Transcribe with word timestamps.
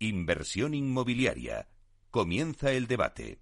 Inversión 0.00 0.74
inmobiliaria. 0.74 1.66
Comienza 2.12 2.70
el 2.70 2.86
debate. 2.86 3.40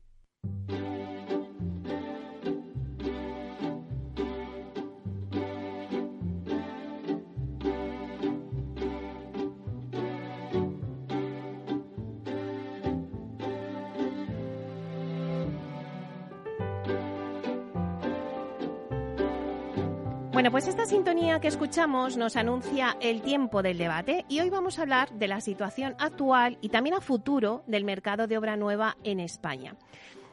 Pues 20.57 20.69
esta 20.69 20.87
sintonía 20.87 21.39
que 21.39 21.49
escuchamos 21.49 22.17
nos 22.17 22.35
anuncia 22.35 22.97
el 23.03 23.21
tiempo 23.21 23.63
del 23.63 23.77
debate 23.77 24.25
y 24.27 24.41
hoy 24.41 24.49
vamos 24.49 24.79
a 24.79 24.83
hablar 24.83 25.11
de 25.13 25.29
la 25.29 25.43
situación 25.43 25.95
actual 25.99 26.57
y 26.63 26.71
también 26.71 26.95
a 26.95 27.03
futuro 27.03 27.63
del 27.67 27.85
mercado 27.85 28.27
de 28.27 28.39
obra 28.39 28.57
nueva 28.57 28.97
en 29.05 29.21
España. 29.21 29.77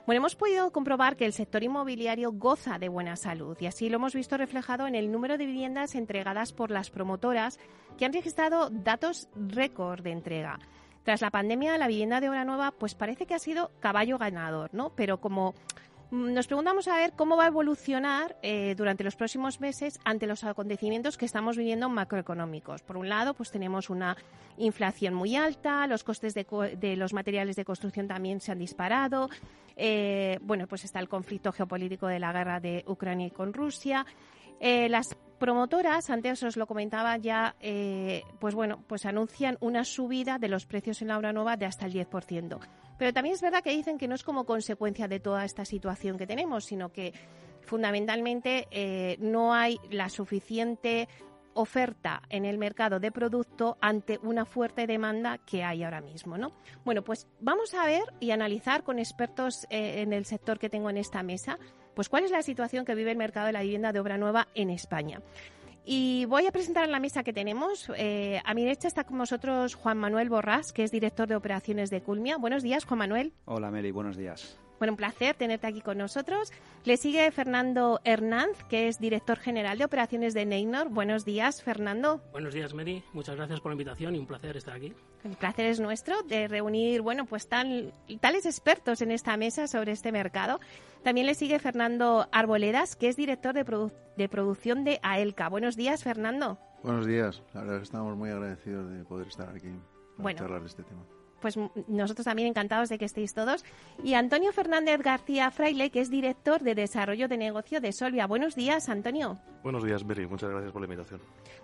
Bueno, 0.05 0.19
hemos 0.19 0.37
podido 0.37 0.71
comprobar 0.71 1.17
que 1.17 1.25
el 1.25 1.33
sector 1.33 1.61
inmobiliario 1.61 2.31
goza 2.31 2.79
de 2.79 2.87
buena 2.87 3.17
salud 3.17 3.57
y 3.59 3.65
así 3.65 3.89
lo 3.89 3.97
hemos 3.97 4.15
visto 4.15 4.37
reflejado 4.37 4.87
en 4.87 4.95
el 4.95 5.11
número 5.11 5.37
de 5.37 5.45
viviendas 5.45 5.93
entregadas 5.93 6.53
por 6.53 6.71
las 6.71 6.89
promotoras 6.89 7.59
que 7.97 8.05
han 8.05 8.13
registrado 8.13 8.69
datos 8.69 9.27
récord 9.35 10.03
de 10.03 10.11
entrega. 10.11 10.57
Tras 11.03 11.19
la 11.19 11.31
pandemia, 11.31 11.77
la 11.77 11.89
vivienda 11.89 12.21
de 12.21 12.29
obra 12.29 12.45
nueva 12.45 12.71
pues 12.71 12.95
parece 12.95 13.25
que 13.25 13.33
ha 13.33 13.39
sido 13.39 13.71
caballo 13.81 14.17
ganador, 14.17 14.69
¿no? 14.73 14.91
Pero 14.95 15.19
como 15.19 15.53
nos 16.13 16.45
preguntamos 16.45 16.87
a 16.87 16.95
ver 16.95 17.13
cómo 17.13 17.35
va 17.35 17.45
a 17.45 17.47
evolucionar 17.47 18.37
eh, 18.43 18.75
durante 18.77 19.03
los 19.03 19.15
próximos 19.15 19.59
meses 19.59 19.99
ante 20.05 20.27
los 20.27 20.43
acontecimientos 20.43 21.17
que 21.17 21.25
estamos 21.25 21.57
viviendo 21.57 21.89
macroeconómicos. 21.89 22.83
Por 22.83 22.97
un 22.97 23.09
lado, 23.09 23.33
pues 23.33 23.49
tenemos 23.49 23.89
una 23.89 24.15
inflación 24.57 25.15
muy 25.15 25.35
alta, 25.35 25.87
los 25.87 26.03
costes 26.03 26.35
de, 26.35 26.95
los 26.95 27.13
materiales 27.13 27.55
de 27.55 27.65
construcción 27.65 28.07
también 28.07 28.41
se 28.41 28.51
han 28.51 28.59
disparado. 28.59 29.29
Eh, 29.75 30.37
bueno, 30.43 30.67
pues 30.67 30.83
está 30.85 30.99
el 30.99 31.09
conflicto 31.09 31.51
geopolítico 31.51 32.05
de 32.05 32.19
la 32.19 32.31
guerra 32.31 32.59
de 32.59 32.83
Ucrania 32.87 33.31
con 33.31 33.51
Rusia. 33.51 34.05
Eh, 34.65 34.87
las 34.87 35.17
promotoras, 35.39 36.09
antes 36.09 36.41
os 36.43 36.55
lo 36.55 36.67
comentaba 36.67 37.17
ya, 37.17 37.55
pues 38.39 38.55
bueno, 38.55 38.81
pues 38.87 39.05
anuncian 39.05 39.57
una 39.59 39.83
subida 39.83 40.39
de 40.39 40.47
los 40.47 40.65
precios 40.65 41.01
en 41.01 41.09
la 41.09 41.17
obra 41.17 41.33
nueva 41.33 41.57
de 41.57 41.65
hasta 41.65 41.85
el 41.85 41.93
10%. 41.93 42.59
Pero 42.97 43.13
también 43.13 43.35
es 43.35 43.41
verdad 43.41 43.61
que 43.61 43.71
dicen 43.71 43.97
que 43.97 44.07
no 44.07 44.15
es 44.15 44.23
como 44.23 44.45
consecuencia 44.45 45.09
de 45.09 45.19
toda 45.19 45.43
esta 45.43 45.65
situación 45.65 46.17
que 46.17 46.27
tenemos, 46.27 46.63
sino 46.63 46.93
que 46.93 47.13
fundamentalmente 47.61 48.67
eh, 48.71 49.17
no 49.19 49.53
hay 49.53 49.79
la 49.89 50.09
suficiente 50.09 51.07
oferta 51.55 52.23
en 52.29 52.45
el 52.45 52.57
mercado 52.57 52.99
de 52.99 53.11
producto 53.11 53.77
ante 53.79 54.19
una 54.23 54.45
fuerte 54.45 54.87
demanda 54.87 55.37
que 55.37 55.63
hay 55.63 55.83
ahora 55.83 56.01
mismo, 56.01 56.37
¿no? 56.37 56.51
Bueno, 56.83 57.03
pues 57.03 57.27
vamos 57.41 57.73
a 57.73 57.85
ver 57.85 58.03
y 58.19 58.31
analizar 58.31 58.83
con 58.83 58.97
expertos 58.97 59.65
eh, 59.69 60.01
en 60.01 60.13
el 60.13 60.25
sector 60.25 60.57
que 60.57 60.69
tengo 60.69 60.89
en 60.89 60.97
esta 60.97 61.21
mesa, 61.21 61.59
pues 61.95 62.09
cuál 62.09 62.23
es 62.23 62.31
la 62.31 62.41
situación 62.41 62.85
que 62.85 62.95
vive 62.95 63.11
el 63.11 63.17
mercado 63.17 63.47
de 63.47 63.53
la 63.53 63.61
vivienda 63.61 63.91
de 63.91 63.99
obra 63.99 64.17
nueva 64.17 64.47
en 64.55 64.69
España. 64.69 65.21
Y 65.85 66.25
voy 66.25 66.47
a 66.47 66.51
presentar 66.51 66.85
en 66.85 66.91
la 66.91 66.99
mesa 66.99 67.23
que 67.23 67.33
tenemos. 67.33 67.91
Eh, 67.97 68.41
a 68.45 68.53
mi 68.53 68.63
derecha 68.63 68.87
está 68.87 69.03
con 69.03 69.17
nosotros 69.17 69.75
Juan 69.75 69.97
Manuel 69.97 70.29
Borrás, 70.29 70.71
que 70.71 70.83
es 70.83 70.91
director 70.91 71.27
de 71.27 71.35
operaciones 71.35 71.89
de 71.89 72.01
Culmia. 72.01 72.37
Buenos 72.37 72.63
días, 72.63 72.85
Juan 72.85 72.99
Manuel. 72.99 73.33
Hola, 73.45 73.69
Meli, 73.69 73.91
buenos 73.91 74.15
días. 74.15 74.57
Bueno, 74.79 74.93
un 74.93 74.97
placer 74.97 75.35
tenerte 75.35 75.67
aquí 75.67 75.81
con 75.81 75.97
nosotros. 75.97 76.51
Le 76.83 76.97
sigue 76.97 77.31
Fernando 77.31 78.01
Hernández, 78.03 78.63
que 78.69 78.87
es 78.87 78.99
director 78.99 79.37
general 79.39 79.77
de 79.77 79.85
operaciones 79.85 80.33
de 80.33 80.45
Neynor. 80.45 80.89
Buenos 80.89 81.23
días, 81.23 81.63
Fernando. 81.63 82.21
Buenos 82.31 82.53
días, 82.53 82.73
Mary. 82.73 83.03
Muchas 83.13 83.35
gracias 83.35 83.61
por 83.61 83.71
la 83.71 83.75
invitación 83.75 84.15
y 84.15 84.19
un 84.19 84.27
placer 84.27 84.57
estar 84.57 84.75
aquí. 84.75 84.93
El 85.23 85.37
placer 85.37 85.67
es 85.67 85.79
nuestro 85.79 86.21
de 86.23 86.47
reunir, 86.47 87.01
bueno, 87.01 87.25
pues 87.25 87.47
tal, 87.47 87.93
tales 88.19 88.45
expertos 88.45 89.01
en 89.01 89.11
esta 89.11 89.37
mesa 89.37 89.67
sobre 89.67 89.93
este 89.93 90.11
mercado. 90.11 90.59
También 91.03 91.27
le 91.27 91.35
sigue 91.35 91.59
Fernando 91.59 92.27
Arboledas, 92.31 92.95
que 92.95 93.07
es 93.07 93.15
director 93.15 93.53
de, 93.53 93.63
de 94.17 94.29
producción 94.29 94.83
de 94.83 94.99
AELCA. 95.01 95.47
Buenos 95.49 95.75
días, 95.77 96.03
Fernando. 96.03 96.57
Buenos 96.83 97.05
días. 97.05 97.41
La 97.53 97.61
verdad 97.61 97.75
es 97.77 97.79
que 97.81 97.85
estamos 97.85 98.17
muy 98.17 98.29
agradecidos 98.29 98.91
de 98.91 99.05
poder 99.05 99.27
estar 99.27 99.49
aquí 99.49 99.71
para 100.17 100.35
charlar 100.35 100.61
de 100.61 100.67
este 100.67 100.83
tema 100.83 101.03
pues 101.43 101.59
nosotros 101.89 102.23
también 102.23 102.47
encantados 102.47 102.87
de 102.87 102.97
que 102.97 103.03
estéis 103.03 103.33
todos. 103.33 103.65
Y 104.01 104.13
Antonio 104.13 104.53
Fernández 104.53 105.01
García 105.01 105.51
Fraile, 105.51 105.89
que 105.89 105.99
es 105.99 106.09
director 106.09 106.61
de 106.61 106.73
Desarrollo 106.73 107.27
de 107.27 107.35
Negocio 107.35 107.81
de 107.81 107.91
Solvia. 107.91 108.27
Buenos 108.27 108.55
días, 108.55 108.87
Antonio. 108.87 109.37
Buenos 109.61 109.83
días, 109.83 110.05
Mary. 110.05 110.25
Muchas 110.25 110.49
gracias 110.49 110.71
por 110.71 110.81
la 110.81 110.85
invitación. 110.85 111.19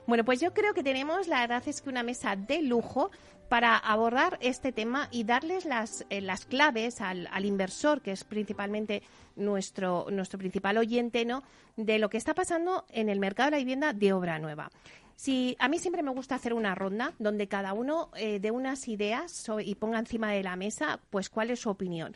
Bueno, 0.06 0.26
pues 0.26 0.42
yo 0.42 0.54
creo 0.54 0.74
que 0.74 0.84
tenemos, 0.84 1.30
la 1.30 1.40
verdad 1.40 1.64
es 1.66 1.82
que 1.82 1.90
una 1.90 2.04
mesa 2.04 2.36
de 2.36 2.62
lujo 2.62 3.10
para 3.48 3.78
abordar 3.78 4.38
este 4.42 4.74
tema 4.74 5.08
y 5.12 5.24
darles 5.24 5.64
las, 5.64 6.06
eh, 6.10 6.20
las 6.20 6.46
claves 6.46 7.00
al, 7.00 7.30
al, 7.32 7.46
inversor, 7.46 8.02
que 8.02 8.12
es 8.12 8.26
principalmente 8.26 9.02
nuestro, 9.38 10.08
nuestro 10.12 10.38
principal 10.38 10.78
oyente, 10.78 11.24
¿no? 11.24 11.42
de 11.78 12.00
lo 12.00 12.10
que 12.10 12.18
está 12.18 12.34
pasando 12.34 12.86
en 12.90 13.08
el 13.08 13.20
mercado 13.20 13.48
de 13.48 13.52
la 13.52 13.58
vivienda 13.60 13.94
de 13.94 14.12
obra 14.12 14.40
nueva. 14.40 14.70
Si, 15.20 15.58
a 15.60 15.68
mí 15.68 15.80
siempre 15.80 16.02
me 16.02 16.12
gusta 16.12 16.36
hacer 16.36 16.54
una 16.54 16.76
ronda 16.76 17.12
donde 17.20 17.50
cada 17.50 17.74
uno 17.74 18.10
eh, 18.16 18.40
dé 18.40 18.52
unas 18.52 18.88
ideas 18.88 19.52
y 19.66 19.76
ponga 19.76 20.00
encima 20.00 20.32
de 20.32 20.44
la 20.44 20.56
mesa 20.56 21.02
pues 21.10 21.30
cuál 21.30 21.50
es 21.50 21.60
su 21.60 21.70
opinión. 21.70 22.16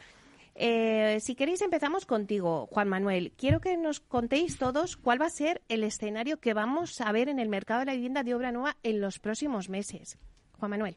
Eh, 0.56 1.18
si 1.20 1.36
queréis 1.36 1.62
empezamos 1.62 2.06
contigo, 2.06 2.66
Juan 2.72 2.88
Manuel. 2.88 3.34
Quiero 3.36 3.60
que 3.60 3.76
nos 3.76 4.00
contéis 4.00 4.58
todos 4.58 4.96
cuál 4.96 5.22
va 5.22 5.26
a 5.26 5.32
ser 5.32 5.62
el 5.68 5.84
escenario 5.84 6.40
que 6.40 6.54
vamos 6.54 7.02
a 7.02 7.12
ver 7.12 7.28
en 7.28 7.40
el 7.40 7.50
mercado 7.50 7.82
de 7.82 7.88
la 7.88 7.94
vivienda 7.94 8.24
de 8.24 8.36
obra 8.36 8.54
nueva 8.54 8.78
en 8.84 9.02
los 9.02 9.20
próximos 9.20 9.68
meses. 9.68 10.18
Juan 10.58 10.72
Manuel. 10.72 10.96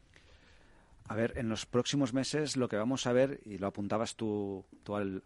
A 1.08 1.16
ver, 1.16 1.32
en 1.34 1.48
los 1.48 1.66
próximos 1.66 2.14
meses 2.14 2.56
lo 2.56 2.68
que 2.68 2.76
vamos 2.76 3.08
a 3.08 3.12
ver, 3.12 3.40
y 3.44 3.58
lo 3.58 3.66
apuntabas 3.66 4.14
tú, 4.14 4.64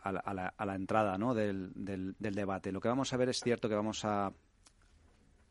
a, 0.02 0.64
la, 0.64 0.74
entrada 0.74 1.18
¿no? 1.18 1.34
del, 1.34 1.74
debate, 2.18 2.72
lo 2.72 2.80
que 2.80 2.88
vamos 2.88 3.12
a 3.12 3.18
ver 3.18 3.28
es 3.28 3.40
cierto 3.40 3.68
que 3.68 3.74
vamos 3.74 4.02
a, 4.06 4.32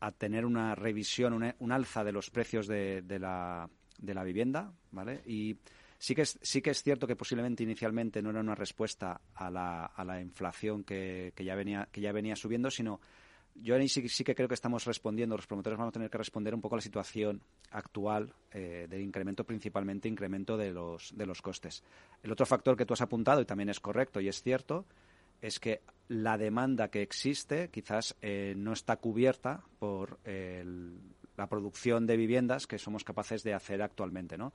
a 0.00 0.12
tener 0.12 0.44
una 0.44 0.74
revisión, 0.74 1.54
un 1.58 1.72
alza 1.72 2.02
de 2.04 2.12
los 2.12 2.30
precios 2.30 2.66
de, 2.66 3.02
la, 3.20 3.68
de 3.98 4.14
la 4.14 4.24
vivienda, 4.24 4.72
¿vale? 4.90 5.22
Y 5.26 5.58
sí 5.98 6.14
que, 6.14 6.22
es, 6.22 6.38
sí 6.42 6.62
que 6.62 6.70
es 6.70 6.82
cierto 6.82 7.06
que 7.06 7.16
posiblemente 7.16 7.62
inicialmente 7.62 8.22
no 8.22 8.30
era 8.30 8.40
una 8.40 8.54
respuesta 8.54 9.20
a 9.34 9.50
la, 9.50 9.84
a 9.84 10.04
la 10.04 10.20
inflación 10.20 10.84
que, 10.84 11.32
que, 11.36 11.44
ya 11.44 11.54
venía, 11.54 11.88
que 11.92 12.00
ya 12.00 12.12
venía 12.12 12.34
subiendo, 12.34 12.70
sino 12.70 13.00
yo 13.54 13.76
sí, 13.88 14.08
sí, 14.08 14.24
que 14.24 14.34
creo 14.34 14.48
que 14.48 14.54
estamos 14.54 14.84
respondiendo, 14.84 15.36
los 15.36 15.46
promotores 15.46 15.78
van 15.78 15.88
a 15.88 15.92
tener 15.92 16.08
que 16.08 16.18
responder 16.18 16.54
un 16.54 16.60
poco 16.60 16.76
a 16.76 16.78
la 16.78 16.82
situación 16.82 17.42
actual 17.70 18.32
eh, 18.52 18.86
del 18.88 19.02
incremento, 19.02 19.44
principalmente 19.44 20.08
incremento 20.08 20.56
de 20.56 20.70
los, 20.70 21.14
de 21.16 21.26
los 21.26 21.42
costes. 21.42 21.82
El 22.22 22.32
otro 22.32 22.46
factor 22.46 22.76
que 22.76 22.86
tú 22.86 22.94
has 22.94 23.02
apuntado, 23.02 23.40
y 23.40 23.44
también 23.44 23.68
es 23.68 23.80
correcto 23.80 24.20
y 24.20 24.28
es 24.28 24.42
cierto, 24.42 24.86
es 25.40 25.60
que 25.60 25.80
la 26.08 26.36
demanda 26.36 26.88
que 26.88 27.02
existe 27.02 27.68
quizás 27.68 28.16
eh, 28.20 28.54
no 28.56 28.72
está 28.72 28.96
cubierta 28.96 29.62
por 29.78 30.18
la 30.24 31.46
producción 31.46 32.06
de 32.06 32.16
viviendas 32.16 32.66
que 32.66 32.78
somos 32.78 33.04
capaces 33.04 33.42
de 33.42 33.54
hacer 33.54 33.80
actualmente, 33.80 34.36
¿no? 34.36 34.52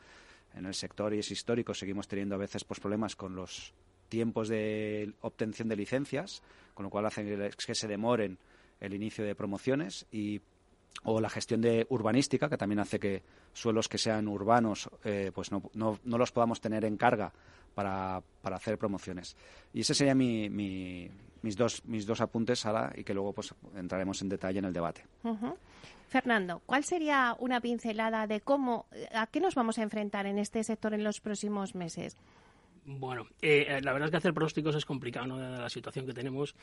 En 0.53 0.65
el 0.65 0.73
sector, 0.73 1.13
y 1.13 1.19
es 1.19 1.31
histórico, 1.31 1.73
seguimos 1.73 2.07
teniendo 2.07 2.35
a 2.35 2.37
veces 2.37 2.63
pues, 2.63 2.79
problemas 2.79 3.15
con 3.15 3.35
los 3.35 3.73
tiempos 4.09 4.47
de 4.47 5.13
obtención 5.21 5.67
de 5.67 5.75
licencias, 5.75 6.43
con 6.73 6.83
lo 6.83 6.89
cual 6.89 7.05
hacen 7.05 7.27
que 7.65 7.75
se 7.75 7.87
demoren 7.87 8.37
el 8.79 8.93
inicio 8.93 9.25
de 9.25 9.35
promociones 9.35 10.05
y 10.11 10.41
o 11.03 11.21
la 11.21 11.29
gestión 11.29 11.61
de 11.61 11.85
urbanística, 11.89 12.49
que 12.49 12.57
también 12.57 12.79
hace 12.79 12.99
que 12.99 13.21
suelos 13.53 13.87
que 13.87 13.97
sean 13.97 14.27
urbanos 14.27 14.89
eh, 15.03 15.31
pues 15.33 15.51
no, 15.51 15.61
no, 15.73 15.99
no, 16.03 16.17
los 16.17 16.31
podamos 16.31 16.61
tener 16.61 16.85
en 16.85 16.97
carga 16.97 17.31
para, 17.73 18.21
para 18.41 18.55
hacer 18.55 18.77
promociones. 18.77 19.35
Y 19.73 19.81
ese 19.81 19.93
sería 19.93 20.15
mi, 20.15 20.49
mis, 20.49 21.55
dos, 21.55 21.83
mis 21.85 22.05
dos 22.05 22.21
apuntes, 22.21 22.59
Sara, 22.59 22.91
y 22.95 23.03
que 23.03 23.13
luego 23.13 23.33
pues 23.33 23.53
entraremos 23.75 24.21
en 24.21 24.29
detalle 24.29 24.59
en 24.59 24.65
el 24.65 24.73
debate. 24.73 25.05
Fernando, 26.07 26.61
¿cuál 26.65 26.83
sería 26.83 27.35
una 27.39 27.59
pincelada 27.61 28.27
de 28.27 28.41
cómo, 28.41 28.85
a 29.13 29.27
qué 29.27 29.39
nos 29.39 29.55
vamos 29.55 29.77
a 29.77 29.83
enfrentar 29.83 30.25
en 30.25 30.39
este 30.39 30.63
sector 30.63 30.93
en 30.93 31.03
los 31.03 31.19
próximos 31.19 31.75
meses? 31.75 32.15
Bueno, 32.85 33.27
eh, 33.41 33.79
la 33.81 33.93
verdad 33.93 34.07
es 34.07 34.11
que 34.11 34.17
hacer 34.17 34.33
pronósticos 34.33 34.75
es 34.75 34.85
complicado, 34.85 35.25
¿no? 35.25 35.37
De 35.37 35.57
la 35.57 35.69
situación 35.69 36.05
que 36.05 36.13
tenemos 36.13 36.55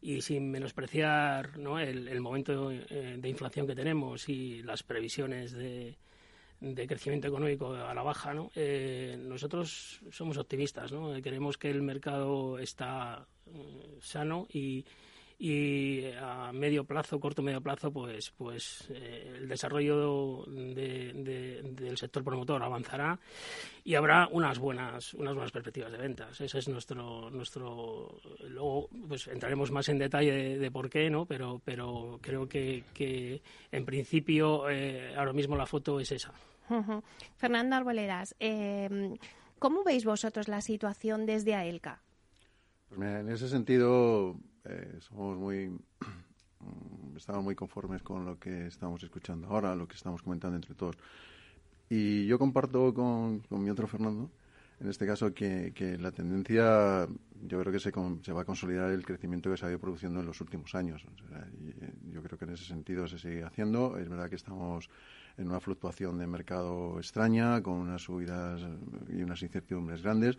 y 0.00 0.20
sin 0.20 0.50
menospreciar 0.50 1.56
¿no? 1.58 1.78
el, 1.78 2.20
momento 2.20 2.70
eh, 2.70 3.16
de 3.18 3.28
inflación 3.28 3.66
que 3.66 3.74
tenemos 3.74 4.28
y 4.28 4.62
las 4.62 4.82
previsiones 4.82 5.52
de, 5.52 5.96
de 6.60 6.86
crecimiento 6.86 7.28
económico 7.28 7.72
a 7.72 7.94
la 7.94 8.02
baja, 8.02 8.34
¿no? 8.34 8.50
Eh, 8.54 9.16
nosotros 9.18 10.00
somos 10.10 10.36
optimistas, 10.38 10.90
¿no? 10.92 11.20
Queremos 11.22 11.56
que 11.56 11.70
el 11.70 11.82
mercado 11.82 12.58
está 12.58 13.26
eh, 13.46 13.98
sano 14.00 14.46
y, 14.52 14.84
y 15.38 16.04
a 16.20 16.50
medio 16.52 16.84
plazo, 16.84 17.20
corto 17.20 17.42
medio 17.42 17.60
plazo, 17.60 17.92
pues, 17.92 18.32
pues 18.36 18.90
eh, 18.90 19.34
el 19.38 19.48
desarrollo 19.48 20.44
del 20.46 21.96
sector 21.96 22.24
promotor 22.24 22.62
avanzará 22.62 23.18
y 23.84 23.94
habrá 23.94 24.28
unas 24.32 24.58
buenas, 24.58 25.14
unas 25.14 25.34
buenas 25.34 25.52
perspectivas 25.52 25.92
de 25.92 25.98
ventas. 25.98 26.40
Ese 26.40 26.58
es 26.58 26.68
nuestro, 26.68 27.30
nuestro, 27.30 28.18
luego 28.48 28.88
pues 29.06 29.28
entraremos 29.28 29.70
más 29.70 29.88
en 29.88 29.98
detalle 29.98 30.58
de, 30.58 30.70
por 30.70 30.90
qué, 30.90 31.08
¿no? 31.08 31.24
Pero, 31.24 31.60
pero 31.64 32.18
creo 32.20 32.48
que, 32.48 32.82
que 32.92 33.40
en 33.70 33.84
principio 33.84 34.64
ahora 35.16 35.32
mismo 35.32 35.56
la 35.56 35.66
foto 35.66 36.00
es 36.00 36.10
esa. 36.10 36.32
Fernando 37.36 37.76
Arboledas, 37.76 38.34
eh, 38.40 39.16
¿cómo 39.58 39.84
veis 39.84 40.04
vosotros 40.04 40.48
la 40.48 40.60
situación 40.60 41.24
desde 41.24 41.54
AELCA? 41.54 42.02
Pues 42.88 43.00
en 43.00 43.30
ese 43.30 43.48
sentido 43.48 44.36
eh, 44.68 44.98
somos 45.00 45.36
muy 45.36 45.70
estamos 47.16 47.44
muy 47.44 47.54
conformes 47.54 48.02
con 48.02 48.24
lo 48.24 48.38
que 48.38 48.66
estamos 48.66 49.02
escuchando 49.02 49.48
ahora, 49.48 49.74
lo 49.74 49.86
que 49.86 49.96
estamos 49.96 50.22
comentando 50.22 50.56
entre 50.56 50.74
todos. 50.74 50.96
Y 51.90 52.26
yo 52.26 52.38
comparto 52.38 52.92
con, 52.92 53.42
mi 53.50 53.70
otro 53.70 53.86
Fernando, 53.86 54.30
en 54.80 54.88
este 54.88 55.06
caso, 55.06 55.32
que, 55.32 55.96
la 55.98 56.12
tendencia, 56.12 57.08
yo 57.42 57.60
creo 57.60 57.72
que 57.72 57.80
se, 57.80 57.90
se, 58.22 58.32
va 58.32 58.42
a 58.42 58.44
consolidar 58.44 58.90
el 58.90 59.04
crecimiento 59.04 59.50
que 59.50 59.56
se 59.56 59.66
ha 59.66 59.70
ido 59.70 59.78
produciendo 59.78 60.20
en 60.20 60.26
los 60.26 60.40
últimos 60.40 60.74
años. 60.74 61.04
Eh, 61.04 61.92
yo 62.12 62.22
creo 62.22 62.38
que 62.38 62.44
en 62.44 62.52
ese 62.52 62.64
sentido 62.64 63.08
se 63.08 63.18
sigue 63.18 63.42
haciendo. 63.42 63.96
Es 63.98 64.08
verdad 64.08 64.28
que 64.28 64.36
estamos 64.36 64.88
en 65.38 65.48
una 65.48 65.60
fluctuación 65.60 66.18
de 66.18 66.26
mercado 66.26 66.98
extraña, 66.98 67.62
con 67.62 67.74
unas 67.74 68.02
subidas 68.02 68.60
y 69.08 69.22
unas 69.22 69.42
incertidumbres 69.42 70.02
grandes. 70.02 70.36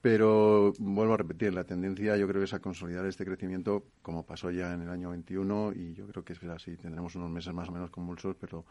Pero 0.00 0.72
vuelvo 0.78 1.14
a 1.14 1.16
repetir, 1.16 1.52
la 1.52 1.64
tendencia 1.64 2.16
yo 2.16 2.28
creo 2.28 2.40
que 2.40 2.44
es 2.44 2.54
a 2.54 2.60
consolidar 2.60 3.04
este 3.06 3.24
crecimiento 3.24 3.84
como 4.00 4.24
pasó 4.24 4.50
ya 4.50 4.72
en 4.72 4.82
el 4.82 4.90
año 4.90 5.10
21 5.10 5.72
y 5.74 5.92
yo 5.94 6.06
creo 6.06 6.24
que 6.24 6.34
es 6.34 6.42
así. 6.44 6.76
Tendremos 6.76 7.16
unos 7.16 7.30
meses 7.30 7.52
más 7.52 7.68
o 7.68 7.72
menos 7.72 7.90
convulsos, 7.90 8.36
pero 8.38 8.64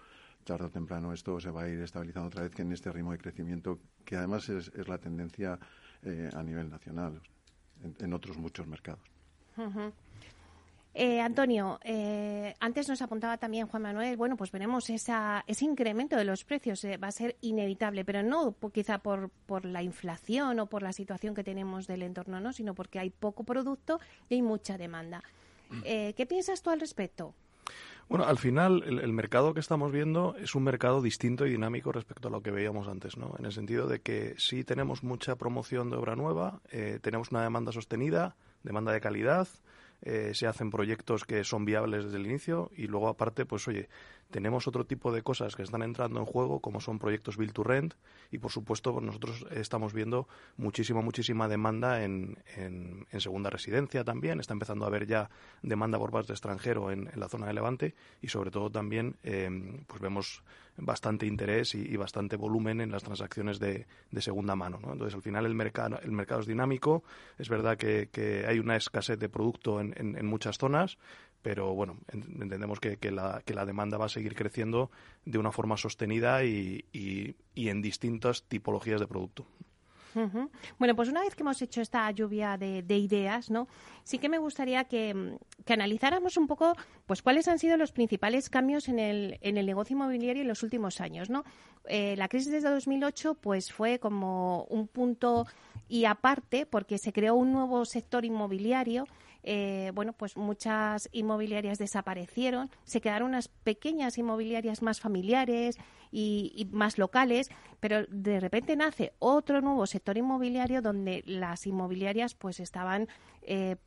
tarde 0.45 0.65
o 0.65 0.69
temprano 0.69 1.11
esto 1.11 1.39
se 1.41 1.51
va 1.51 1.63
a 1.63 1.69
ir 1.69 1.81
estabilizando 1.81 2.29
otra 2.29 2.43
vez 2.43 2.51
que 2.51 2.61
en 2.61 2.71
este 2.71 2.91
ritmo 2.91 3.11
de 3.11 3.17
crecimiento 3.17 3.79
que 4.05 4.15
además 4.15 4.47
es, 4.47 4.71
la 4.87 4.97
tendencia 4.97 5.59
eh, 6.03 6.29
a 6.33 6.41
nivel 6.41 6.69
nacional 6.69 7.21
en, 7.99 8.13
otros 8.13 8.37
muchos 8.37 8.65
mercados. 8.65 9.03
Eh, 10.93 11.21
Antonio, 11.21 11.79
eh, 11.83 12.55
antes 12.59 12.89
nos 12.89 13.01
apuntaba 13.03 13.37
también 13.37 13.67
Juan 13.67 13.83
Manuel, 13.83 14.17
bueno, 14.17 14.35
pues 14.35 14.51
veremos 14.51 14.89
esa, 14.89 15.43
ese 15.45 15.65
incremento 15.65 16.15
de 16.15 16.25
los 16.25 16.43
precios, 16.43 16.83
eh, 16.85 16.97
va 16.97 17.09
a 17.09 17.11
ser 17.11 17.35
inevitable, 17.41 18.03
pero 18.03 18.23
no 18.23 18.55
quizá 18.73 18.97
por, 18.97 19.29
por 19.45 19.65
la 19.65 19.83
inflación 19.83 20.59
o 20.59 20.65
por 20.65 20.81
la 20.81 20.93
situación 20.93 21.35
que 21.35 21.43
tenemos 21.43 21.85
del 21.85 22.01
entorno, 22.01 22.39
¿no? 22.39 22.51
sino 22.51 22.73
porque 22.73 22.97
hay 22.97 23.11
poco 23.11 23.43
producto 23.43 23.99
y 24.27 24.35
hay 24.35 24.41
mucha 24.41 24.77
demanda. 24.77 25.23
¿Qué 25.83 26.25
piensas 26.27 26.61
tú 26.61 26.69
al 26.69 26.79
respecto? 26.79 27.33
Bueno, 28.07 28.25
al 28.25 28.37
final 28.37 28.83
el, 28.83 29.11
mercado 29.11 29.53
que 29.53 29.59
estamos 29.59 29.91
viendo 29.91 30.35
es 30.37 30.55
un 30.55 30.63
mercado 30.63 31.01
distinto 31.01 31.45
y 31.45 31.51
dinámico 31.51 31.91
respecto 31.91 32.29
a 32.29 32.31
lo 32.31 32.41
que 32.41 32.51
veíamos 32.51 32.87
antes, 32.87 33.17
¿no? 33.17 33.35
En 33.37 33.43
el 33.43 33.51
sentido 33.51 33.85
de 33.87 33.99
que 33.99 34.33
sí 34.37 34.63
tenemos 34.63 35.03
mucha 35.03 35.35
promoción 35.35 35.89
de 35.89 35.97
obra 35.97 36.15
nueva, 36.15 36.61
tenemos 37.01 37.31
una 37.31 37.43
demanda 37.43 37.73
sostenida, 37.73 38.37
demanda 38.63 38.93
de 38.93 39.01
calidad, 39.01 39.49
eh, 40.01 40.31
se 40.33 40.47
hacen 40.47 40.69
proyectos 40.69 41.23
que 41.23 41.43
son 41.43 41.65
viables 41.65 42.05
desde 42.05 42.17
el 42.17 42.25
inicio 42.25 42.71
y 42.75 42.87
luego 42.87 43.07
aparte, 43.07 43.45
pues 43.45 43.67
oye, 43.67 43.89
tenemos 44.31 44.67
otro 44.67 44.85
tipo 44.85 45.11
de 45.11 45.21
cosas 45.21 45.55
que 45.55 45.63
están 45.63 45.81
entrando 45.81 46.19
en 46.19 46.25
juego, 46.25 46.59
como 46.59 46.81
son 46.81 46.99
proyectos 46.99 47.37
Build 47.37 47.53
to 47.53 47.63
Rent, 47.63 47.93
y 48.31 48.39
por 48.39 48.51
supuesto 48.51 48.93
pues 48.93 49.05
nosotros 49.05 49.45
estamos 49.51 49.93
viendo 49.93 50.27
muchísima, 50.57 51.01
muchísima 51.01 51.47
demanda 51.47 52.03
en, 52.03 52.37
en, 52.55 53.05
segunda 53.19 53.49
residencia 53.49 54.03
también. 54.03 54.39
Está 54.39 54.53
empezando 54.53 54.85
a 54.85 54.89
haber 54.89 55.07
ya 55.07 55.29
demanda 55.61 55.97
por 55.97 56.11
parte 56.11 56.27
de 56.27 56.33
extranjero 56.33 56.91
en, 56.91 57.09
la 57.15 57.29
zona 57.29 57.47
de 57.47 57.53
Levante 57.53 57.95
y 58.21 58.27
sobre 58.27 58.51
todo 58.51 58.69
también 58.69 59.15
em, 59.23 59.83
pues 59.85 60.01
vemos 60.01 60.43
bastante 60.77 61.25
interés 61.25 61.73
y, 61.73 61.97
bastante 61.97 62.35
volumen 62.35 62.81
en 62.81 62.91
las 62.91 63.03
transacciones 63.03 63.59
de, 63.59 63.87
de 64.11 64.21
segunda 64.21 64.55
mano. 64.55 64.79
¿no? 64.79 64.93
Entonces, 64.93 65.15
al 65.15 65.23
final 65.23 65.47
el 65.47 65.55
mercado, 65.55 65.99
el 66.03 66.11
mercado 66.11 66.41
es 66.41 66.47
dinámico. 66.47 67.03
Es 67.39 67.49
verdad 67.49 67.77
que 67.77 68.45
hay 68.47 68.59
una 68.59 68.75
escasez 68.75 69.17
de 69.17 69.29
producto 69.29 69.81
en, 69.81 69.95
en 69.97 70.25
muchas 70.27 70.59
zonas, 70.59 70.99
pero 71.41 71.73
bueno, 71.73 71.97
entendemos 72.11 72.79
que, 72.79 72.97
que, 72.97 73.11
la, 73.11 73.41
que 73.45 73.53
la 73.53 73.65
demanda 73.65 73.97
va 73.97 74.05
a 74.05 74.09
seguir 74.09 74.35
creciendo 74.35 74.91
de 75.25 75.37
una 75.37 75.51
forma 75.51 75.77
sostenida 75.77 76.43
y, 76.43 76.85
y, 76.91 77.35
en 77.69 77.81
distintas 77.81 78.43
tipologías 78.43 78.99
de 78.99 79.07
producto. 79.07 79.45
Bueno, 80.79 80.95
pues 80.95 81.09
una 81.09 81.21
vez 81.21 81.35
que 81.35 81.43
hemos 81.43 81.61
hecho 81.61 81.79
esta 81.79 82.09
lluvia 82.09 82.57
de, 82.57 82.97
ideas, 82.97 83.51
¿no? 83.51 83.67
Sí 84.03 84.17
que 84.17 84.29
me 84.29 84.39
gustaría 84.39 84.85
que, 84.85 85.37
que, 85.63 85.73
analizáramos 85.73 86.37
un 86.37 86.47
poco, 86.47 86.75
pues, 87.05 87.21
cuáles 87.21 87.47
han 87.47 87.59
sido 87.59 87.77
los 87.77 87.91
principales 87.91 88.49
cambios 88.49 88.87
en 88.87 88.97
el, 88.97 89.37
en 89.41 89.57
el 89.57 89.67
negocio 89.67 89.95
inmobiliario 89.95 90.41
en 90.41 90.47
los 90.47 90.63
últimos 90.63 91.01
años, 91.01 91.29
¿no? 91.29 91.43
Eh, 91.87 92.15
la 92.17 92.29
crisis 92.29 92.51
desde 92.51 92.69
2008, 92.69 93.35
pues, 93.35 93.71
fue 93.71 93.99
como 93.99 94.63
un 94.69 94.87
punto 94.87 95.45
y 95.87 96.05
aparte, 96.05 96.65
porque 96.65 96.97
se 96.97 97.13
creó 97.13 97.35
un 97.35 97.51
nuevo 97.51 97.85
sector 97.85 98.25
inmobiliario 98.25 99.05
eh, 99.49 99.91
bueno, 99.95 100.11
pues 100.11 100.35
muchas 100.35 101.07
inmobiliarias 101.13 101.77
desaparecieron, 101.77 102.69
se 102.83 102.99
quedaron 102.99 103.29
unas 103.29 103.47
pequeñas 103.47 104.17
inmobiliarias 104.17 104.81
más 104.81 104.99
familiares 104.99 105.77
y, 106.11 106.67
más 106.73 106.97
locales, 106.97 107.49
pero 107.79 108.05
de 108.09 108.41
repente 108.41 108.75
nace 108.75 109.13
otro 109.19 109.61
nuevo 109.61 109.87
sector 109.87 110.17
inmobiliario 110.17 110.81
donde 110.81 111.23
las 111.25 111.65
inmobiliarias 111.65 112.35
pues 112.35 112.59
estaban 112.59 113.07
eh, 113.41 113.77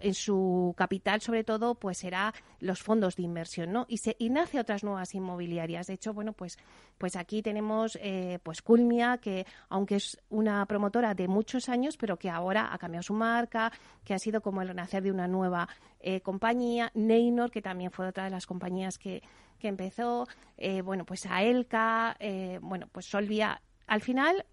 en 0.00 0.14
su 0.14 0.74
capital, 0.76 1.20
sobre 1.20 1.44
todo, 1.44 1.74
pues 1.74 1.98
será 1.98 2.34
los 2.60 2.82
fondos 2.82 3.16
de 3.16 3.22
inversión, 3.22 3.72
¿no? 3.72 3.84
Y, 3.88 3.98
se, 3.98 4.16
y 4.18 4.30
nace 4.30 4.58
otras 4.58 4.84
nuevas 4.84 5.14
inmobiliarias. 5.14 5.86
De 5.86 5.94
hecho, 5.94 6.14
bueno, 6.14 6.32
pues, 6.32 6.58
pues 6.98 7.16
aquí 7.16 7.42
tenemos 7.42 7.98
eh, 8.00 8.38
pues 8.42 8.62
Culmia, 8.62 9.18
que 9.18 9.46
aunque 9.68 9.96
es 9.96 10.18
una 10.30 10.64
promotora 10.66 11.14
de 11.14 11.28
muchos 11.28 11.68
años, 11.68 11.96
pero 11.96 12.18
que 12.18 12.30
ahora 12.30 12.72
ha 12.72 12.78
cambiado 12.78 13.02
su 13.02 13.14
marca, 13.14 13.72
que 14.04 14.14
ha 14.14 14.18
sido 14.18 14.40
como 14.40 14.62
el 14.62 14.68
renacer 14.68 15.02
de 15.02 15.10
una 15.10 15.28
nueva 15.28 15.68
eh, 16.00 16.20
compañía. 16.20 16.90
Neynor, 16.94 17.50
que 17.50 17.62
también 17.62 17.90
fue 17.90 18.06
otra 18.06 18.24
de 18.24 18.30
las 18.30 18.46
compañías 18.46 18.98
que, 18.98 19.22
que 19.58 19.68
empezó. 19.68 20.26
Eh, 20.56 20.82
bueno, 20.82 21.04
pues 21.04 21.26
Aelca, 21.26 22.16
eh, 22.18 22.58
bueno, 22.62 22.88
pues 22.90 23.06
Solvia. 23.06 23.60
Al 23.86 24.00
final 24.00 24.46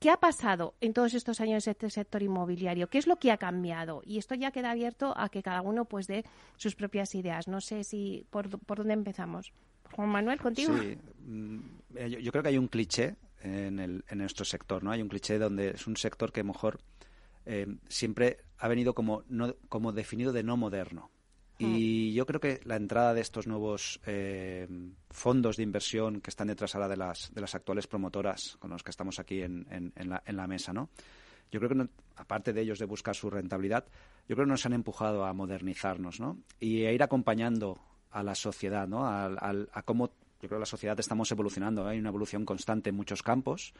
¿Qué 0.00 0.08
ha 0.08 0.16
pasado 0.16 0.74
en 0.80 0.94
todos 0.94 1.12
estos 1.12 1.42
años 1.42 1.66
en 1.66 1.72
este 1.72 1.90
sector 1.90 2.22
inmobiliario? 2.22 2.88
¿Qué 2.88 2.96
es 2.96 3.06
lo 3.06 3.16
que 3.16 3.30
ha 3.30 3.36
cambiado? 3.36 4.00
Y 4.06 4.16
esto 4.16 4.34
ya 4.34 4.50
queda 4.50 4.70
abierto 4.70 5.12
a 5.14 5.28
que 5.28 5.42
cada 5.42 5.60
uno 5.60 5.84
pues 5.84 6.06
dé 6.06 6.24
sus 6.56 6.74
propias 6.74 7.14
ideas. 7.14 7.48
No 7.48 7.60
sé 7.60 7.84
si 7.84 8.26
por, 8.30 8.48
dónde 8.48 8.94
empezamos. 8.94 9.52
Juan 9.92 10.08
Manuel, 10.08 10.40
contigo. 10.40 10.72
Sí, 10.78 10.96
mm, 11.26 11.58
eh, 11.96 12.22
yo, 12.22 12.32
creo 12.32 12.42
que 12.42 12.48
hay 12.48 12.56
un 12.56 12.68
cliché 12.68 13.16
en, 13.42 13.78
el, 13.78 14.02
en 14.08 14.18
nuestro 14.18 14.46
sector, 14.46 14.82
¿no? 14.82 14.90
Hay 14.90 15.02
un 15.02 15.08
cliché 15.10 15.38
donde 15.38 15.72
es 15.72 15.86
un 15.86 15.98
sector 15.98 16.32
que 16.32 16.44
mejor 16.44 16.80
eh, 17.44 17.66
siempre 17.86 18.38
ha 18.56 18.68
venido 18.68 18.94
como, 18.94 19.24
no, 19.28 19.54
como 19.68 19.92
definido 19.92 20.32
de 20.32 20.42
no 20.42 20.56
moderno. 20.56 21.10
Y 21.60 22.12
yo 22.14 22.26
creo 22.26 22.40
que 22.40 22.60
la 22.64 22.76
entrada 22.76 23.12
de 23.12 23.20
estos 23.20 23.46
nuevos 23.46 24.00
eh, 24.06 24.66
fondos 25.10 25.56
de 25.56 25.62
inversión 25.62 26.20
que 26.20 26.30
están 26.30 26.48
detrás 26.48 26.74
ahora 26.74 26.88
de 26.88 26.96
las, 26.96 27.32
de 27.34 27.40
las 27.40 27.54
actuales 27.54 27.86
promotoras 27.86 28.56
con 28.58 28.70
los 28.70 28.82
que 28.82 28.90
estamos 28.90 29.18
aquí 29.18 29.42
en, 29.42 29.66
en, 29.70 30.08
la, 30.08 30.22
en 30.24 30.36
la, 30.36 30.46
mesa, 30.46 30.72
¿no? 30.72 30.88
Yo 31.52 31.60
creo 31.60 31.70
que, 31.70 31.88
aparte 32.16 32.52
de 32.52 32.62
ellos 32.62 32.78
de 32.78 32.86
buscar 32.86 33.14
su 33.14 33.28
rentabilidad, 33.28 33.84
yo 34.28 34.36
creo 34.36 34.46
que 34.46 34.52
nos 34.52 34.64
han 34.64 34.72
empujado 34.72 35.24
a 35.24 35.32
modernizarnos, 35.32 36.20
¿no? 36.20 36.38
Y 36.58 36.84
a 36.84 36.92
ir 36.92 37.02
acompañando 37.02 37.78
a 38.10 38.22
la 38.22 38.34
sociedad, 38.34 38.88
¿no? 38.88 39.06
A, 39.06 39.26
a 39.26 39.82
cómo, 39.82 40.08
yo 40.40 40.48
creo 40.48 40.58
que 40.58 40.60
la 40.60 40.66
sociedad 40.66 40.98
estamos 40.98 41.30
evolucionando, 41.30 41.86
hay 41.86 41.98
una 41.98 42.08
evolución 42.08 42.44
constante 42.44 42.90
en 42.90 42.96
muchos 42.96 43.22
campos 43.22 43.74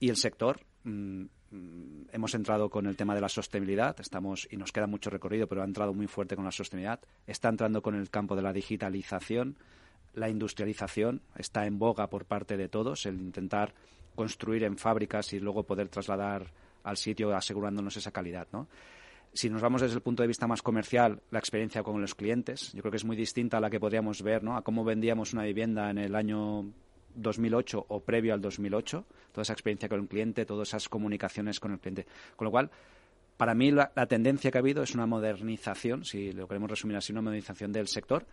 y 0.00 0.08
el 0.08 0.16
sector, 0.16 0.60
mm, 0.84 1.24
mm, 1.50 2.06
hemos 2.12 2.34
entrado 2.34 2.70
con 2.70 2.86
el 2.86 2.96
tema 2.96 3.14
de 3.14 3.20
la 3.20 3.28
sostenibilidad, 3.28 3.98
estamos 4.00 4.48
y 4.50 4.56
nos 4.56 4.72
queda 4.72 4.86
mucho 4.86 5.10
recorrido, 5.10 5.46
pero 5.46 5.62
ha 5.62 5.64
entrado 5.64 5.92
muy 5.92 6.06
fuerte 6.06 6.36
con 6.36 6.44
la 6.44 6.52
sostenibilidad. 6.52 7.00
Está 7.26 7.48
entrando 7.48 7.82
con 7.82 7.94
el 7.94 8.10
campo 8.10 8.36
de 8.36 8.42
la 8.42 8.52
digitalización, 8.52 9.56
la 10.14 10.28
industrialización, 10.28 11.22
está 11.36 11.66
en 11.66 11.78
boga 11.78 12.08
por 12.08 12.24
parte 12.24 12.56
de 12.56 12.68
todos, 12.68 13.06
el 13.06 13.20
intentar 13.20 13.74
construir 14.14 14.62
en 14.64 14.78
fábricas 14.78 15.32
y 15.32 15.40
luego 15.40 15.64
poder 15.64 15.88
trasladar 15.88 16.52
al 16.84 16.96
sitio 16.96 17.34
asegurándonos 17.34 17.96
esa 17.96 18.12
calidad, 18.12 18.46
¿no? 18.52 18.68
Si 19.32 19.50
nos 19.50 19.62
vamos 19.62 19.80
desde 19.80 19.96
el 19.96 20.02
punto 20.02 20.22
de 20.22 20.28
vista 20.28 20.46
más 20.46 20.62
comercial, 20.62 21.20
la 21.32 21.40
experiencia 21.40 21.82
con 21.82 22.00
los 22.00 22.14
clientes, 22.14 22.72
yo 22.72 22.82
creo 22.82 22.92
que 22.92 22.98
es 22.98 23.04
muy 23.04 23.16
distinta 23.16 23.56
a 23.56 23.60
la 23.60 23.68
que 23.68 23.80
podríamos 23.80 24.22
ver, 24.22 24.44
¿no? 24.44 24.56
A 24.56 24.62
cómo 24.62 24.84
vendíamos 24.84 25.32
una 25.32 25.42
vivienda 25.42 25.90
en 25.90 25.98
el 25.98 26.14
año 26.14 26.72
2008 27.14 27.86
o 27.88 28.00
previo 28.00 28.34
al 28.34 28.40
2008, 28.40 29.04
toda 29.32 29.42
esa 29.42 29.52
experiencia 29.52 29.88
con 29.88 30.00
el 30.00 30.08
cliente, 30.08 30.44
todas 30.44 30.68
esas 30.68 30.88
comunicaciones 30.88 31.60
con 31.60 31.72
el 31.72 31.78
cliente. 31.78 32.06
Con 32.36 32.46
lo 32.46 32.50
cual, 32.50 32.70
para 33.36 33.54
mí 33.54 33.70
la, 33.70 33.90
tendencia 34.06 34.50
que 34.50 34.58
ha 34.58 34.60
habido 34.60 34.82
es 34.82 34.94
una 34.94 35.06
modernización, 35.06 36.04
si 36.04 36.32
lo 36.32 36.46
queremos 36.46 36.70
resumir 36.70 36.96
así, 36.96 37.12
una 37.12 37.22
modernización 37.22 37.72
del 37.72 37.88
sector 37.88 38.26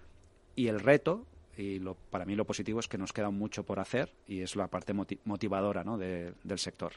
y 0.55 0.67
el 0.67 0.79
reto, 0.79 1.25
y 1.57 1.79
lo, 1.79 1.95
para 1.95 2.25
mí 2.25 2.35
lo 2.35 2.45
positivo 2.45 2.79
es 2.79 2.87
que 2.87 2.97
nos 2.97 3.13
queda 3.13 3.29
mucho 3.29 3.63
por 3.63 3.79
hacer 3.79 4.13
y 4.27 4.41
es 4.41 4.55
la 4.55 4.67
parte 4.67 4.93
motivadora 4.93 5.83
del 5.83 6.59
sector. 6.59 6.93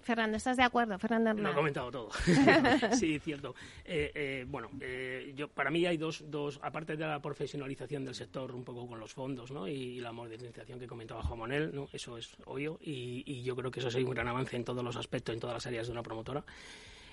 Fernando, 0.00 0.36
¿estás 0.36 0.56
de 0.56 0.62
acuerdo? 0.62 0.98
Fernando 0.98 1.34
Lo 1.34 1.48
ha 1.50 1.54
comentado 1.54 1.90
todo. 1.90 2.10
sí, 2.98 3.18
cierto. 3.18 3.54
Eh, 3.84 4.10
eh, 4.14 4.46
bueno, 4.48 4.70
eh, 4.80 5.32
yo, 5.36 5.48
para 5.48 5.70
mí 5.70 5.84
hay 5.86 5.96
dos, 5.96 6.24
dos, 6.28 6.58
aparte 6.62 6.96
de 6.96 7.06
la 7.06 7.20
profesionalización 7.20 8.04
del 8.04 8.14
sector 8.14 8.54
un 8.54 8.64
poco 8.64 8.86
con 8.86 8.98
los 8.98 9.12
fondos 9.12 9.50
¿no? 9.50 9.68
y, 9.68 10.00
la 10.00 10.12
modernización 10.12 10.78
que 10.78 10.86
comentaba 10.86 11.22
Juan 11.22 11.40
Manuel, 11.40 11.74
¿no? 11.74 11.88
eso 11.92 12.16
es 12.16 12.36
obvio 12.46 12.78
y, 12.80 13.22
y, 13.26 13.42
yo 13.42 13.56
creo 13.56 13.70
que 13.70 13.80
eso 13.80 13.88
es 13.88 13.94
un 13.96 14.10
gran 14.10 14.28
avance 14.28 14.56
en 14.56 14.64
todos 14.64 14.82
los 14.82 14.96
aspectos, 14.96 15.34
en 15.34 15.40
todas 15.40 15.54
las 15.54 15.66
áreas 15.66 15.86
de 15.86 15.92
una 15.92 16.02
promotora. 16.02 16.44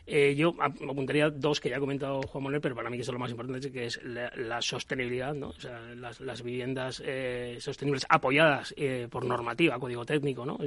Eh, 0.07 0.35
yo 0.35 0.55
apuntaría 0.59 1.29
dos 1.29 1.59
que 1.59 1.69
ya 1.69 1.77
ha 1.77 1.79
comentado 1.79 2.21
Juan 2.21 2.43
Manuel, 2.43 2.61
pero 2.61 2.75
para 2.75 2.89
mí 2.89 2.97
que 2.97 3.03
son 3.03 3.15
lo 3.15 3.19
más 3.19 3.31
importante, 3.31 3.71
que 3.71 3.85
es 3.85 3.99
la, 4.03 4.61
sostenibilidad, 4.61 5.33
¿no? 5.33 5.49
o 5.49 5.59
sea, 5.59 5.79
las, 5.95 6.43
viviendas 6.43 7.01
eh, 7.03 7.57
sostenibles 7.59 8.05
apoyadas 8.07 8.73
eh, 8.77 9.07
por 9.09 9.25
normativa, 9.25 9.79
código 9.79 10.05
técnico, 10.05 10.45
¿no? 10.45 10.57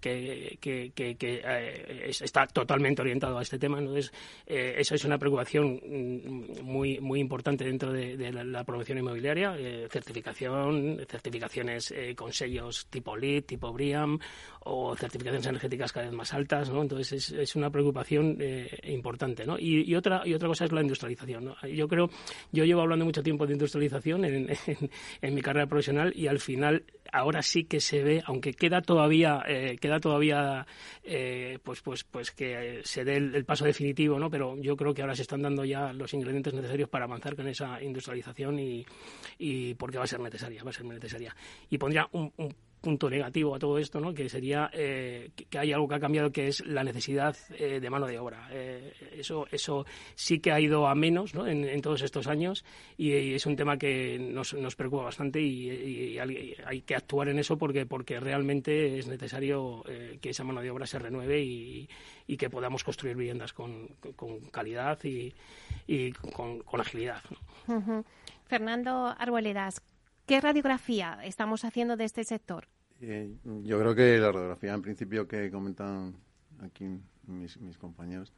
que, 0.00 0.58
que, 0.60 0.92
que, 0.94 2.10
está 2.20 2.46
totalmente 2.46 3.02
orientado 3.02 3.38
a 3.38 3.42
este 3.42 3.58
tema. 3.58 3.78
Entonces, 3.78 4.12
esa 4.46 4.94
es 4.94 5.04
una 5.04 5.18
preocupación 5.18 5.80
mm, 5.84 6.62
muy, 6.62 6.98
muy 7.00 7.20
importante 7.20 7.64
dentro 7.64 7.92
de, 7.92 8.32
la, 8.32 8.64
promoción 8.64 8.98
inmobiliaria, 8.98 9.56
certificación, 9.88 11.06
certificaciones 11.08 11.94
con 12.16 12.32
sellos 12.32 12.86
tipo 12.90 13.16
LEED, 13.16 13.44
tipo 13.44 13.72
BRIAM 13.72 14.18
o 14.64 14.96
certificaciones 14.96 15.46
energéticas 15.46 15.92
cada 15.92 16.06
vez 16.06 16.14
más 16.14 16.32
altas, 16.32 16.70
¿no? 16.70 16.82
Entonces 16.82 17.12
es, 17.12 17.30
es 17.32 17.56
una 17.56 17.70
preocupación 17.70 18.38
eh, 18.40 18.68
importante, 18.84 19.44
¿no? 19.46 19.58
Y, 19.58 19.94
otra 19.94 20.22
y 20.24 20.34
otra 20.34 20.48
cosa 20.48 20.64
es 20.64 20.72
la 20.72 20.80
industrialización, 20.80 21.44
¿no? 21.44 21.68
Yo 21.68 21.86
creo, 21.86 22.08
yo 22.50 22.64
llevo 22.64 22.80
hablando 22.80 23.04
mucho 23.04 23.22
tiempo 23.22 23.46
de 23.46 23.52
industrialización 23.52 24.24
en, 24.24 24.48
en, 25.22 25.34
mi 25.34 25.42
carrera 25.42 25.66
profesional 25.66 26.12
y 26.16 26.26
al 26.26 26.40
final 26.40 26.84
ahora 27.12 27.42
sí 27.42 27.64
que 27.64 27.80
se 27.80 28.02
ve, 28.02 28.22
aunque 28.24 28.54
queda 28.54 28.80
todavía 28.80 29.42
eh, 29.46 29.76
queda 29.80 30.00
todavía 30.00 30.66
eh, 31.02 31.58
pues 31.62 31.82
pues 31.82 32.04
pues 32.04 32.30
que 32.30 32.80
se 32.84 33.04
dé 33.04 33.16
el, 33.16 33.44
paso 33.44 33.66
definitivo, 33.66 34.18
¿no? 34.18 34.30
Pero 34.30 34.56
yo 34.60 34.76
creo 34.76 34.94
que 34.94 35.02
ahora 35.02 35.14
se 35.14 35.22
están 35.22 35.42
dando 35.42 35.64
ya 35.64 35.92
los 35.92 36.14
ingredientes 36.14 36.54
necesarios 36.54 36.88
para 36.88 37.04
avanzar 37.04 37.36
con 37.36 37.46
esa 37.48 37.82
industrialización 37.82 38.58
y, 38.58 38.86
y 39.38 39.74
porque 39.74 39.98
va 39.98 40.04
a 40.04 40.06
ser 40.06 40.20
necesaria, 40.20 40.64
va 40.64 40.70
a 40.70 40.72
ser 40.72 40.86
necesaria. 40.86 41.36
Y 41.68 41.76
pondría 41.76 42.08
un 42.12 42.32
punto 42.84 43.08
negativo 43.08 43.54
a 43.54 43.58
todo 43.58 43.78
esto, 43.78 43.98
¿no? 43.98 44.12
que 44.12 44.28
sería 44.28 44.70
eh, 44.74 45.30
que 45.48 45.58
hay 45.58 45.72
algo 45.72 45.88
que 45.88 45.94
ha 45.94 46.00
cambiado, 46.00 46.30
que 46.30 46.48
es 46.48 46.64
la 46.66 46.84
necesidad 46.84 47.34
eh, 47.58 47.80
de 47.80 47.90
mano 47.90 48.06
de 48.06 48.18
obra. 48.18 48.46
Eh, 48.52 48.92
eso, 49.16 49.46
eso 49.50 49.86
sí 50.14 50.38
que 50.38 50.52
ha 50.52 50.60
ido 50.60 50.86
a 50.86 50.94
menos 50.94 51.34
¿no? 51.34 51.46
en, 51.46 51.80
todos 51.80 52.02
estos 52.02 52.26
años 52.26 52.62
y, 52.98 53.34
es 53.34 53.46
un 53.46 53.56
tema 53.56 53.78
que 53.78 54.18
nos, 54.18 54.52
nos 54.52 54.76
preocupa 54.76 55.04
bastante 55.04 55.40
y, 55.40 56.18
hay 56.18 56.82
que 56.82 56.94
actuar 56.94 57.28
en 57.28 57.38
eso 57.38 57.56
porque, 57.56 57.86
porque 57.86 58.20
realmente 58.20 58.98
es 58.98 59.08
necesario 59.08 59.82
que 60.20 60.30
esa 60.30 60.44
mano 60.44 60.60
de 60.60 60.70
obra 60.70 60.86
se 60.86 60.98
renueve 60.98 61.42
y, 61.42 61.88
que 62.36 62.50
podamos 62.50 62.84
construir 62.84 63.16
viviendas 63.16 63.52
con, 63.54 63.88
con 64.16 64.40
calidad 64.50 64.98
y, 65.04 65.32
con, 66.12 66.58
con, 66.60 66.80
agilidad. 66.80 67.22
Fernando 68.46 69.14
Arboledas, 69.18 69.80
¿Qué 70.26 70.40
radiografía 70.40 71.18
estamos 71.22 71.66
haciendo 71.66 71.96
de 71.96 72.04
este 72.04 72.24
sector? 72.24 72.66
Eh, 73.00 73.34
yo 73.62 73.78
creo 73.78 73.94
que 73.94 74.18
la 74.18 74.32
radiografía, 74.32 74.74
en 74.74 74.82
principio, 74.82 75.26
que 75.26 75.50
comentan 75.50 76.14
aquí 76.62 76.86
mis, 77.26 77.78
compañeros, 77.78 78.32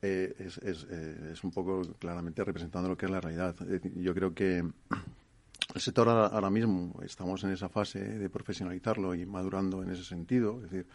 eh, 0.00 0.34
eh, 0.38 1.30
es, 1.32 1.44
un 1.44 1.50
poco 1.50 1.82
claramente 1.98 2.44
representando 2.44 2.88
lo 2.88 2.96
que 2.96 3.06
es 3.06 3.12
la 3.12 3.20
realidad. 3.20 3.54
yo 3.96 4.14
creo 4.14 4.34
que 4.34 4.58
el 5.74 5.80
sector 5.80 6.08
ahora, 6.08 6.50
mismo 6.50 7.00
estamos 7.02 7.42
en 7.44 7.50
esa 7.50 7.68
fase 7.68 8.00
de 8.00 8.28
profesionalizarlo 8.28 9.14
y 9.14 9.24
madurando 9.24 9.82
en 9.82 9.90
ese 9.90 10.04
sentido. 10.04 10.56
Es 10.64 10.70
decir, 10.70 10.86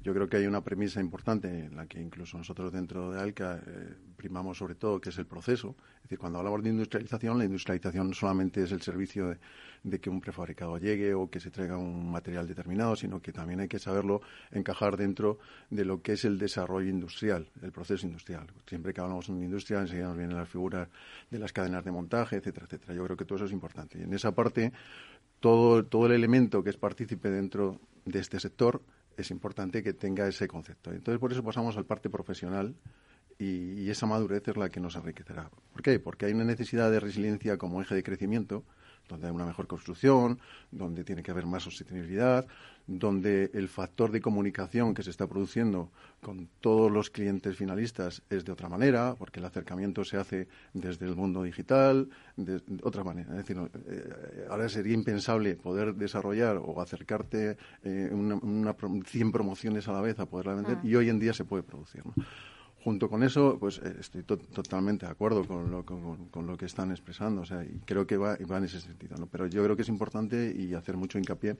yo 0.00 0.14
creo 0.14 0.28
que 0.28 0.36
hay 0.36 0.46
una 0.46 0.62
premisa 0.62 1.00
importante 1.00 1.48
en 1.48 1.76
la 1.76 1.86
que 1.86 2.00
incluso 2.00 2.38
nosotros 2.38 2.72
dentro 2.72 3.10
de 3.10 3.20
ALCA 3.20 3.60
eh, 3.66 3.94
primamos 4.16 4.56
sobre 4.56 4.76
todo, 4.76 5.00
que 5.00 5.10
es 5.10 5.18
el 5.18 5.26
proceso. 5.26 5.74
Es 5.96 6.02
decir, 6.04 6.18
cuando 6.18 6.38
hablamos 6.38 6.62
de 6.62 6.70
industrialización, 6.70 7.36
la 7.36 7.44
industrialización 7.44 8.08
no 8.08 8.14
solamente 8.14 8.62
es 8.62 8.70
el 8.70 8.80
servicio 8.80 9.36
de, 9.82 10.00
que 10.00 10.08
un 10.08 10.20
prefabricado 10.20 10.78
llegue 10.78 11.14
o 11.14 11.28
que 11.28 11.40
se 11.40 11.50
traiga 11.50 11.76
un 11.76 12.10
material 12.12 12.46
determinado, 12.46 12.94
sino 12.94 13.20
que 13.20 13.32
también 13.32 13.60
hay 13.60 13.68
que 13.68 13.80
saberlo 13.80 14.20
encajar 14.52 14.96
dentro 14.96 15.38
de 15.68 15.84
lo 15.84 16.00
que 16.00 16.12
es 16.12 16.24
el 16.24 16.38
desarrollo 16.38 16.88
industrial, 16.88 17.50
el 17.60 17.72
proceso 17.72 18.06
industrial. 18.06 18.46
Siempre 18.66 18.94
que 18.94 19.00
hablamos 19.00 19.26
de 19.26 19.32
industria, 19.32 19.80
enseguida 19.80 20.06
nos 20.06 20.16
vienen 20.16 20.36
las 20.36 20.48
figuras 20.48 20.88
de 21.30 21.38
las 21.38 21.52
cadenas 21.52 21.84
de 21.84 21.90
montaje, 21.90 22.36
etcétera, 22.36 22.66
etcétera. 22.66 22.94
Yo 22.94 23.04
creo 23.04 23.16
que 23.16 23.24
todo 23.24 23.36
eso 23.36 23.46
es 23.46 23.52
importante. 23.52 23.98
Y 23.98 24.02
en 24.02 24.14
esa 24.14 24.32
parte, 24.32 24.72
todo, 25.40 25.84
todo 25.84 26.06
el 26.06 26.12
elemento 26.12 26.62
que 26.62 26.70
es 26.70 26.76
partícipe 26.76 27.30
dentro 27.30 27.80
de 28.04 28.20
este 28.20 28.38
sector 28.38 28.80
es 29.18 29.30
importante 29.30 29.82
que 29.82 29.92
tenga 29.92 30.26
ese 30.26 30.46
concepto. 30.46 30.92
Entonces, 30.92 31.18
por 31.18 31.32
eso 31.32 31.42
pasamos 31.42 31.76
al 31.76 31.84
parte 31.84 32.08
profesional 32.08 32.74
y, 33.38 33.82
y, 33.82 33.90
esa 33.90 34.06
madurez 34.06 34.46
es 34.48 34.56
la 34.56 34.68
que 34.68 34.80
nos 34.80 34.96
enriquecerá. 34.96 35.50
¿Por 35.72 35.82
qué? 35.82 35.98
Porque 36.00 36.26
hay 36.26 36.32
una 36.32 36.44
necesidad 36.44 36.90
de 36.90 37.00
resiliencia 37.00 37.56
como 37.56 37.80
eje 37.80 37.94
de 37.94 38.02
crecimiento 38.02 38.64
donde 39.08 39.26
hay 39.26 39.32
una 39.32 39.46
mejor 39.46 39.66
construcción, 39.66 40.38
donde 40.70 41.04
tiene 41.04 41.22
que 41.22 41.30
haber 41.30 41.46
más 41.46 41.62
sostenibilidad, 41.62 42.46
donde 42.88 43.50
el 43.52 43.68
factor 43.68 44.10
de 44.10 44.20
comunicación 44.20 44.94
que 44.94 45.02
se 45.02 45.10
está 45.10 45.26
produciendo 45.26 45.90
con 46.22 46.48
todos 46.60 46.90
los 46.90 47.10
clientes 47.10 47.54
finalistas 47.56 48.22
es 48.30 48.44
de 48.44 48.52
otra 48.52 48.68
manera, 48.68 49.14
porque 49.18 49.40
el 49.40 49.46
acercamiento 49.46 50.04
se 50.04 50.16
hace 50.16 50.48
desde 50.72 51.06
el 51.06 51.14
mundo 51.14 51.42
digital, 51.42 52.08
de, 52.36 52.62
otra 52.82 53.04
manera. 53.04 53.30
Es 53.32 53.46
decir, 53.46 53.58
eh, 53.86 54.46
ahora 54.50 54.68
sería 54.70 54.94
impensable 54.94 55.56
poder 55.56 55.94
desarrollar 55.94 56.56
o 56.56 56.80
acercarte 56.80 57.58
eh, 57.82 58.10
una, 58.10 58.74
100 59.04 59.32
promociones 59.32 59.86
a 59.88 59.92
la 59.92 60.00
vez 60.00 60.18
a 60.18 60.26
poderla 60.26 60.54
vender, 60.54 60.78
ah. 60.78 60.86
y 60.86 60.94
hoy 60.94 61.10
en 61.10 61.18
día 61.18 61.34
se 61.34 61.44
puede 61.44 61.62
producir. 61.62 62.04
¿no? 62.06 62.14
Junto 62.88 63.10
con 63.10 63.22
eso, 63.22 63.58
pues 63.60 63.82
eh, 63.84 63.96
estoy 64.00 64.22
totalmente 64.22 65.04
de 65.04 65.12
acuerdo 65.12 65.46
con 65.46 65.70
lo, 65.70 65.84
con, 65.84 66.46
lo, 66.46 66.56
que 66.56 66.64
están 66.64 66.90
expresando, 66.90 67.42
o 67.42 67.44
sea, 67.44 67.62
y 67.62 67.80
creo 67.84 68.06
que 68.06 68.16
va, 68.16 68.38
va 68.50 68.56
en 68.56 68.64
ese 68.64 68.80
sentido, 68.80 69.14
¿no? 69.18 69.26
Pero 69.26 69.46
yo 69.46 69.62
creo 69.62 69.76
que 69.76 69.82
es 69.82 69.90
importante 69.90 70.54
y 70.56 70.72
hacer 70.72 70.96
mucho 70.96 71.18
hincapié 71.18 71.58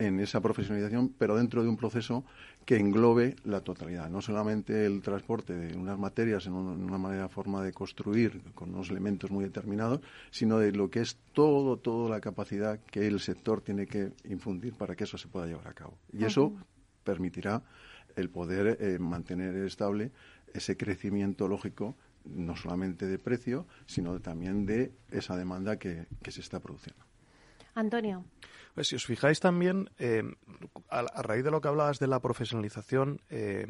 en 0.00 0.18
esa 0.18 0.40
profesionalización, 0.40 1.14
pero 1.16 1.36
dentro 1.36 1.62
de 1.62 1.68
un 1.68 1.76
proceso 1.76 2.24
que 2.64 2.76
englobe 2.76 3.36
la 3.44 3.60
totalidad, 3.60 4.10
no 4.10 4.20
solamente 4.20 4.84
el 4.84 5.00
transporte 5.00 5.52
de 5.52 5.76
unas 5.76 5.96
materias 5.96 6.44
en 6.46 6.54
una 6.54 6.98
manera, 6.98 7.28
forma 7.28 7.62
de 7.62 7.72
construir 7.72 8.42
con 8.56 8.74
unos 8.74 8.90
elementos 8.90 9.30
muy 9.30 9.44
determinados, 9.44 10.00
sino 10.32 10.58
de 10.58 10.72
lo 10.72 10.90
que 10.90 11.02
es 11.02 11.18
todo, 11.34 11.76
toda 11.76 12.10
la 12.10 12.20
capacidad 12.20 12.80
que 12.80 13.06
el 13.06 13.20
sector 13.20 13.60
tiene 13.60 13.86
que 13.86 14.10
infundir 14.24 14.74
para 14.74 14.96
que 14.96 15.04
eso 15.04 15.18
se 15.18 15.28
pueda 15.28 15.46
llevar 15.46 15.68
a 15.68 15.72
cabo. 15.72 15.96
Y 16.12 16.24
eso 16.24 16.52
permitirá 17.04 17.62
el 18.16 18.30
poder 18.30 18.78
eh, 18.80 18.98
mantener 18.98 19.56
estable 19.56 20.10
ese 20.54 20.76
crecimiento 20.76 21.48
lógico 21.48 21.96
no 22.24 22.56
solamente 22.56 23.06
de 23.06 23.18
precio, 23.18 23.66
sino 23.86 24.18
también 24.20 24.64
de 24.64 24.92
esa 25.10 25.36
demanda 25.36 25.78
que, 25.78 26.06
se 26.26 26.40
está 26.40 26.60
produciendo. 26.60 27.04
Antonio. 27.74 28.24
Pues 28.74 28.88
si 28.88 28.96
os 28.96 29.04
fijáis 29.04 29.40
también, 29.40 29.90
eh, 29.98 30.22
a, 30.88 31.22
raíz 31.22 31.44
de 31.44 31.50
lo 31.50 31.60
que 31.60 31.68
hablabas 31.68 31.98
de 31.98 32.06
la 32.06 32.20
profesionalización, 32.20 33.20
eh, 33.28 33.66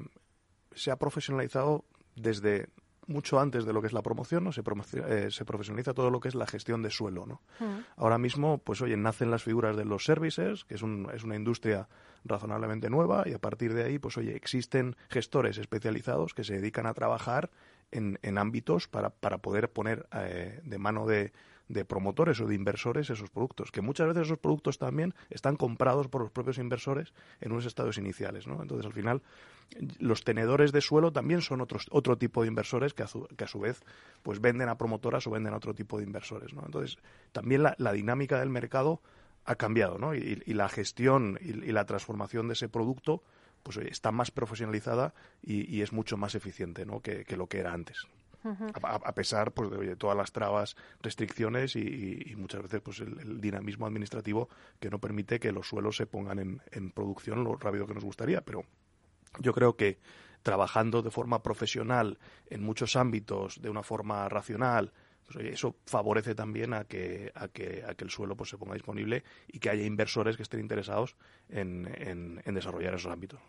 se 0.72 0.90
ha 0.90 0.96
profesionalizado 0.96 1.84
desde 2.14 2.68
mucho 3.06 3.40
antes 3.40 3.64
de 3.64 3.72
lo 3.72 3.80
que 3.80 3.86
es 3.88 3.92
la 3.92 4.02
promoción, 4.02 4.44
¿no? 4.44 4.52
Se, 4.52 4.62
eh, 5.08 5.30
se 5.30 5.44
profesionaliza 5.44 5.94
todo 5.94 6.10
lo 6.10 6.20
que 6.20 6.28
es 6.28 6.34
la 6.34 6.46
gestión 6.46 6.82
de 6.82 6.90
suelo, 6.90 7.26
¿no? 7.26 7.40
Mm. 7.60 7.80
Ahora 7.96 8.18
mismo, 8.18 8.58
pues 8.58 8.80
oye, 8.80 8.96
nacen 8.96 9.30
las 9.30 9.42
figuras 9.42 9.76
de 9.76 9.84
los 9.84 10.04
services, 10.04 10.64
que 10.64 10.74
es, 10.74 10.82
un, 10.82 11.08
es 11.14 11.24
una 11.24 11.36
industria 11.36 11.88
razonablemente 12.24 12.90
nueva, 12.90 13.24
y 13.26 13.32
a 13.32 13.38
partir 13.38 13.74
de 13.74 13.84
ahí, 13.84 13.98
pues 13.98 14.16
oye, 14.16 14.34
existen 14.34 14.96
gestores 15.08 15.58
especializados 15.58 16.34
que 16.34 16.44
se 16.44 16.54
dedican 16.54 16.86
a 16.86 16.94
trabajar 16.94 17.50
en, 17.90 18.18
en 18.22 18.38
ámbitos 18.38 18.88
para, 18.88 19.10
para 19.10 19.38
poder 19.38 19.70
poner 19.70 20.06
eh, 20.12 20.60
de 20.64 20.78
mano 20.78 21.06
de, 21.06 21.32
de 21.68 21.84
promotores 21.84 22.40
o 22.40 22.46
de 22.46 22.54
inversores 22.54 23.10
esos 23.10 23.30
productos, 23.30 23.70
que 23.70 23.80
muchas 23.80 24.06
veces 24.08 24.24
esos 24.24 24.38
productos 24.38 24.78
también 24.78 25.14
están 25.30 25.56
comprados 25.56 26.08
por 26.08 26.20
los 26.20 26.30
propios 26.30 26.58
inversores 26.58 27.12
en 27.40 27.52
unos 27.52 27.64
estados 27.64 27.96
iniciales, 27.96 28.46
¿no? 28.46 28.60
Entonces, 28.60 28.86
al 28.86 28.92
final, 28.92 29.22
los 29.98 30.24
tenedores 30.24 30.72
de 30.72 30.80
suelo 30.80 31.12
también 31.12 31.40
son 31.40 31.60
otros, 31.60 31.86
otro 31.90 32.18
tipo 32.18 32.42
de 32.42 32.48
inversores 32.48 32.92
que 32.92 33.02
a, 33.02 33.06
su, 33.06 33.60
vez 33.60 33.82
pues 34.22 34.40
venden 34.40 34.68
a 34.68 34.76
promotoras 34.76 35.26
o 35.26 35.30
venden 35.30 35.54
a 35.54 35.56
otro 35.56 35.74
tipo 35.74 35.98
de 35.98 36.04
inversores, 36.04 36.52
¿no? 36.52 36.62
Entonces, 36.66 36.98
también 37.32 37.62
la, 37.62 37.92
dinámica 37.92 38.38
del 38.38 38.50
mercado 38.50 39.00
ha 39.44 39.56
cambiado, 39.56 39.98
¿no? 39.98 40.14
Y, 40.14 40.36
la 40.46 40.68
gestión 40.68 41.38
y, 41.40 41.72
la 41.72 41.86
transformación 41.86 42.48
de 42.48 42.54
ese 42.54 42.68
producto 42.68 43.22
pues 43.62 43.78
está 43.78 44.12
más 44.12 44.30
profesionalizada 44.30 45.14
y, 45.42 45.80
es 45.80 45.92
mucho 45.92 46.18
más 46.18 46.34
eficiente, 46.34 46.84
¿no? 46.84 47.00
que 47.00 47.24
lo 47.36 47.46
que 47.46 47.60
era 47.60 47.72
antes 47.72 48.06
a, 48.82 49.14
pesar 49.14 49.52
pues, 49.52 49.70
de 49.70 49.96
todas 49.96 50.16
las 50.16 50.32
trabas, 50.32 50.76
restricciones 51.00 51.76
y, 51.76 52.34
muchas 52.36 52.62
veces 52.62 52.80
pues, 52.80 53.00
el, 53.00 53.40
dinamismo 53.40 53.86
administrativo 53.86 54.48
que 54.80 54.90
no 54.90 54.98
permite 54.98 55.40
que 55.40 55.52
los 55.52 55.68
suelos 55.68 55.96
se 55.96 56.06
pongan 56.06 56.38
en, 56.38 56.62
en 56.72 56.90
producción 56.90 57.44
lo 57.44 57.56
rápido 57.56 57.86
que 57.86 57.94
nos 57.94 58.04
gustaría. 58.04 58.42
Pero 58.42 58.64
yo 59.40 59.52
creo 59.52 59.76
que 59.76 59.98
trabajando 60.42 61.02
de 61.02 61.10
forma 61.10 61.42
profesional 61.42 62.18
en 62.48 62.62
muchos 62.62 62.96
ámbitos, 62.96 63.62
de 63.62 63.70
una 63.70 63.82
forma 63.82 64.28
racional, 64.28 64.92
pues, 65.26 65.46
eso 65.46 65.76
favorece 65.86 66.34
también 66.34 66.74
a 66.74 66.84
que, 66.84 67.32
a 67.34 67.48
que, 67.48 67.82
a 67.86 67.94
que 67.94 68.04
el 68.04 68.10
suelo 68.10 68.36
pues, 68.36 68.50
se 68.50 68.58
ponga 68.58 68.74
disponible 68.74 69.24
y 69.48 69.58
que 69.58 69.70
haya 69.70 69.84
inversores 69.84 70.36
que 70.36 70.42
estén 70.42 70.60
interesados 70.60 71.16
en, 71.48 71.90
en 72.44 72.54
desarrollar 72.54 72.94
esos 72.94 73.10
ámbitos. 73.10 73.40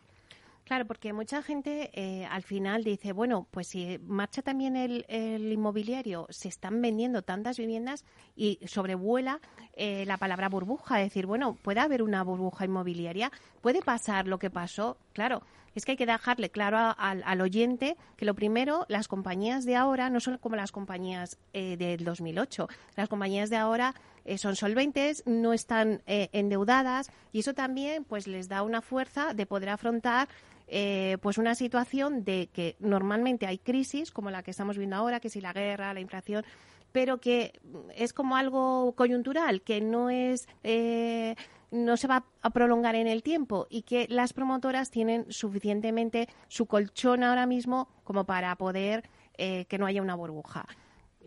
Claro, 0.66 0.86
porque 0.86 1.14
mucha 1.14 1.44
gente 1.44 1.92
eh, 1.94 2.26
al 2.26 2.42
final 2.42 2.84
dice, 2.84 3.12
bueno, 3.14 3.48
pues 3.52 3.68
si 3.68 4.00
marcha 4.04 4.42
también 4.42 4.76
el, 4.76 5.06
inmobiliario, 5.52 6.26
se 6.32 6.48
están 6.48 6.82
vendiendo 6.82 7.22
tantas 7.22 7.60
viviendas 7.60 8.04
y 8.36 8.58
sobrevuela 8.66 9.42
eh, 9.76 10.06
la 10.08 10.18
palabra 10.18 10.50
burbuja, 10.50 10.98
decir, 10.98 11.28
bueno, 11.28 11.56
puede 11.62 11.82
haber 11.82 12.02
una 12.02 12.24
burbuja 12.24 12.66
inmobiliaria, 12.66 13.32
puede 13.62 13.84
pasar 13.84 14.28
lo 14.28 14.40
que 14.40 14.50
pasó, 14.50 14.98
claro. 15.14 15.44
Es 15.76 15.84
que 15.84 15.92
hay 15.92 15.98
que 15.98 16.06
dejarle 16.06 16.50
claro 16.50 16.78
al 16.98 17.42
oyente 17.42 17.98
que 18.16 18.24
lo 18.24 18.34
primero, 18.34 18.86
las 18.88 19.10
compañías 19.10 19.66
de 19.66 19.76
ahora 19.76 20.10
no 20.10 20.22
son 20.22 20.38
como 20.38 20.56
las 20.56 20.72
compañías 20.72 21.38
eh, 21.52 21.76
del 21.76 22.06
2008. 22.06 22.70
Las 22.96 23.10
compañías 23.10 23.50
de 23.50 23.58
ahora 23.58 23.94
son 24.38 24.56
solventes, 24.56 25.22
no 25.28 25.52
están 25.52 26.02
endeudadas 26.08 27.12
y 27.34 27.40
eso 27.40 27.54
también 27.54 28.06
pues 28.06 28.26
les 28.26 28.48
da 28.48 28.64
una 28.64 28.82
fuerza 28.82 29.34
de 29.34 29.46
poder 29.46 29.68
afrontar 29.68 30.30
eh, 30.68 31.18
pues 31.22 31.38
una 31.38 31.56
situación 31.56 32.24
de 32.24 32.50
que 32.52 32.76
normalmente 32.80 33.48
hay 33.48 33.58
crisis, 33.58 34.12
como 34.12 34.32
la 34.32 34.44
que 34.44 34.52
estamos 34.52 34.78
viendo 34.78 34.96
ahora, 34.96 35.20
que 35.20 35.30
si 35.30 35.42
la 35.42 35.54
guerra, 35.54 35.94
la 35.94 36.00
inflación, 36.00 36.44
pero 36.92 37.20
que 37.20 37.60
es 37.96 38.14
como 38.14 38.38
algo 38.38 38.94
coyuntural, 38.96 39.62
que 39.62 39.82
no 39.82 40.10
es 40.10 40.48
eh, 40.64 41.36
no 41.72 41.98
se 41.98 42.08
va 42.08 42.26
a 42.42 42.50
prolongar 42.52 42.96
en 42.96 43.08
el 43.08 43.22
tiempo 43.22 43.68
y 43.70 43.82
que 43.82 44.08
las 44.10 44.34
promotoras 44.34 44.92
tienen 44.92 45.26
suficientemente 45.30 46.30
su 46.48 46.68
colchón 46.68 47.24
ahora 47.24 47.46
mismo 47.46 47.90
como 48.04 48.26
para 48.26 48.56
poder 48.56 49.10
eh, 49.38 49.66
que 49.66 49.78
no 49.78 49.86
haya 49.86 50.02
una 50.02 50.16
burbuja. 50.16 50.66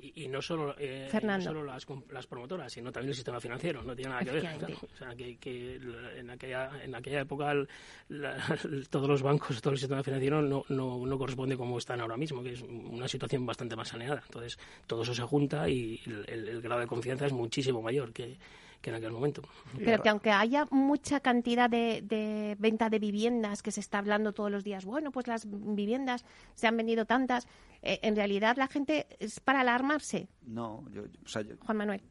Y, 0.00 0.28
no 0.28 0.40
solo, 0.40 0.74
eh, 0.78 1.08
solo 1.40 1.64
las, 1.64 1.86
las, 2.10 2.26
promotoras, 2.26 2.72
sino 2.72 2.92
también 2.92 3.10
el 3.10 3.14
sistema 3.14 3.40
financiero, 3.40 3.82
no 3.82 3.94
tiene 3.94 4.10
nada 4.10 4.24
que 4.24 4.30
ver. 4.30 4.48
O 4.82 4.96
sea, 4.96 5.14
que, 5.14 5.80
en, 6.16 6.30
aquella, 6.30 6.70
en 6.82 6.94
aquella 6.94 7.20
época 7.20 7.52
todos 8.90 9.08
los 9.08 9.22
bancos, 9.22 9.60
todo 9.60 9.72
el 9.72 9.78
sistema 9.78 10.02
financiero 10.02 10.42
no, 10.42 10.64
no, 10.68 11.06
no, 11.06 11.18
corresponde 11.18 11.56
como 11.56 11.78
están 11.78 12.00
ahora 12.00 12.16
mismo, 12.16 12.42
que 12.42 12.52
es 12.52 12.62
una 12.62 13.08
situación 13.08 13.44
bastante 13.46 13.76
más 13.76 13.88
saneada. 13.88 14.22
Entonces, 14.26 14.58
todo 14.86 15.02
eso 15.02 15.14
se 15.14 15.22
junta 15.22 15.68
y 15.68 16.00
el 16.26 16.60
grado 16.60 16.80
de 16.80 16.86
confianza 16.86 17.26
es 17.26 17.32
muchísimo 17.32 17.82
mayor 17.82 18.12
que, 18.12 18.38
que 18.80 18.90
en 18.90 18.96
aquel 18.96 19.10
momento. 19.10 19.42
Pero 19.84 20.02
que 20.02 20.08
aunque 20.08 20.30
haya 20.30 20.66
mucha 20.70 21.20
cantidad 21.20 21.68
de, 21.68 22.02
de, 22.02 22.56
venta 22.58 22.88
de 22.88 22.98
viviendas 22.98 23.62
que 23.62 23.72
se 23.72 23.80
está 23.80 23.98
hablando 23.98 24.32
todos 24.32 24.50
los 24.50 24.64
días, 24.64 24.84
bueno, 24.84 25.10
pues 25.10 25.26
las 25.26 25.46
viviendas 25.48 26.24
se 26.54 26.66
han 26.66 26.76
vendido 26.76 27.04
tantas, 27.04 27.48
eh, 27.82 28.00
en 28.02 28.16
realidad 28.16 28.56
la 28.56 28.68
gente 28.68 29.06
es 29.18 29.40
para 29.40 29.60
alarmarse. 29.60 30.28
No, 30.42 30.84
yo, 30.90 31.04
Juan 31.60 31.76
Manuel. 31.76 32.02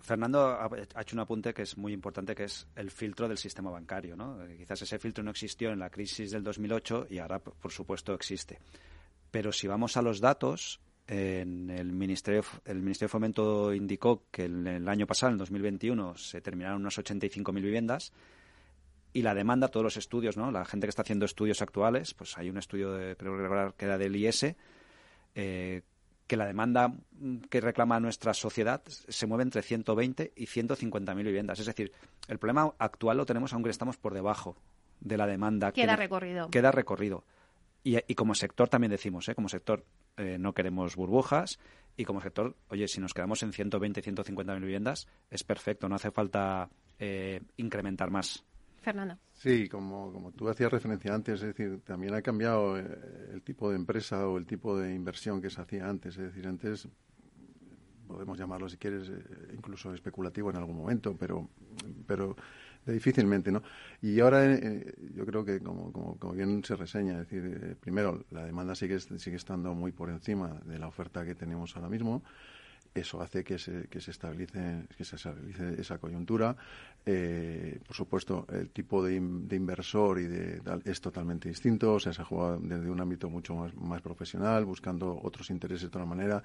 Fernando 0.00 0.40
ha 0.40 1.02
hecho 1.02 1.16
un 1.16 1.20
apunte 1.20 1.52
que 1.52 1.62
es 1.62 1.76
muy 1.76 1.92
importante, 1.92 2.34
que 2.34 2.44
es 2.44 2.66
el 2.76 2.90
filtro 2.90 3.28
del 3.28 3.36
sistema 3.36 3.70
bancario. 3.70 4.16
¿no? 4.16 4.42
Eh, 4.44 4.56
quizás 4.56 4.82
ese 4.82 4.98
filtro 4.98 5.22
no 5.22 5.30
existió 5.30 5.70
en 5.70 5.80
la 5.80 5.90
crisis 5.90 6.30
del 6.30 6.42
2008 6.42 7.08
y 7.10 7.18
ahora, 7.18 7.40
por 7.40 7.70
supuesto, 7.70 8.14
existe. 8.14 8.58
Pero 9.30 9.52
si 9.52 9.66
vamos 9.66 9.96
a 9.96 10.02
los 10.02 10.20
datos, 10.20 10.80
en 11.06 11.70
el 11.70 11.92
Ministerio, 11.92 12.42
el 12.64 12.80
Ministerio 12.80 13.08
de 13.08 13.12
Fomento 13.12 13.74
indicó 13.74 14.24
que 14.30 14.44
el, 14.44 14.66
el 14.66 14.88
año 14.88 15.06
pasado, 15.06 15.32
en 15.32 15.38
2021, 15.38 16.16
se 16.16 16.40
terminaron 16.40 16.80
unas 16.80 16.98
85.000 16.98 17.54
viviendas 17.54 18.12
y 19.12 19.22
la 19.22 19.34
demanda, 19.34 19.68
todos 19.68 19.84
los 19.84 19.96
estudios, 19.96 20.36
¿no? 20.36 20.50
La 20.50 20.64
gente 20.64 20.86
que 20.86 20.90
está 20.90 21.02
haciendo 21.02 21.24
estudios 21.24 21.62
actuales, 21.62 22.14
pues 22.14 22.36
hay 22.36 22.50
un 22.50 22.58
estudio, 22.58 22.92
de, 22.92 23.16
creo 23.16 23.74
que 23.74 23.84
era 23.84 23.98
del 23.98 24.16
IS, 24.16 24.54
eh, 25.40 25.82
que 26.26 26.36
la 26.36 26.46
demanda 26.46 26.92
que 27.48 27.60
reclama 27.60 28.00
nuestra 28.00 28.34
sociedad 28.34 28.82
se 28.84 29.26
mueve 29.28 29.44
entre 29.44 29.62
120 29.62 30.32
y 30.34 30.46
150.000 30.46 31.14
viviendas. 31.24 31.60
Es 31.60 31.66
decir, 31.66 31.92
el 32.26 32.38
problema 32.38 32.74
actual 32.76 33.18
lo 33.18 33.24
tenemos 33.24 33.52
aunque 33.52 33.70
estamos 33.70 33.96
por 33.96 34.14
debajo 34.14 34.56
de 34.98 35.16
la 35.16 35.28
demanda. 35.28 35.70
Queda 35.70 35.94
recorrido. 35.94 36.50
Queda 36.50 36.72
recorrido. 36.72 37.24
Y, 37.84 37.98
y, 38.08 38.16
como 38.16 38.34
sector 38.34 38.68
también 38.68 38.90
decimos, 38.90 39.28
¿eh? 39.28 39.36
como 39.36 39.48
sector 39.48 39.84
eh, 40.16 40.36
no 40.40 40.52
queremos 40.52 40.96
burbujas 40.96 41.60
y 41.96 42.04
como 42.04 42.20
sector, 42.20 42.56
oye, 42.68 42.88
si 42.88 43.00
nos 43.00 43.14
quedamos 43.14 43.44
en 43.44 43.52
120, 43.52 44.02
150 44.02 44.52
mil 44.54 44.62
viviendas, 44.62 45.06
es 45.30 45.44
perfecto, 45.44 45.88
no 45.88 45.94
hace 45.94 46.10
falta 46.10 46.68
eh, 46.98 47.40
incrementar 47.56 48.10
más. 48.10 48.44
Fernando. 48.80 49.18
Sí, 49.32 49.68
como, 49.68 50.12
como 50.12 50.32
tú 50.32 50.48
hacías 50.48 50.70
referencia 50.72 51.14
antes, 51.14 51.42
es 51.42 51.48
decir, 51.48 51.80
también 51.84 52.14
ha 52.14 52.22
cambiado 52.22 52.78
eh, 52.78 52.84
el 53.32 53.42
tipo 53.42 53.70
de 53.70 53.76
empresa 53.76 54.26
o 54.28 54.38
el 54.38 54.46
tipo 54.46 54.78
de 54.78 54.94
inversión 54.94 55.40
que 55.40 55.50
se 55.50 55.60
hacía 55.60 55.88
antes. 55.88 56.16
Es 56.16 56.24
decir, 56.24 56.46
antes 56.46 56.88
podemos 58.06 58.38
llamarlo 58.38 58.68
si 58.68 58.78
quieres 58.78 59.10
incluso 59.52 59.92
especulativo 59.92 60.50
en 60.50 60.56
algún 60.56 60.76
momento, 60.76 61.14
pero 61.16 61.48
pero 62.06 62.36
difícilmente, 62.86 63.52
¿no? 63.52 63.62
Y 64.00 64.20
ahora 64.20 64.44
eh, 64.46 64.94
yo 65.14 65.26
creo 65.26 65.44
que, 65.44 65.60
como, 65.60 65.92
como, 65.92 66.32
bien 66.32 66.64
se 66.64 66.76
reseña, 66.76 67.12
es 67.20 67.28
decir, 67.28 67.60
eh, 67.62 67.76
primero, 67.78 68.24
la 68.30 68.44
demanda 68.44 68.74
sigue, 68.74 68.98
sigue 69.00 69.36
estando 69.36 69.74
muy 69.74 69.92
por 69.92 70.10
encima 70.10 70.60
de 70.64 70.78
la 70.78 70.88
oferta 70.88 71.24
que 71.24 71.34
tenemos 71.34 71.76
ahora 71.76 71.88
mismo. 71.88 72.22
Eso 72.94 73.20
hace 73.20 73.44
que 73.44 73.58
se, 73.58 73.86
que 73.88 74.00
se 74.00 74.10
estabilice 74.10 74.86
que 74.96 75.04
se 75.04 75.16
estabilice 75.16 75.80
esa 75.80 75.98
coyuntura. 75.98 76.56
Eh, 77.06 77.78
por 77.86 77.96
supuesto, 77.96 78.46
el 78.50 78.70
tipo 78.70 79.04
de, 79.04 79.20
de 79.20 79.56
inversor 79.56 80.18
y 80.20 80.24
de, 80.24 80.60
es 80.84 81.00
totalmente 81.00 81.48
distinto. 81.48 81.94
O 81.94 82.00
sea, 82.00 82.12
se 82.12 82.24
juega 82.24 82.58
desde 82.60 82.90
un 82.90 83.00
ámbito 83.00 83.28
mucho 83.30 83.54
más, 83.54 83.74
más 83.74 84.02
profesional, 84.02 84.64
buscando 84.64 85.18
otros 85.22 85.50
intereses 85.50 85.82
de 85.82 85.88
otra 85.88 86.04
manera 86.04 86.42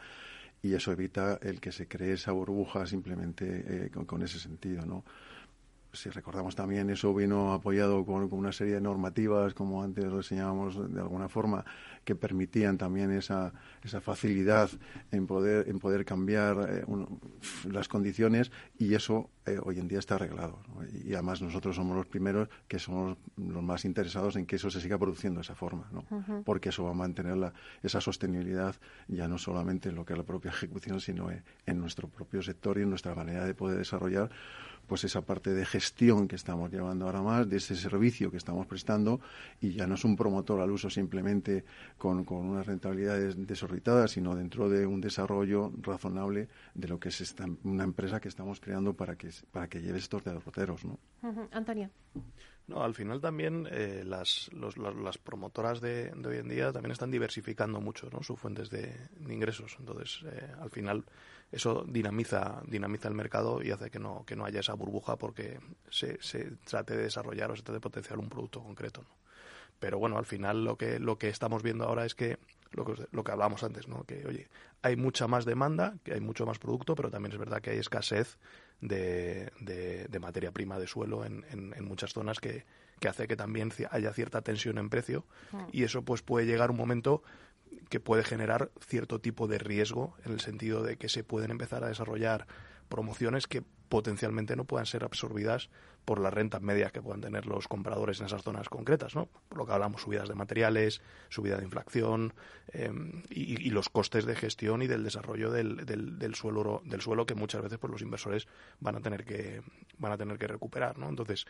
y 0.61 0.73
eso 0.73 0.91
evita 0.91 1.39
el 1.41 1.59
que 1.59 1.71
se 1.71 1.87
cree 1.87 2.13
esa 2.13 2.31
burbuja 2.31 2.85
simplemente 2.85 3.89
con, 3.93 4.05
con, 4.05 4.23
ese 4.23 4.39
sentido, 4.39 4.85
¿no? 4.85 5.03
Si 5.93 6.09
recordamos 6.09 6.55
también, 6.55 6.89
eso 6.89 7.13
vino 7.13 7.53
apoyado 7.53 8.03
con, 8.05 8.31
una 8.33 8.51
serie 8.51 8.75
de 8.75 8.81
normativas, 8.81 9.53
como 9.53 9.83
antes 9.83 10.05
lo 10.05 10.17
enseñábamos 10.17 10.91
de 10.91 10.99
alguna 10.99 11.29
forma, 11.29 11.63
que 12.03 12.15
permitían 12.15 12.77
también 12.77 13.11
esa, 13.11 13.53
esa 13.83 14.01
facilidad 14.01 14.69
en 15.11 15.27
poder, 15.27 15.69
en 15.69 15.79
poder 15.79 16.03
cambiar 16.03 16.67
eh, 16.69 16.85
las 17.71 17.87
condiciones 17.87 18.51
y 18.77 18.95
eso 18.95 19.29
eh, 19.45 19.59
hoy 19.63 19.79
en 19.79 19.87
día 19.87 19.99
está 19.99 20.15
arreglado. 20.15 20.59
Y 21.05 21.13
además 21.13 21.41
nosotros 21.41 21.75
somos 21.75 21.95
los 21.95 22.07
primeros 22.07 22.49
que 22.67 22.79
somos 22.79 23.17
los 23.37 23.63
más 23.63 23.85
interesados 23.85 24.35
en 24.35 24.45
que 24.45 24.55
eso 24.55 24.71
se 24.71 24.81
siga 24.81 24.97
produciendo 24.97 25.39
de 25.39 25.43
esa 25.43 25.55
forma, 25.55 25.89
¿no? 25.91 26.05
porque 26.43 26.69
eso 26.69 26.83
va 26.83 26.91
a 26.91 26.95
mantener 26.95 27.37
la, 27.37 27.53
esa 27.83 28.01
sostenibilidad 28.01 28.75
ya 29.07 29.27
no 29.27 29.37
solamente 29.37 29.89
en 29.89 29.95
lo 29.95 30.05
que 30.05 30.13
es 30.13 30.17
la 30.17 30.25
propia 30.25 30.49
ejecución, 30.49 30.99
sino 30.99 31.29
en 31.29 31.79
nuestro 31.79 32.07
propio 32.07 32.41
sector 32.41 32.77
y 32.79 32.81
en 32.81 32.89
nuestra 32.89 33.13
manera 33.15 33.45
de 33.45 33.53
poder 33.53 33.77
desarrollar 33.77 34.29
pues 34.87 35.03
esa 35.03 35.21
parte 35.21 35.53
de 35.53 35.65
gestión 35.65 36.27
que 36.27 36.35
estamos 36.35 36.71
llevando 36.71 37.05
ahora 37.05 37.21
más, 37.21 37.49
de 37.49 37.57
ese 37.57 37.75
servicio 37.75 38.31
que 38.31 38.37
estamos 38.37 38.67
prestando, 38.67 39.19
y 39.61 39.71
ya 39.73 39.87
no 39.87 39.95
es 39.95 40.03
un 40.03 40.15
promotor 40.15 40.61
al 40.61 40.71
uso 40.71 40.89
simplemente 40.89 41.63
con, 41.97 42.23
con 42.25 42.45
unas 42.45 42.65
rentabilidades 42.65 43.35
desorbitadas, 43.47 44.11
sino 44.11 44.35
dentro 44.35 44.69
de 44.69 44.85
un 44.85 45.01
desarrollo 45.01 45.71
razonable 45.81 46.47
de 46.73 46.87
lo 46.87 46.99
que 46.99 47.09
es 47.09 47.21
esta, 47.21 47.45
una 47.63 47.83
empresa 47.83 48.19
que 48.19 48.29
estamos 48.29 48.59
creando 48.59 48.93
para 48.93 49.15
que, 49.15 49.29
para 49.51 49.67
que 49.67 49.81
lleve 49.81 49.99
estos 49.99 50.23
derroteros. 50.23 50.85
¿no? 50.85 50.99
Antonio. 51.51 51.89
No, 52.67 52.81
al 52.81 52.93
final 52.93 53.19
también 53.19 53.67
eh, 53.69 54.03
las, 54.05 54.49
las 54.53 55.17
promotoras 55.17 55.81
de, 55.81 56.11
de, 56.11 56.29
hoy 56.29 56.37
en 56.37 56.47
día 56.47 56.71
también 56.71 56.91
están 56.91 57.11
diversificando 57.11 57.81
mucho 57.81 58.09
¿no? 58.09 58.23
sus 58.23 58.39
fuentes 58.39 58.69
de, 58.69 58.95
ingresos. 59.27 59.75
Entonces, 59.79 60.23
eh, 60.25 60.47
al 60.61 60.69
final 60.69 61.03
eso 61.51 61.85
dinamiza, 61.87 62.61
dinamiza 62.65 63.07
el 63.07 63.13
mercado 63.13 63.61
y 63.61 63.71
hace 63.71 63.89
que 63.89 63.99
no, 63.99 64.23
que 64.25 64.35
no 64.35 64.45
haya 64.45 64.59
esa 64.59 64.73
burbuja 64.73 65.17
porque 65.17 65.59
se, 65.89 66.21
se 66.21 66.51
trate 66.65 66.95
de 66.95 67.03
desarrollar 67.03 67.51
o 67.51 67.55
se 67.55 67.61
trate 67.61 67.77
de 67.77 67.81
potenciar 67.81 68.19
un 68.19 68.29
producto 68.29 68.61
concreto. 68.61 69.01
¿no? 69.01 69.09
Pero 69.79 69.99
bueno, 69.99 70.17
al 70.17 70.25
final 70.25 70.63
lo 70.63 70.77
que, 70.77 70.99
lo 70.99 71.17
que 71.17 71.29
estamos 71.29 71.61
viendo 71.61 71.85
ahora 71.85 72.05
es 72.05 72.15
que 72.15 72.37
lo 72.71 72.85
que, 72.85 73.05
lo 73.11 73.23
que 73.23 73.31
hablábamos 73.31 73.63
antes, 73.63 73.87
¿no? 73.87 74.03
que 74.03 74.25
oye, 74.25 74.47
hay 74.81 74.95
mucha 74.95 75.27
más 75.27 75.45
demanda, 75.45 75.95
que 76.03 76.13
hay 76.13 76.21
mucho 76.21 76.45
más 76.45 76.57
producto, 76.57 76.95
pero 76.95 77.11
también 77.11 77.33
es 77.33 77.37
verdad 77.37 77.61
que 77.61 77.71
hay 77.71 77.77
escasez 77.77 78.37
de, 78.81 79.51
de, 79.59 80.19
materia 80.19 80.51
prima 80.51 80.79
de 80.79 80.87
suelo 80.87 81.23
en, 81.23 81.45
en, 81.51 81.85
muchas 81.85 82.13
zonas 82.13 82.39
que, 82.39 82.65
que 82.99 83.07
hace 83.07 83.27
que 83.27 83.35
también 83.35 83.71
haya 83.91 84.13
cierta 84.13 84.41
tensión 84.41 84.77
en 84.77 84.89
precio 84.89 85.25
mm. 85.51 85.63
y 85.71 85.83
eso 85.83 86.01
pues 86.03 86.21
puede 86.21 86.45
llegar 86.45 86.71
un 86.71 86.77
momento 86.77 87.23
que 87.89 87.99
puede 87.99 88.23
generar 88.23 88.71
cierto 88.79 89.19
tipo 89.19 89.47
de 89.47 89.57
riesgo 89.57 90.15
en 90.25 90.33
el 90.33 90.39
sentido 90.39 90.83
de 90.83 90.97
que 90.97 91.09
se 91.09 91.23
pueden 91.23 91.51
empezar 91.51 91.83
a 91.83 91.87
desarrollar 91.87 92.47
promociones 92.89 93.47
que 93.47 93.63
potencialmente 93.93 94.55
no 94.55 94.65
puedan 94.65 94.87
ser 94.87 95.03
absorbidas 95.03 95.69
por 96.03 96.19
las 96.19 96.33
rentas 96.33 96.63
medias 96.63 96.91
que 96.91 96.99
puedan 96.99 97.21
tener 97.21 97.45
los 97.45 97.67
compradores 97.67 98.19
en 98.19 98.25
esas 98.25 98.41
zonas 98.41 98.67
concretas, 98.67 99.13
¿no? 99.13 99.27
Por 99.47 99.59
lo 99.59 99.67
que 99.67 99.73
hablamos, 99.73 100.01
subidas 100.01 100.27
de 100.27 100.33
materiales, 100.33 100.99
subida 101.29 101.57
de 101.57 101.63
inflación 101.63 102.33
em, 102.69 103.21
y, 103.29 103.69
los 103.69 103.89
costes 103.89 104.25
de 104.25 104.35
gestión 104.35 104.81
y 104.81 104.87
del 104.87 105.03
desarrollo 105.03 105.51
del, 105.51 105.85
del, 105.85 106.33
suelo 106.33 106.81
del 106.85 107.01
suelo 107.01 107.27
que 107.27 107.35
muchas 107.35 107.61
veces 107.61 107.77
pues 107.77 107.91
los 107.91 108.01
inversores 108.01 108.47
van 108.79 108.95
a 108.95 108.99
tener 108.99 109.25
que 109.25 109.61
van 109.99 110.11
a 110.11 110.17
tener 110.17 110.39
que 110.39 110.47
recuperar, 110.47 110.97
¿no? 110.97 111.07
Entonces 111.07 111.45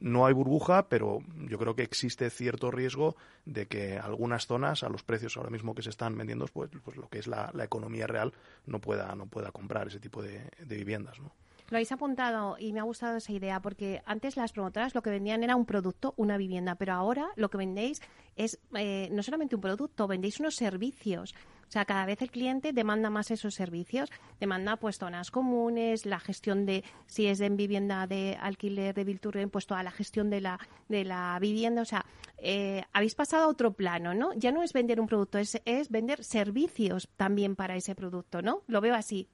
no 0.00 0.26
hay 0.26 0.34
burbuja, 0.34 0.88
pero 0.88 1.20
yo 1.48 1.58
creo 1.60 1.76
que 1.76 1.84
existe 1.84 2.28
cierto 2.28 2.72
riesgo 2.72 3.14
de 3.44 3.66
que 3.66 3.98
algunas 4.00 4.48
zonas 4.48 4.82
a 4.82 4.88
los 4.88 5.04
precios 5.04 5.36
ahora 5.36 5.50
mismo 5.50 5.76
que 5.76 5.82
se 5.82 5.90
están 5.90 6.18
vendiendo, 6.18 6.46
pues, 6.52 6.70
pues 6.84 6.96
lo 6.96 7.08
que 7.08 7.20
es 7.20 7.28
la, 7.28 7.52
economía 7.62 8.08
real 8.08 8.34
no 8.66 8.80
pueda 8.80 9.14
no 9.14 9.26
pueda 9.26 9.52
comprar 9.52 9.86
ese 9.86 10.00
tipo 10.00 10.22
de, 10.22 10.50
de 10.58 10.76
viviendas, 10.76 11.20
¿no? 11.20 11.30
Lo 11.70 11.76
habéis 11.76 11.92
apuntado 11.92 12.56
y 12.58 12.72
me 12.72 12.80
ha 12.80 12.84
gustado 12.84 13.16
esa 13.16 13.32
idea 13.32 13.60
porque 13.60 14.02
antes 14.04 14.36
las 14.36 14.52
promotoras 14.52 14.94
lo 14.94 15.02
que 15.02 15.10
vendían 15.10 15.42
era 15.42 15.56
un 15.56 15.64
producto, 15.64 16.14
una 16.16 16.36
vivienda, 16.36 16.74
pero 16.74 16.92
ahora 16.92 17.28
lo 17.36 17.48
que 17.48 17.58
vendéis 17.58 18.02
es 18.36 18.60
eh, 18.74 19.08
no 19.12 19.22
solamente 19.22 19.54
un 19.54 19.62
producto, 19.62 20.06
vendéis 20.06 20.40
unos 20.40 20.56
servicios. 20.56 21.34
O 21.66 21.70
sea, 21.74 21.86
cada 21.86 22.06
vez 22.06 22.20
el 22.22 22.30
cliente 22.30 22.72
demanda 22.72 23.10
más 23.10 23.30
esos 23.30 23.54
servicios, 23.54 24.10
demanda 24.38 24.76
pues 24.76 24.98
zonas 24.98 25.30
comunes, 25.30 26.06
la 26.06 26.20
gestión 26.20 26.66
de 26.66 26.84
si 27.06 27.26
es 27.26 27.40
en 27.40 27.56
vivienda 27.56 28.06
de 28.06 28.36
alquiler 28.40 28.94
de 28.94 29.04
Vilturren, 29.04 29.50
pues 29.50 29.66
toda 29.66 29.82
la 29.82 29.90
gestión 29.90 30.30
de 30.30 30.40
la 30.40 30.60
de 30.88 31.04
la 31.04 31.38
vivienda, 31.40 31.82
o 31.82 31.86
sea, 31.86 32.04
eh, 32.38 32.84
habéis 32.92 33.14
pasado 33.14 33.44
a 33.44 33.48
otro 33.48 33.72
plano, 33.72 34.14
¿no? 34.14 34.34
Ya 34.34 34.52
no 34.52 34.62
es 34.62 34.72
vender 34.72 35.00
un 35.00 35.06
producto, 35.06 35.38
es, 35.38 35.60
es 35.64 35.88
vender 35.88 36.22
servicios 36.22 37.08
también 37.16 37.56
para 37.56 37.74
ese 37.74 37.94
producto, 37.94 38.42
¿no? 38.42 38.62
Lo 38.66 38.80
veo 38.80 38.94
así. 38.94 39.28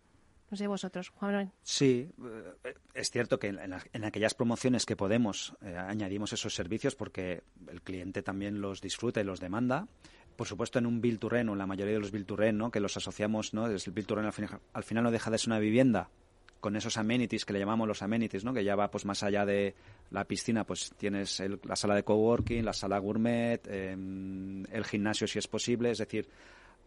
No 0.50 0.56
sé 0.56 0.66
vosotros, 0.66 1.10
Juan. 1.10 1.52
Sí, 1.62 2.10
eh, 2.64 2.74
es 2.94 3.10
cierto 3.10 3.38
que 3.38 3.48
en, 3.48 4.04
aquellas 4.04 4.34
promociones 4.34 4.84
que 4.84 4.96
podemos 4.96 5.54
eh, 5.62 5.76
añadimos 5.76 6.32
esos 6.32 6.54
servicios 6.54 6.96
porque 6.96 7.44
el 7.68 7.82
cliente 7.82 8.22
también 8.22 8.60
los 8.60 8.80
disfruta 8.80 9.20
y 9.20 9.24
los 9.24 9.40
demanda 9.40 9.86
por 10.40 10.46
supuesto, 10.46 10.78
en 10.78 10.86
un 10.86 11.02
Bill 11.02 11.18
to 11.18 11.36
en 11.36 11.58
la 11.58 11.66
mayoría 11.66 11.92
de 11.92 12.00
los 12.00 12.12
Bill 12.12 12.24
to 12.24 12.38
¿no? 12.52 12.70
que 12.70 12.80
los 12.80 12.96
asociamos, 12.96 13.52
¿no? 13.52 13.66
el 13.66 13.78
Bill 13.92 14.06
to 14.06 14.18
al, 14.18 14.32
final, 14.82 15.04
no 15.04 15.10
deja 15.10 15.30
de 15.30 15.36
ser 15.36 15.50
una 15.50 15.58
vivienda 15.58 16.08
con 16.60 16.76
esos 16.76 16.96
amenities 16.96 17.44
que 17.44 17.52
le 17.52 17.58
llamamos 17.58 17.86
los 17.86 18.00
amenities, 18.00 18.42
¿no? 18.42 18.54
que 18.54 18.64
ya 18.64 18.74
va 18.74 18.90
pues 18.90 19.04
más 19.04 19.22
allá 19.22 19.44
de 19.44 19.74
la 20.10 20.24
piscina, 20.24 20.64
pues 20.64 20.94
tienes 20.96 21.42
la 21.64 21.76
sala 21.76 21.94
de 21.94 22.04
coworking, 22.04 22.64
la 22.64 22.72
sala 22.72 22.98
gourmet, 22.98 23.60
em, 23.66 24.64
el 24.72 24.84
gimnasio 24.86 25.26
si 25.26 25.38
es 25.38 25.46
posible, 25.46 25.90
es 25.90 25.98
decir, 25.98 26.26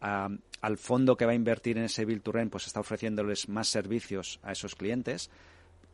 al 0.04 0.76
fondo 0.76 1.16
que 1.16 1.24
va 1.24 1.32
a 1.32 1.34
invertir 1.34 1.78
en 1.78 1.84
ese 1.84 2.04
Bill 2.04 2.20
to 2.20 2.32
pues 2.50 2.66
está 2.66 2.80
ofreciéndoles 2.80 3.48
más 3.48 3.68
servicios 3.68 4.38
a 4.42 4.52
esos 4.52 4.74
clientes. 4.74 5.30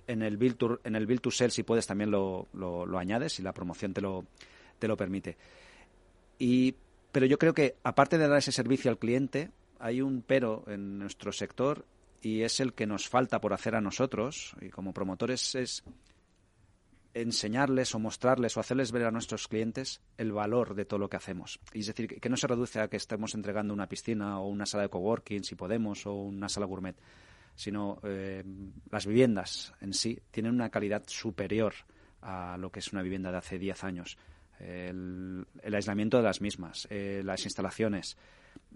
En 0.07 0.23
el 0.23 0.37
Bill 0.37 0.57
to, 0.57 0.81
en 0.83 0.97
el 0.97 1.07
Bill 1.07 1.21
to 1.21 1.31
Sell, 1.31 1.53
si 1.53 1.63
puedes, 1.63 1.87
también 1.87 2.11
lo, 2.11 2.49
lo, 2.53 2.87
lo 2.87 2.99
añades 2.99 3.39
y 3.39 3.43
la 3.43 3.53
promoción 3.53 3.93
te 3.93 4.01
lo, 4.01 4.25
te 4.79 4.89
lo 4.89 4.97
permite. 4.97 5.37
Y 6.39 6.75
pero 7.13 7.27
yo 7.27 7.39
creo 7.39 7.55
que, 7.55 7.77
aparte 7.83 8.19
de 8.19 8.29
dar 8.29 8.39
ese 8.39 8.53
servicio 8.53 8.91
al 8.91 8.99
cliente, 8.99 9.51
hay 9.79 10.01
un 10.01 10.23
pero 10.23 10.65
en 10.69 10.99
nuestro 10.99 11.33
sector 11.33 11.85
y 12.23 12.43
es 12.43 12.61
el 12.61 12.73
que 12.73 12.87
nos 12.87 13.09
falta 13.09 13.41
por 13.41 13.53
hacer 13.53 13.75
a 13.75 13.81
nosotros 13.81 14.55
y 14.61 14.69
como 14.69 14.93
promotores 14.93 15.55
es 15.55 15.83
enseñarles 17.15 17.95
o 17.95 17.99
mostrarles 17.99 18.57
o 18.57 18.61
hacerles 18.61 18.93
ver 18.93 19.05
a 19.05 19.11
nuestros 19.11 19.49
clientes 19.49 20.01
el 20.17 20.33
valor 20.33 20.75
de 20.75 20.85
todo 20.85 20.99
lo 20.99 21.09
que 21.09 21.17
hacemos. 21.17 21.61
Y 21.73 21.81
es 21.81 21.87
decir, 21.87 22.21
que 22.21 22.29
no 22.29 22.37
se 22.37 22.47
reduce 22.47 22.81
a 22.81 22.89
que 22.89 22.97
estemos 22.97 23.35
entregando 23.35 23.75
una 23.75 23.89
piscina 23.89 24.41
o 24.41 24.49
una 24.49 24.67
sala 24.67 24.85
de 24.85 24.91
coworking, 24.91 25.45
si 25.45 25.55
podemos, 25.55 26.07
o 26.07 26.15
una 26.15 26.49
sala 26.49 26.67
gourmet, 26.67 26.97
sino 27.55 28.01
eh, 28.05 28.45
las 28.91 29.07
viviendas 29.07 29.73
en 29.81 29.93
sí 29.93 30.21
tienen 30.31 30.55
una 30.55 30.71
calidad 30.71 31.03
superior 31.07 31.75
a 32.23 32.57
lo 32.59 32.71
que 32.71 32.81
es 32.81 32.93
una 32.93 33.03
vivienda 33.03 33.31
de 33.31 33.39
hace 33.39 33.59
10 33.59 33.85
años 33.85 34.19
el, 34.61 35.47
aislamiento 35.75 36.19
de 36.19 36.23
las 36.23 36.41
mismas, 36.41 36.87
eh, 36.91 37.23
las 37.25 37.45
instalaciones. 37.45 38.17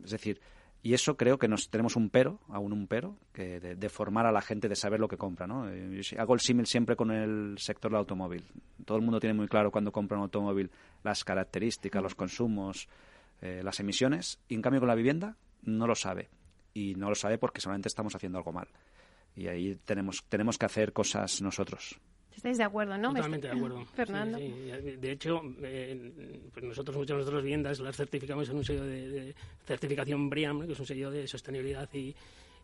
Es 0.02 0.10
decir, 0.10 0.40
y 0.84 0.92
eso 0.92 1.16
creo 1.16 1.38
que 1.38 1.48
nos 1.48 1.70
tenemos 1.70 1.96
un 1.96 2.10
pero, 2.10 2.40
aún 2.50 2.70
un 2.74 2.86
pero, 2.86 3.16
que 3.32 3.58
de, 3.58 3.88
formar 3.88 4.26
a 4.26 4.32
la 4.32 4.42
gente, 4.42 4.68
de 4.68 4.76
saber 4.76 5.00
lo 5.00 5.08
que 5.08 5.16
compra. 5.16 5.46
¿no? 5.46 5.66
Eh, 5.70 6.02
hago 6.18 6.34
el 6.34 6.40
símil 6.40 6.66
siempre 6.66 6.94
con 6.94 7.10
el 7.10 7.56
sector 7.58 7.90
del 7.90 8.00
automóvil. 8.00 8.44
Todo 8.84 8.98
el 8.98 9.02
mundo 9.02 9.18
tiene 9.18 9.32
muy 9.32 9.48
claro 9.48 9.70
cuando 9.70 9.90
compra 9.90 10.18
un 10.18 10.24
automóvil 10.24 10.70
las 11.02 11.24
características, 11.24 12.02
los 12.02 12.14
consumos, 12.14 12.86
eh, 13.40 13.62
las 13.64 13.80
emisiones, 13.80 14.40
y 14.46 14.56
en 14.56 14.60
cambio 14.60 14.82
con 14.82 14.88
la 14.88 14.94
vivienda 14.94 15.38
no 15.62 15.86
lo 15.86 15.94
sabe. 15.94 16.28
Y 16.74 16.94
no 16.96 17.08
lo 17.08 17.14
sabe 17.14 17.38
porque 17.38 17.62
solamente 17.62 17.88
estamos 17.88 18.14
haciendo 18.14 18.36
algo 18.36 18.52
mal. 18.52 18.68
Y 19.34 19.46
ahí 19.46 19.76
tenemos, 19.86 20.22
tenemos 20.28 20.58
que 20.58 20.66
hacer 20.66 20.92
cosas 20.92 21.40
nosotros. 21.40 21.98
¿Estáis 22.36 22.58
de 22.58 22.64
acuerdo, 22.64 22.98
no? 22.98 23.14
Totalmente 23.14 23.48
de 23.48 23.54
acuerdo. 23.54 23.84
Fernando. 23.94 24.38
De 24.38 25.10
hecho, 25.10 25.40
eh, 25.62 26.48
pues 26.52 26.64
nosotros 26.64 26.96
muchas 26.96 27.14
de 27.14 27.22
nuestras 27.22 27.42
viviendas 27.42 27.80
las 27.80 27.96
certificamos 27.96 28.48
en 28.48 28.56
un 28.56 28.64
sello 28.64 28.84
de, 28.84 29.34
certificación 29.66 30.28
BRIAM, 30.28 30.66
que 30.66 30.72
es 30.72 30.80
un 30.80 30.86
sello 30.86 31.10
de 31.10 31.26
sostenibilidad 31.26 31.88
y, 31.94 32.14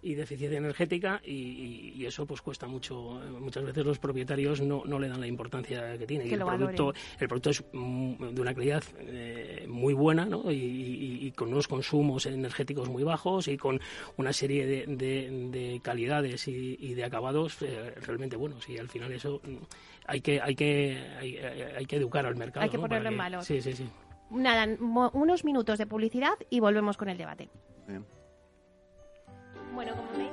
y 0.02 0.14
de 0.14 0.22
eficiencia 0.22 0.58
energética 0.58 1.20
y, 1.24 2.04
eso 2.04 2.26
pues 2.26 2.40
cuesta 2.40 2.66
mucho. 2.66 3.20
Muchas 3.38 3.64
veces 3.64 3.84
los 3.84 3.98
propietarios 3.98 4.60
no, 4.62 4.82
no 4.84 4.98
le 4.98 5.08
dan 5.08 5.20
la 5.20 5.26
importancia 5.26 5.96
que 5.98 6.06
tiene. 6.06 6.26
Y 6.26 6.32
el 6.32 6.40
producto 6.40 6.92
el 7.18 7.28
producto 7.28 7.50
es 7.50 7.64
mm, 7.72 8.34
de 8.34 8.40
una 8.40 8.54
calidad 8.54 8.82
eh, 8.98 9.66
muy 9.68 9.94
buena 9.94 10.24
¿no? 10.24 10.50
y, 10.50 11.32
con 11.36 11.48
unos 11.48 11.68
consumos 11.68 12.26
energéticos 12.26 12.88
muy 12.88 13.04
bajos 13.04 13.48
y 13.48 13.56
con 13.56 13.80
una 14.16 14.32
serie 14.32 14.66
de, 14.66 14.86
de, 14.86 15.80
calidades 15.82 16.48
y, 16.48 16.94
de 16.94 17.04
acabados 17.04 17.62
eh, 17.62 17.94
realmente 18.00 18.36
buenos 18.36 18.68
y 18.68 18.78
al 18.78 18.88
final 18.88 19.12
eso 19.12 19.40
mm, 19.44 19.56
hay 20.06 20.20
que 20.20 20.40
hay 20.40 20.54
que 20.54 20.98
hay, 21.76 21.86
que 21.86 21.96
educar 21.96 22.26
al 22.26 22.36
mercado 22.36 22.64
hay 22.64 22.70
que 22.70 22.78
ponerlo 22.78 23.10
en 23.10 23.18
valor. 23.18 23.44
Sí 23.44 23.60
sí 23.60 23.74
sí. 23.74 23.88
Nada 24.30 24.66
unos 24.80 25.44
minutos 25.44 25.78
de 25.78 25.86
publicidad 25.86 26.34
y 26.48 26.60
volvemos 26.60 26.96
con 26.96 27.08
el 27.08 27.18
debate 27.18 27.50
bueno, 29.74 29.94
como 29.96 30.10
veis... 30.12 30.30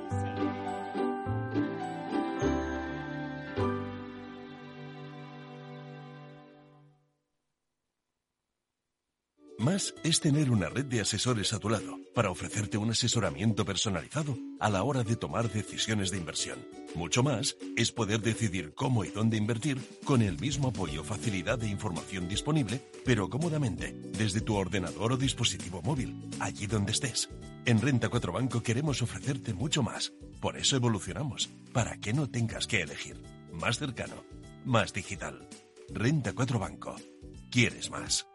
Más 9.60 9.92
es 10.04 10.20
tener 10.20 10.52
una 10.52 10.68
red 10.68 10.84
de 10.84 11.00
asesores 11.00 11.52
a 11.52 11.58
tu 11.58 11.68
lado 11.68 11.98
para 12.14 12.30
ofrecerte 12.30 12.78
un 12.78 12.90
asesoramiento 12.90 13.64
personalizado 13.64 14.38
a 14.60 14.70
la 14.70 14.84
hora 14.84 15.02
de 15.02 15.16
tomar 15.16 15.50
decisiones 15.52 16.12
de 16.12 16.16
inversión. 16.16 16.64
Mucho 16.94 17.24
más 17.24 17.56
es 17.76 17.90
poder 17.90 18.20
decidir 18.20 18.72
cómo 18.74 19.04
y 19.04 19.08
dónde 19.08 19.36
invertir 19.36 19.78
con 20.04 20.22
el 20.22 20.38
mismo 20.38 20.68
apoyo, 20.68 21.02
facilidad 21.02 21.60
e 21.64 21.68
información 21.68 22.28
disponible, 22.28 22.80
pero 23.04 23.28
cómodamente, 23.28 23.92
desde 24.16 24.40
tu 24.40 24.54
ordenador 24.54 25.12
o 25.12 25.16
dispositivo 25.16 25.82
móvil, 25.82 26.30
allí 26.38 26.68
donde 26.68 26.92
estés. 26.92 27.28
En 27.64 27.80
Renta 27.80 28.08
4 28.08 28.32
Banco 28.32 28.62
queremos 28.62 29.02
ofrecerte 29.02 29.52
mucho 29.52 29.82
más. 29.82 30.12
Por 30.40 30.56
eso 30.56 30.76
evolucionamos, 30.76 31.50
para 31.72 31.98
que 31.98 32.12
no 32.12 32.30
tengas 32.30 32.66
que 32.66 32.82
elegir. 32.82 33.22
Más 33.52 33.78
cercano, 33.78 34.24
más 34.64 34.92
digital. 34.92 35.48
Renta 35.90 36.32
4 36.32 36.58
Banco. 36.58 36.96
¿Quieres 37.50 37.90
más? 37.90 38.26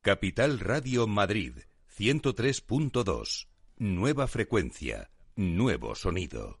Capital 0.00 0.60
Radio 0.60 1.06
Madrid 1.06 1.58
103.2. 1.98 3.48
Nueva 3.76 4.26
frecuencia, 4.26 5.10
nuevo 5.36 5.94
sonido. 5.94 6.60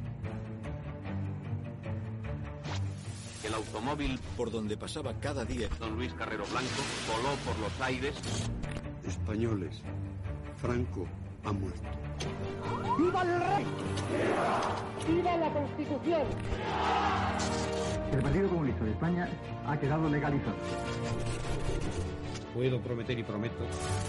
Automóvil 3.61 4.19
por 4.35 4.51
donde 4.51 4.75
pasaba 4.75 5.13
cada 5.19 5.45
día 5.45 5.69
don 5.79 5.95
Luis 5.95 6.13
Carrero 6.13 6.43
Blanco 6.45 6.81
voló 7.07 7.35
por 7.45 7.57
los 7.59 7.81
aires. 7.81 8.15
Españoles, 9.07 9.81
Franco 10.57 11.07
ha 11.43 11.51
muerto. 11.51 11.81
¡Viva 12.97 13.21
el 13.21 13.39
rey! 13.39 13.65
¡Viva 15.07 15.37
la 15.37 15.53
Constitución! 15.53 16.21
El 18.11 18.21
Partido 18.21 18.49
Comunista 18.49 18.83
de 18.83 18.91
España 18.91 19.29
ha 19.67 19.79
quedado 19.79 20.09
legalizado. 20.09 20.55
Puedo 22.53 22.81
prometer 22.81 23.17
y 23.17 23.23
prometo 23.23 23.63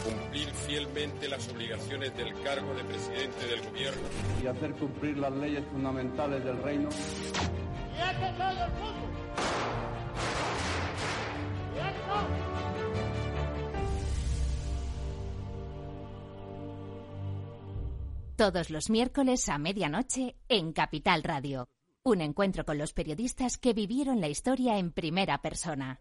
cumplir 0.05 0.49
fielmente 0.49 1.29
las 1.29 1.49
obligaciones 1.49 2.17
del 2.17 2.33
cargo 2.43 2.75
de 2.75 2.85
presidente 2.85 3.47
del 3.47 3.63
gobierno 3.63 4.03
y 4.43 4.47
hacer 4.47 4.73
cumplir 4.73 5.19
las 5.19 5.33
leyes 5.33 5.65
fundamentales 5.71 6.45
del 6.45 6.61
reino. 6.63 6.89
¡Y 6.89 8.37
todo 8.37 8.51
el 8.51 8.73
mundo! 8.73 9.12
Todos 18.43 18.71
los 18.71 18.91
miércoles 18.91 19.49
a 19.49 19.57
medianoche 19.57 20.35
en 20.49 20.73
Capital 20.73 21.23
Radio. 21.23 21.69
Un 22.03 22.21
encuentro 22.21 22.65
con 22.65 22.77
los 22.77 22.93
periodistas 22.93 23.57
que 23.57 23.73
vivieron 23.73 24.21
la 24.21 24.27
historia 24.27 24.79
en 24.79 24.91
primera 24.91 25.41
persona. 25.43 26.01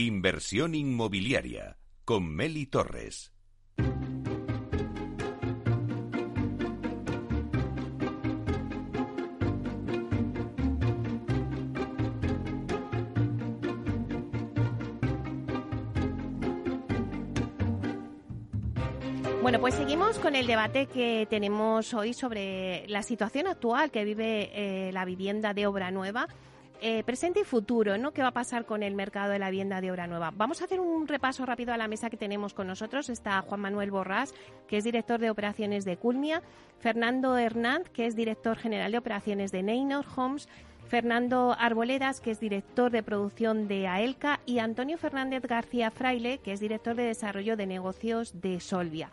Inversión 0.00 0.74
inmobiliaria 0.74 1.76
con 2.06 2.26
Meli 2.34 2.64
Torres. 2.64 3.34
Bueno, 19.42 19.60
pues 19.60 19.74
seguimos 19.74 20.18
con 20.18 20.34
el 20.34 20.46
debate 20.46 20.86
que 20.86 21.26
tenemos 21.28 21.92
hoy 21.92 22.14
sobre 22.14 22.88
la 22.88 23.02
situación 23.02 23.48
actual 23.48 23.90
que 23.90 24.04
vive 24.04 24.50
eh, 24.54 24.92
la 24.92 25.04
vivienda 25.04 25.52
de 25.52 25.66
obra 25.66 25.90
nueva. 25.90 26.26
Eh, 26.82 27.02
presente 27.04 27.40
y 27.40 27.44
futuro, 27.44 27.98
¿no? 27.98 28.12
¿Qué 28.12 28.22
va 28.22 28.28
a 28.28 28.32
pasar 28.32 28.64
con 28.64 28.82
el 28.82 28.94
mercado 28.94 29.32
de 29.32 29.38
la 29.38 29.50
vivienda 29.50 29.82
de 29.82 29.90
obra 29.90 30.06
nueva? 30.06 30.32
Vamos 30.34 30.62
a 30.62 30.64
hacer 30.64 30.80
un 30.80 31.06
repaso 31.06 31.44
rápido 31.44 31.74
a 31.74 31.76
la 31.76 31.88
mesa 31.88 32.08
que 32.08 32.16
tenemos 32.16 32.54
con 32.54 32.66
nosotros. 32.66 33.10
Está 33.10 33.42
Juan 33.42 33.60
Manuel 33.60 33.90
Borrás, 33.90 34.32
que 34.66 34.78
es 34.78 34.84
director 34.84 35.20
de 35.20 35.28
operaciones 35.28 35.84
de 35.84 35.98
Culmia, 35.98 36.42
Fernando 36.78 37.36
Hernández, 37.36 37.90
que 37.90 38.06
es 38.06 38.16
director 38.16 38.56
general 38.56 38.92
de 38.92 38.98
operaciones 38.98 39.52
de 39.52 39.62
Neynor 39.62 40.06
Homes, 40.16 40.48
Fernando 40.88 41.54
Arboledas, 41.58 42.22
que 42.22 42.30
es 42.30 42.40
director 42.40 42.90
de 42.90 43.02
producción 43.02 43.68
de 43.68 43.86
AELCA, 43.86 44.40
y 44.46 44.60
Antonio 44.60 44.96
Fernández 44.96 45.42
García 45.42 45.90
Fraile, 45.90 46.38
que 46.38 46.52
es 46.52 46.60
director 46.60 46.96
de 46.96 47.02
desarrollo 47.02 47.58
de 47.58 47.66
negocios 47.66 48.40
de 48.40 48.58
Solvia. 48.58 49.10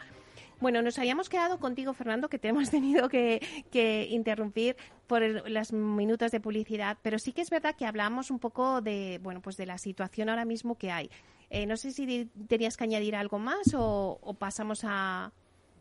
Bueno, 0.60 0.82
nos 0.82 0.98
habíamos 0.98 1.30
quedado 1.30 1.60
contigo, 1.60 1.94
Fernando, 1.94 2.30
que 2.30 2.40
te 2.40 2.48
hemos 2.50 2.70
tenido 2.70 3.10
que, 3.10 4.08
interrumpir 4.10 4.76
por 5.06 5.22
los 5.22 5.72
minutos 5.74 6.32
de 6.32 6.40
publicidad, 6.40 6.98
pero 7.02 7.20
sí 7.20 7.32
que 7.32 7.42
es 7.42 7.50
verdad 7.50 7.76
que 7.76 7.86
hablamos 7.86 8.32
un 8.32 8.40
poco 8.40 8.82
de, 8.82 9.20
bueno, 9.24 9.42
pues 9.42 9.58
de 9.58 9.66
la 9.66 9.78
situación 9.78 10.30
ahora 10.30 10.46
mismo 10.46 10.76
que 10.76 10.92
hay. 10.92 11.10
Eh, 11.50 11.66
no 11.66 11.78
sé 11.78 11.92
si 11.92 12.30
tenías 12.48 12.76
que 12.76 12.84
añadir 12.84 13.16
algo 13.16 13.40
más 13.40 13.74
o 13.74 14.36
pasamos 14.38 14.82
a, 14.84 15.32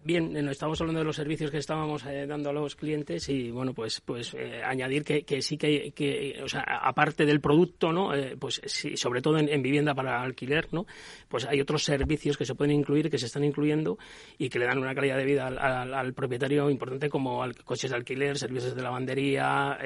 Bien, 0.06 0.36
eh, 0.36 0.50
estamos 0.52 0.80
hablando 0.80 1.00
de 1.00 1.04
los 1.04 1.16
servicios 1.16 1.50
que 1.50 1.58
estábamos 1.58 2.06
eh, 2.06 2.28
dando 2.28 2.50
a 2.50 2.52
los 2.52 2.76
clientes 2.76 3.28
y, 3.28 3.50
bueno, 3.50 3.74
pues 3.74 4.00
pues 4.00 4.34
eh, 4.34 4.62
añadir 4.64 5.02
que, 5.02 5.24
que, 5.24 5.42
sí 5.42 5.58
que, 5.58 5.90
que, 5.96 6.38
o 6.44 6.48
sea, 6.48 6.62
aparte 6.62 7.26
del 7.26 7.40
producto, 7.40 7.92
¿no? 7.92 8.12
pues 8.38 8.62
sí, 8.66 8.96
sobre 8.96 9.20
todo 9.20 9.36
en, 9.36 9.62
vivienda 9.62 9.96
para 9.96 10.22
alquiler, 10.22 10.68
¿no? 10.72 10.86
Pues 11.28 11.44
hay 11.44 11.60
otros 11.60 11.82
servicios 11.82 12.36
que 12.36 12.44
se 12.44 12.54
pueden 12.54 12.76
incluir, 12.76 13.10
que 13.10 13.18
se 13.18 13.26
están 13.26 13.42
incluyendo 13.42 13.98
y 14.38 14.48
que 14.48 14.60
le 14.60 14.66
dan 14.66 14.78
una 14.78 14.94
calidad 14.94 15.16
de 15.16 15.24
vida 15.24 15.48
al, 15.48 16.14
propietario 16.14 16.70
importante 16.70 17.08
como 17.08 17.42
al, 17.42 17.56
coches 17.64 17.90
de 17.90 17.96
alquiler, 17.96 18.38
servicios 18.38 18.76
de 18.76 18.82
lavandería, 18.82 19.76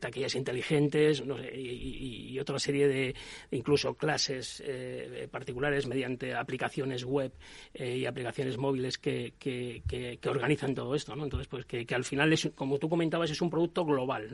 taquillas 0.00 0.34
inteligentes 0.34 1.24
no 1.24 1.38
sé, 1.38 1.56
y, 1.56 2.36
otra 2.40 2.58
serie 2.58 2.88
de 2.88 3.14
incluso 3.52 3.94
clases 3.94 4.60
particulares 5.30 5.86
mediante 5.86 6.34
aplicaciones 6.34 7.04
web 7.04 7.32
y 7.74 8.04
aplicaciones 8.06 8.58
móviles 8.58 8.98
que, 8.98 9.34
organizan 10.26 10.74
todo 10.74 10.94
esto, 10.94 11.14
¿no? 11.16 11.24
Entonces, 11.24 11.48
pues 11.48 11.64
que, 11.66 11.86
al 11.94 12.04
final, 12.04 12.32
es, 12.32 12.50
como 12.54 12.78
tú 12.78 12.88
comentabas, 12.88 13.30
es 13.30 13.40
un 13.40 13.50
producto 13.50 13.84
global. 13.84 14.28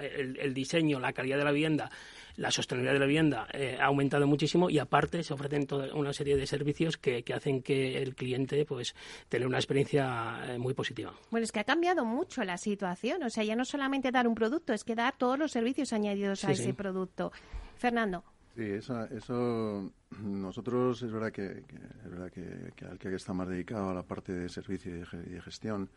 El, 0.00 0.54
diseño, 0.54 0.98
la 1.00 1.12
calidad 1.12 1.38
de 1.38 1.44
la 1.44 1.52
vivienda, 1.52 1.90
la 2.36 2.50
sostenibilidad 2.50 2.94
de 2.94 2.98
la 2.98 3.06
vivienda 3.06 3.46
eh, 3.52 3.76
ha 3.80 3.86
aumentado 3.86 4.26
muchísimo 4.26 4.70
y 4.70 4.78
aparte 4.78 5.22
se 5.22 5.34
ofrecen 5.34 5.66
toda 5.66 5.94
una 5.94 6.12
serie 6.12 6.36
de 6.36 6.46
servicios 6.46 6.96
que, 6.96 7.24
hacen 7.34 7.62
que 7.62 8.02
el 8.02 8.14
cliente 8.14 8.64
pues 8.64 8.94
tenga 9.28 9.46
una 9.46 9.58
experiencia 9.58 10.42
eh, 10.46 10.58
muy 10.58 10.74
positiva. 10.74 11.14
Bueno, 11.30 11.44
es 11.44 11.52
que 11.52 11.60
ha 11.60 11.64
cambiado 11.64 12.04
mucho 12.04 12.44
la 12.44 12.58
situación. 12.58 13.22
O 13.22 13.30
sea, 13.30 13.44
ya 13.44 13.56
no 13.56 13.64
solamente 13.64 14.10
dar 14.10 14.26
un 14.26 14.34
producto, 14.34 14.72
es 14.72 14.84
que 14.84 14.94
dar 14.94 15.16
todos 15.16 15.38
los 15.38 15.52
servicios 15.52 15.92
añadidos 15.92 16.44
a 16.44 16.52
ese 16.52 16.74
producto. 16.74 17.32
Fernando. 17.76 18.24
Sí, 18.54 18.64
eso, 18.64 19.04
eso 19.06 19.92
nosotros 20.20 21.02
es 21.02 21.12
verdad 21.12 21.32
que, 21.32 21.64
es 22.04 22.10
verdad 22.10 22.30
que, 22.30 22.72
que, 22.76 22.84
al 22.84 22.98
que 22.98 23.14
está 23.14 23.32
más 23.32 23.48
dedicado 23.48 23.90
a 23.90 23.94
la 23.94 24.02
parte 24.02 24.32
de 24.32 24.48
servicio 24.48 24.94
y 24.94 24.98
de, 24.98 25.40
gestión, 25.40 25.88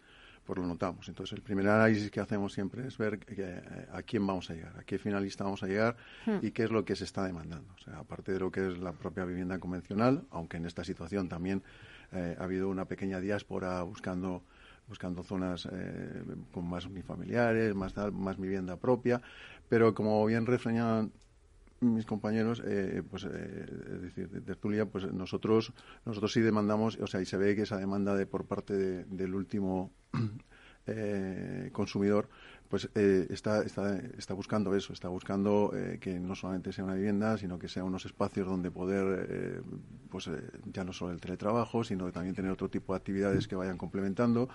pues 0.45 0.59
lo 0.59 0.65
notamos. 0.65 1.07
Entonces, 1.09 1.35
el 1.37 1.41
primer 1.41 1.67
análisis 1.67 2.11
que 2.11 2.19
hacemos 2.19 2.53
siempre 2.53 2.87
es 2.87 2.97
ver 2.97 3.19
a 3.91 4.01
quién 4.03 4.25
vamos 4.25 4.49
a 4.49 4.53
llegar, 4.53 4.77
a 4.77 4.83
qué 4.83 4.99
finalista 4.99 5.43
vamos 5.43 5.63
a 5.63 5.67
llegar 5.67 5.97
hmm. 6.25 6.37
y 6.41 6.51
qué 6.51 6.63
es 6.63 6.71
lo 6.71 6.85
que 6.85 6.95
se 6.95 7.03
está 7.03 7.23
demandando. 7.23 7.73
O 7.73 7.79
sea, 7.79 7.99
aparte 7.99 8.31
de 8.31 8.39
lo 8.39 8.51
que 8.51 8.67
es 8.67 8.77
la 8.77 8.93
propia 8.93 9.25
vivienda 9.25 9.59
convencional, 9.59 10.25
aunque 10.29 10.57
en 10.57 10.65
esta 10.65 10.83
situación 10.83 11.29
también 11.29 11.63
eh, 12.11 12.35
ha 12.39 12.43
habido 12.43 12.69
una 12.69 12.85
pequeña 12.85 13.19
diáspora 13.19 13.81
buscando 13.83 14.43
buscando 14.87 15.23
zonas 15.23 15.67
eh, 15.71 16.23
con 16.51 16.67
más 16.69 16.85
unifamiliares, 16.85 17.73
más, 17.73 17.95
más 18.13 18.37
vivienda 18.37 18.77
propia, 18.77 19.21
pero 19.67 19.95
como 19.95 20.23
bien 20.25 20.45
reflejaban 20.45 21.11
mis 21.81 22.05
compañeros, 22.05 22.61
eh, 22.65 23.03
pues, 23.09 23.25
eh, 23.25 23.65
es 23.95 24.01
decir, 24.01 24.29
de 24.29 24.41
tertulia, 24.41 24.85
pues 24.85 25.11
nosotros, 25.11 25.73
nosotros 26.05 26.31
sí 26.31 26.41
demandamos, 26.41 26.97
o 26.97 27.07
sea, 27.07 27.21
y 27.21 27.25
se 27.25 27.37
ve 27.37 27.55
que 27.55 27.63
esa 27.63 27.77
demanda 27.77 28.15
de 28.15 28.25
por 28.25 28.45
parte 28.45 28.73
del 29.05 29.35
último 29.35 29.91
eh, 30.87 31.69
consumidor, 31.73 32.29
pues 32.69 32.89
está, 32.95 33.61
está, 33.61 33.97
está 34.17 34.33
buscando 34.33 34.75
eso, 34.75 34.91
está 34.91 35.07
buscando 35.07 35.71
que 36.01 36.19
no 36.19 36.33
solamente 36.33 36.73
sea 36.73 36.83
una 36.83 36.95
vivienda, 36.95 37.37
sino 37.37 37.59
que 37.59 37.67
sea 37.67 37.83
unos 37.83 38.05
espacios 38.05 38.47
donde 38.47 38.71
poder, 38.71 39.63
pues 40.09 40.29
ya 40.73 40.83
no 40.83 40.91
solo 40.91 41.13
el 41.13 41.21
teletrabajo, 41.21 41.83
sino 41.83 42.11
también 42.11 42.33
tener 42.33 42.51
otro 42.51 42.67
tipo 42.67 42.93
de 42.93 42.97
actividades 42.97 43.47
que 43.47 43.55
vayan 43.55 43.77
complementando 43.77 44.49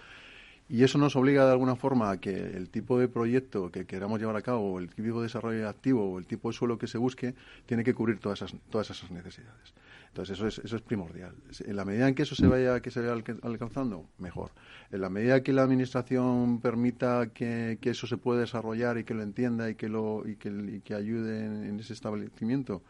y 0.70 0.85
eso 0.85 0.98
nos 0.98 1.16
obliga 1.16 1.44
de 1.44 1.50
alguna 1.50 1.74
forma 1.74 2.12
a 2.12 2.20
que 2.20 2.30
el 2.30 2.70
tipo 2.70 2.96
de 2.96 3.09
proyecto 3.09 3.72
que 3.72 3.87
queramos 3.87 4.20
llevar 4.20 4.37
a 4.37 4.42
cabo, 4.42 4.78
el 4.78 4.88
tipo 4.88 5.18
de 5.18 5.24
desarrollo 5.24 5.68
activo 5.68 6.12
o 6.12 6.18
el 6.20 6.26
tipo 6.26 6.48
de 6.48 6.56
suelo 6.56 6.78
que 6.78 6.87
se 6.87 6.96
busque, 6.96 7.35
tiene 7.66 7.83
que 7.83 7.92
cubrir 7.92 8.20
todas 8.20 8.40
esas, 8.40 8.54
todas 8.70 8.88
esas 8.88 9.11
necesidades. 9.11 9.74
Entonces 10.06 10.38
eso 10.38 10.46
es, 10.46 10.59
eso 10.59 10.76
es 10.76 10.83
primordial. 10.83 11.35
En 11.59 11.74
la 11.74 11.85
medida 11.85 12.09
en 12.09 12.14
que 12.14 12.22
eso 12.22 12.37
se 12.37 12.46
vaya, 12.46 12.78
que 12.80 12.92
se 12.92 13.00
vaya 13.00 13.20
alcanzando, 13.42 14.06
mejor. 14.18 14.52
En 14.92 15.00
la 15.00 15.11
medida 15.11 15.42
que 15.42 15.52
la 15.52 15.62
administración 15.62 16.61
permita 16.61 17.30
que, 17.35 17.76
eso 17.83 18.06
se 18.06 18.16
pueda 18.16 18.40
desarrollar 18.40 18.96
y 18.96 19.02
que 19.02 19.14
lo 19.14 19.24
entienda 19.24 19.68
y 19.70 19.74
que 19.74 19.88
lo 19.88 20.22
y 20.24 20.37
que, 20.37 20.83
que 20.85 20.94
ayude 20.94 21.46
en, 21.46 21.80
ese 21.80 21.94
establecimiento, 21.94 22.85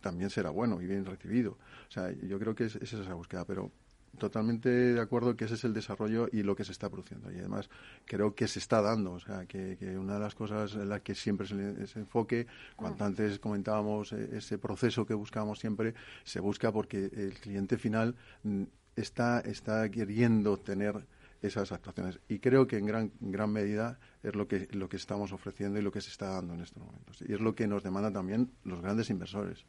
también 0.00 0.30
será 0.30 0.50
bueno 0.50 0.80
y 0.80 0.86
bien 0.86 1.04
recibido. 1.04 1.58
O 1.88 1.90
sea, 1.90 2.12
yo 2.12 2.38
creo 2.38 2.54
que 2.54 2.66
es, 2.66 2.76
es 2.76 2.92
esa 2.92 3.14
búsqueda, 3.14 3.44
pero 3.44 3.72
totalmente 4.18 4.68
de 4.68 5.00
acuerdo 5.00 5.36
que 5.36 5.44
ese 5.44 5.54
es 5.54 5.64
el 5.64 5.72
desarrollo 5.72 6.28
y 6.32 6.42
lo 6.42 6.56
que 6.56 6.64
se 6.64 6.72
está 6.72 6.88
produciendo. 6.88 7.30
Y 7.32 7.38
además 7.38 7.68
creo 8.04 8.34
que 8.34 8.48
se 8.48 8.58
está 8.58 8.80
dando. 8.80 9.12
O 9.12 9.20
sea, 9.20 9.46
que, 9.46 9.76
una 9.98 10.14
de 10.14 10.20
las 10.20 10.34
cosas 10.34 10.74
en 10.74 10.88
las 10.88 11.02
que 11.02 11.14
siempre 11.14 11.46
se, 11.46 11.86
se 11.86 11.98
enfoque, 11.98 12.46
cuanto 12.76 13.04
antes 13.04 13.38
comentábamos 13.38 14.12
eh, 14.12 14.30
ese 14.32 14.58
proceso 14.58 15.06
que 15.06 15.14
buscamos 15.14 15.58
siempre, 15.58 15.94
se 16.24 16.40
busca 16.40 16.72
porque 16.72 17.10
el 17.12 17.34
cliente 17.34 17.78
final 17.78 18.14
mm, 18.42 18.64
está, 18.96 19.40
está 19.40 19.88
queriendo 19.90 20.56
tener 20.56 21.06
esas 21.46 21.72
actuaciones. 21.72 22.20
Y 22.28 22.38
creo 22.38 22.66
que 22.66 22.78
en 22.78 22.86
gran, 22.86 23.12
gran 23.20 23.52
medida 23.52 23.98
es 24.22 24.34
lo 24.34 24.48
que, 24.48 24.68
lo 24.72 24.88
que 24.88 24.96
estamos 24.96 25.32
ofreciendo 25.32 25.78
y 25.78 25.82
lo 25.82 25.92
que 25.92 26.00
se 26.00 26.10
está 26.10 26.30
dando 26.30 26.54
en 26.54 26.62
estos 26.62 26.82
momentos. 26.82 27.22
Y 27.26 27.32
es 27.32 27.40
lo 27.40 27.54
que 27.54 27.66
nos 27.66 27.82
demanda 27.82 28.10
también 28.10 28.50
los 28.64 28.80
grandes 28.80 29.10
inversores, 29.10 29.66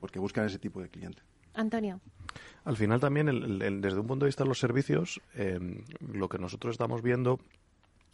porque 0.00 0.18
buscan 0.18 0.46
ese 0.46 0.58
tipo 0.58 0.80
de 0.80 0.88
cliente. 0.88 1.22
Antonio. 1.54 2.00
Al 2.64 2.76
final 2.76 3.00
también, 3.00 3.26
desde 3.80 3.98
un 3.98 4.06
punto 4.06 4.24
de 4.24 4.28
vista 4.28 4.44
de 4.44 4.48
los 4.48 4.58
servicios, 4.58 5.20
em, 5.34 5.84
lo 6.12 6.28
que 6.28 6.38
nosotros 6.38 6.72
estamos 6.72 7.02
viendo 7.02 7.38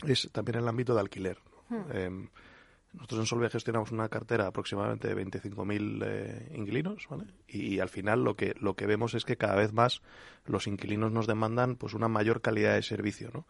es 0.07 0.29
también 0.33 0.59
el 0.59 0.69
ámbito 0.69 0.95
de 0.95 1.01
alquiler. 1.01 1.39
Hmm. 1.69 1.93
Em, 1.93 2.29
nosotros 2.93 3.21
en 3.21 3.27
Solvia 3.27 3.51
gestionamos 3.51 3.93
una 3.93 4.09
cartera 4.09 4.49
aproximadamente 4.49 5.07
de 5.07 5.15
25.000 5.15 6.03
eh, 6.05 6.53
inquilinos, 6.57 7.07
¿vale? 7.09 7.27
Y, 7.47 7.79
al 7.79 7.89
final 7.89 8.25
lo 8.25 8.35
que 8.35 8.55
lo 8.61 8.75
que 8.75 8.87
vemos 8.87 9.15
es 9.15 9.25
que 9.25 9.37
cada 9.37 9.55
vez 9.55 9.73
más 9.73 10.03
los 10.45 10.67
inquilinos 10.67 11.13
nos 11.13 11.29
demandan 11.29 11.77
pues 11.77 11.95
una 11.95 12.09
mayor 12.09 12.41
calidad 12.41 12.75
de 12.75 12.83
servicio, 12.83 13.31
¿no? 13.33 13.47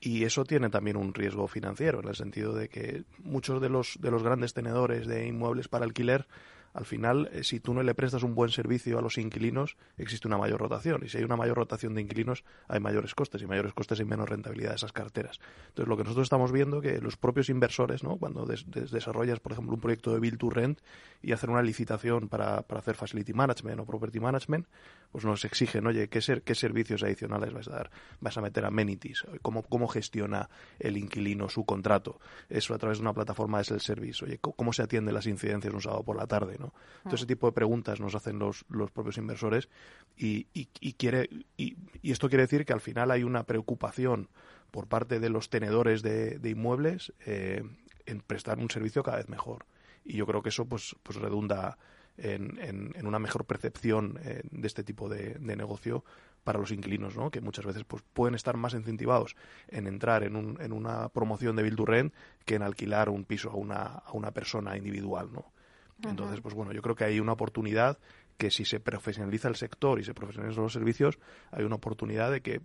Y 0.00 0.24
eso 0.24 0.44
tiene 0.44 0.68
también 0.68 0.98
un 0.98 1.14
riesgo 1.14 1.48
financiero 1.48 2.00
en 2.00 2.08
el 2.08 2.14
sentido 2.14 2.52
de 2.52 2.68
que 2.68 3.04
muchos 3.20 3.62
de 3.62 3.70
los 3.70 3.98
de 4.02 4.10
los 4.10 4.22
grandes 4.22 4.52
tenedores 4.52 5.06
de 5.06 5.26
inmuebles 5.26 5.68
para 5.68 5.86
alquiler 5.86 6.26
al 6.74 6.86
final, 6.86 7.30
eh, 7.32 7.44
si 7.44 7.60
tú 7.60 7.72
no 7.72 7.84
le 7.84 7.94
prestas 7.94 8.24
un 8.24 8.34
buen 8.34 8.50
servicio 8.50 8.98
a 8.98 9.02
los 9.02 9.16
inquilinos, 9.16 9.76
existe 9.96 10.26
una 10.26 10.38
mayor 10.38 10.58
rotación. 10.60 11.02
Y 11.04 11.08
si 11.08 11.18
hay 11.18 11.24
una 11.24 11.36
mayor 11.36 11.56
rotación 11.56 11.94
de 11.94 12.00
inquilinos, 12.00 12.42
hay 12.66 12.80
mayores 12.80 13.14
costes. 13.14 13.40
Y 13.42 13.46
mayores 13.46 13.72
costes 13.72 14.00
y 14.00 14.04
menos 14.04 14.28
rentabilidad 14.28 14.70
de 14.70 14.76
esas 14.76 14.92
carteras. 14.92 15.38
Entonces, 15.68 15.88
lo 15.88 15.96
que 15.96 16.02
nosotros 16.02 16.24
estamos 16.24 16.50
viendo 16.50 16.80
que 16.80 17.00
los 17.00 17.16
propios 17.16 17.48
inversores, 17.48 18.02
¿no? 18.02 18.16
cuando 18.16 18.44
desarrollas, 18.44 19.38
por 19.38 19.52
ejemplo, 19.52 19.74
un 19.74 19.80
proyecto 19.80 20.12
de 20.12 20.18
Build 20.18 20.38
to 20.38 20.50
Rent 20.50 20.80
y 21.22 21.30
hacer 21.30 21.48
una 21.48 21.62
licitación 21.62 22.28
para, 22.28 22.64
hacer 22.68 22.96
Facility 22.96 23.32
Management 23.32 23.78
o 23.78 23.86
Property 23.86 24.18
Management, 24.18 24.66
pues 25.12 25.24
nos 25.24 25.44
exigen, 25.44 25.86
oye, 25.86 26.08
¿qué, 26.08 26.20
ser, 26.20 26.42
qué 26.42 26.56
servicios 26.56 27.04
adicionales 27.04 27.52
vas 27.52 27.68
a 27.68 27.70
dar? 27.70 27.90
¿Vas 28.20 28.36
a 28.36 28.40
meter 28.40 28.64
amenities? 28.64 29.24
¿Cómo, 29.42 29.62
¿Cómo 29.62 29.86
gestiona 29.86 30.50
el 30.80 30.96
inquilino 30.96 31.48
su 31.48 31.64
contrato? 31.64 32.18
Eso 32.48 32.74
a 32.74 32.78
través 32.78 32.98
de 32.98 33.02
una 33.02 33.12
plataforma 33.12 33.60
es 33.60 33.70
el 33.70 33.80
servicio. 33.80 34.26
Oye, 34.26 34.40
¿cómo 34.40 34.72
se 34.72 34.82
atiende 34.82 35.12
las 35.12 35.26
incidencias 35.26 35.72
un 35.72 35.80
sábado 35.80 36.02
por 36.02 36.16
la 36.16 36.26
tarde? 36.26 36.58
Todo 37.02 37.14
ese 37.14 37.26
tipo 37.26 37.46
de 37.46 37.52
preguntas 37.52 38.00
nos 38.00 38.14
hacen 38.14 38.38
los, 38.38 38.64
los 38.68 38.90
propios 38.90 39.18
inversores 39.18 39.68
y, 40.16 40.46
y, 40.54 40.92
quiere, 40.94 41.28
y, 41.56 41.76
esto 42.02 42.28
quiere 42.28 42.44
decir 42.44 42.64
que 42.64 42.72
al 42.72 42.80
final 42.80 43.10
hay 43.10 43.24
una 43.24 43.44
preocupación 43.44 44.28
por 44.70 44.86
parte 44.86 45.20
de 45.20 45.28
los 45.28 45.50
tenedores 45.50 46.02
de, 46.02 46.40
inmuebles 46.44 47.12
eh, 47.26 47.62
en 48.06 48.20
prestar 48.20 48.58
un 48.58 48.70
servicio 48.70 49.02
cada 49.02 49.18
vez 49.18 49.28
mejor. 49.28 49.66
Y 50.04 50.16
yo 50.16 50.26
creo 50.26 50.42
que 50.42 50.48
eso 50.48 50.66
pues, 50.66 50.96
pues 51.02 51.18
redunda 51.18 51.78
en, 52.16 52.58
en, 52.94 53.06
una 53.06 53.18
mejor 53.18 53.44
percepción 53.44 54.18
eh, 54.24 54.42
de 54.50 54.66
este 54.66 54.84
tipo 54.84 55.08
de, 55.08 55.38
negocio 55.40 56.04
para 56.44 56.58
los 56.58 56.70
inquilinos, 56.70 57.16
¿no? 57.16 57.30
que 57.30 57.40
muchas 57.40 57.64
veces 57.64 57.84
pues, 57.84 58.02
pueden 58.12 58.34
estar 58.34 58.56
más 58.56 58.74
incentivados 58.74 59.34
en 59.68 59.86
entrar 59.86 60.22
en, 60.22 60.36
un, 60.36 60.60
en 60.60 60.72
una 60.72 61.08
promoción 61.08 61.56
de 61.56 61.62
Build 61.62 61.76
to 61.76 61.86
Rent 61.86 62.14
que 62.44 62.56
en 62.56 62.62
alquilar 62.62 63.08
un 63.08 63.24
piso 63.24 63.50
a 63.50 63.54
una, 63.54 63.82
a 63.82 64.12
una 64.12 64.30
persona 64.30 64.76
individual. 64.76 65.30
¿no? 65.32 65.53
Entonces, 66.02 66.40
pues 66.40 66.54
bueno, 66.54 66.72
yo 66.72 66.82
creo 66.82 66.94
que 66.94 67.04
hay 67.04 67.20
una 67.20 67.32
oportunidad 67.32 67.98
que 68.36 68.50
si 68.50 68.64
se 68.64 68.80
profesionaliza 68.80 69.48
el 69.48 69.56
sector 69.56 70.00
y 70.00 70.04
se 70.04 70.14
profesionalizan 70.14 70.62
los 70.62 70.72
servicios, 70.72 71.18
hay 71.50 71.64
una 71.64 71.76
oportunidad 71.76 72.30
de 72.30 72.40
que 72.40 72.60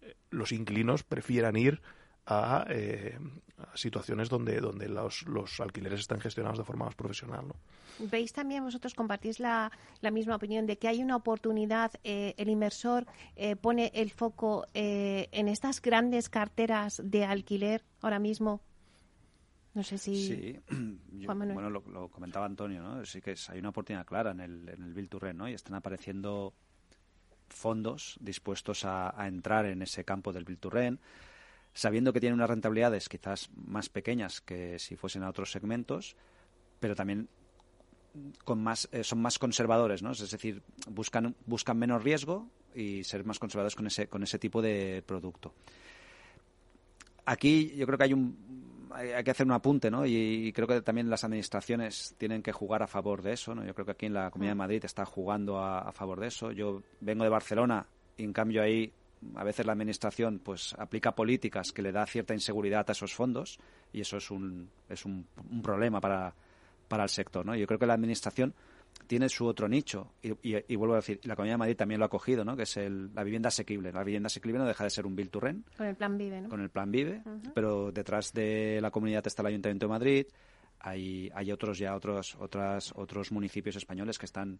eh, 0.00 0.14
los 0.30 0.52
inquilinos 0.52 1.04
prefieran 1.04 1.56
ir 1.56 1.80
a, 2.26 2.66
eh, 2.68 3.18
situaciones 3.74 4.28
donde, 4.28 4.60
donde 4.60 4.88
los, 4.88 5.22
los, 5.22 5.60
alquileres 5.60 6.00
están 6.00 6.20
gestionados 6.20 6.58
de 6.58 6.64
forma 6.64 6.84
más 6.84 6.94
profesional. 6.94 7.48
¿no? 7.48 7.54
¿Veis 8.10 8.32
también, 8.32 8.64
vosotros 8.64 8.94
compartís 8.94 9.40
la, 9.40 9.70
la, 10.00 10.10
misma 10.10 10.36
opinión 10.36 10.66
de 10.66 10.78
que 10.78 10.88
hay 10.88 11.02
una 11.02 11.16
oportunidad, 11.16 11.92
eh, 12.04 12.34
el 12.36 12.48
inversor 12.48 13.06
pone 13.60 13.90
el 13.94 14.10
foco 14.10 14.66
en 14.74 15.48
estas 15.48 15.80
grandes 15.80 16.28
carteras 16.28 17.00
de 17.04 17.24
alquiler 17.24 17.84
ahora 18.00 18.18
mismo 18.18 18.60
no 19.74 19.82
sé 19.82 19.98
si. 19.98 20.26
Sí, 20.26 20.60
bueno, 21.26 21.70
lo, 21.70 22.08
comentaba 22.08 22.46
Antonio, 22.46 22.82
¿no? 22.82 23.04
Sí 23.04 23.20
que 23.20 23.34
hay 23.48 23.58
una 23.58 23.70
oportunidad 23.70 24.04
clara 24.04 24.32
en 24.32 24.40
el, 24.40 24.68
en 24.68 24.82
el 24.82 24.92
Bill 24.92 25.08
¿no? 25.34 25.48
Y 25.48 25.54
están 25.54 25.74
apareciendo 25.74 26.54
fondos 27.48 28.16
dispuestos 28.20 28.84
a, 28.84 29.14
entrar 29.26 29.66
en 29.66 29.82
ese 29.82 30.04
campo 30.04 30.32
del 30.32 30.44
Bill 30.44 30.58
sabiendo 31.74 32.12
que 32.12 32.20
tienen 32.20 32.34
unas 32.34 32.50
rentabilidades 32.50 33.08
quizás 33.08 33.50
más 33.54 33.88
pequeñas 33.88 34.40
que 34.40 34.78
si 34.78 34.96
fuesen 34.96 35.22
a 35.22 35.30
otros 35.30 35.52
segmentos, 35.52 36.16
pero 36.80 36.94
también 36.94 37.28
con 38.44 38.62
más, 38.62 38.88
eh, 38.92 39.04
son 39.04 39.22
más 39.22 39.38
conservadores, 39.38 40.02
¿no? 40.02 40.12
Es 40.12 40.30
decir, 40.30 40.62
buscan, 40.88 41.34
buscan 41.46 41.78
menos 41.78 42.02
riesgo 42.02 42.50
y 42.74 43.04
ser 43.04 43.24
más 43.24 43.38
conservadores 43.38 43.74
con 43.74 43.86
ese, 43.86 44.06
con 44.08 44.22
ese 44.22 44.38
tipo 44.38 44.60
de 44.60 45.02
producto. 45.06 45.54
Aquí 47.24 47.72
yo 47.74 47.86
creo 47.86 47.96
que 47.96 48.04
hay 48.04 48.12
un, 48.12 48.71
hay, 48.94 49.24
que 49.24 49.30
hacer 49.30 49.46
un 49.46 49.52
apunte, 49.52 49.90
¿no? 49.90 50.06
Y, 50.06 50.52
creo 50.52 50.66
que 50.66 50.82
también 50.82 51.10
las 51.10 51.24
administraciones 51.24 52.14
tienen 52.18 52.42
que 52.42 52.52
jugar 52.52 52.82
a 52.82 52.86
favor 52.86 53.22
de 53.22 53.32
eso, 53.32 53.54
¿no? 53.54 53.64
Yo 53.64 53.74
creo 53.74 53.86
que 53.86 53.92
aquí 53.92 54.06
en 54.06 54.14
la 54.14 54.30
Comunidad 54.30 54.52
de 54.52 54.56
mm. 54.56 54.58
Madrid 54.58 54.84
está 54.84 55.04
jugando 55.04 55.58
a, 55.58 55.92
favor 55.92 56.20
de 56.20 56.28
eso. 56.28 56.52
Yo 56.52 56.82
vengo 57.00 57.24
de 57.24 57.30
Barcelona 57.30 57.86
y 58.16 58.24
en 58.24 58.32
cambio 58.32 58.62
ahí 58.62 58.92
a 59.36 59.44
veces 59.44 59.64
la 59.64 59.72
administración 59.72 60.40
pues 60.40 60.74
aplica 60.78 61.14
políticas 61.14 61.72
que 61.72 61.82
le 61.82 61.92
da 61.92 62.04
cierta 62.06 62.34
inseguridad 62.34 62.84
a 62.88 62.92
esos 62.92 63.14
fondos 63.14 63.58
y 63.92 64.00
eso 64.00 64.16
es 64.16 64.30
un, 64.30 64.68
es 64.88 65.04
un, 65.04 65.26
un 65.50 65.62
problema 65.62 66.00
para, 66.00 66.34
para 66.88 67.04
el 67.04 67.08
sector, 67.08 67.46
¿no? 67.46 67.54
Yo 67.54 67.66
creo 67.66 67.78
que 67.78 67.86
la 67.86 67.94
administración 67.94 68.54
tiene 69.06 69.28
su 69.28 69.46
otro 69.46 69.68
nicho. 69.68 70.14
Y, 70.22 70.76
vuelvo 70.76 70.94
a 70.94 70.96
decir, 70.96 71.20
la 71.24 71.36
Comunidad 71.36 71.54
de 71.54 71.58
Madrid 71.58 71.76
también 71.76 71.98
lo 71.98 72.06
ha 72.06 72.08
cogido, 72.08 72.44
¿no? 72.44 72.56
que 72.56 72.62
es 72.62 72.76
el, 72.76 73.14
la 73.14 73.22
vivienda 73.24 73.48
asequible. 73.48 73.92
La 73.92 74.04
vivienda 74.04 74.28
asequible 74.28 74.58
no 74.58 74.64
deja 74.64 74.84
de 74.84 74.90
ser 74.90 75.06
un 75.06 75.14
Bill 75.14 75.30
to 75.30 75.40
Rent. 75.40 75.66
Con 75.76 75.86
el 75.86 75.96
plan 75.96 76.16
Vive, 76.16 76.40
¿no? 76.40 76.48
Con 76.48 76.60
el 76.60 76.70
plan 76.70 76.90
Vive, 76.90 77.22
pero 77.54 77.92
detrás 77.92 78.32
de 78.32 78.78
la 78.80 78.90
comunidad 78.90 79.26
está 79.26 79.42
el 79.42 79.48
Ayuntamiento 79.48 79.86
de 79.86 79.90
Madrid. 79.90 80.26
Hay, 80.80 81.30
hay 81.34 81.52
otros 81.52 81.78
ya 81.78 81.94
otros 81.94 82.36
otras, 82.40 82.92
otros 82.96 83.30
municipios 83.30 83.76
españoles 83.76 84.18
que 84.18 84.26
están 84.26 84.58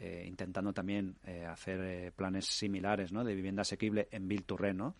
eh, 0.00 0.24
intentando 0.26 0.72
también 0.72 1.16
eh, 1.26 1.44
hacer 1.44 1.80
eh, 1.82 2.10
planes 2.10 2.46
similares 2.46 3.12
¿no? 3.12 3.22
de 3.22 3.34
vivienda 3.34 3.62
asequible 3.62 4.08
en 4.10 4.26
Bill 4.26 4.44
to 4.44 4.56
Rent, 4.56 4.78
¿no? 4.78 4.94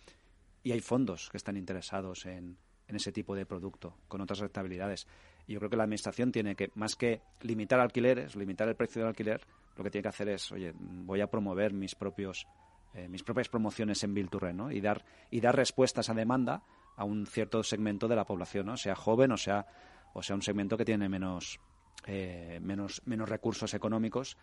Y 0.62 0.73
hay 0.73 0.81
fondos 0.81 1.31
que 1.31 1.38
están 1.38 1.57
interesados 1.57 2.27
en, 2.27 2.59
en 2.87 2.97
ese 2.97 3.12
tipo 3.12 3.35
de 3.35 3.47
producto, 3.47 3.97
con 4.09 4.21
otras 4.21 4.40
rentabilidades. 4.40 5.07
Yo 5.52 5.58
creo 5.58 5.70
que 5.70 5.76
la 5.76 5.84
Administración 5.84 6.30
tiene 6.30 6.54
que, 6.54 6.70
más 6.74 6.94
que 6.94 7.22
limitar 7.42 7.80
alquileres, 7.80 8.36
limitar 8.36 8.68
el 8.68 8.76
precio 8.76 9.02
del 9.02 9.08
alquiler, 9.08 9.40
lo 9.76 9.84
que 9.84 9.90
tiene 9.90 10.02
que 10.02 10.08
hacer 10.08 10.28
es, 10.28 10.52
oye, 10.52 10.72
voy 10.76 11.20
a 11.20 11.26
promover 11.26 11.72
mis 11.72 11.94
propios 11.94 12.46
eh, 12.92 13.08
mis 13.08 13.22
propias 13.22 13.48
promociones 13.48 14.02
en 14.02 14.14
Bill 14.14 14.28
¿no? 14.52 14.72
y 14.72 14.80
dar 14.80 15.04
y 15.30 15.40
dar 15.40 15.54
respuestas 15.54 16.10
a 16.10 16.14
demanda 16.14 16.62
a 16.96 17.04
un 17.04 17.24
cierto 17.24 17.62
segmento 17.62 18.08
de 18.08 18.16
la 18.16 18.24
población, 18.24 18.66
¿no? 18.66 18.76
sea 18.76 18.96
joven 18.96 19.30
o 19.30 19.36
sea 19.36 19.64
o 20.12 20.22
sea 20.22 20.34
un 20.34 20.42
segmento 20.42 20.76
que 20.76 20.84
tiene 20.84 21.08
menos 21.08 21.60
eh, 22.06 22.58
menos 22.60 23.00
menos 23.04 23.28
recursos 23.28 23.74
económicos 23.74 24.36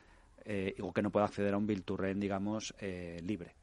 eh, 0.46 0.76
o 0.82 0.94
que 0.94 1.02
no 1.02 1.10
pueda 1.10 1.26
acceder 1.26 1.54
a 1.54 1.58
un 1.58 1.68
Bill 1.68 1.84
digamos 2.16 2.74
libre. 3.22 3.54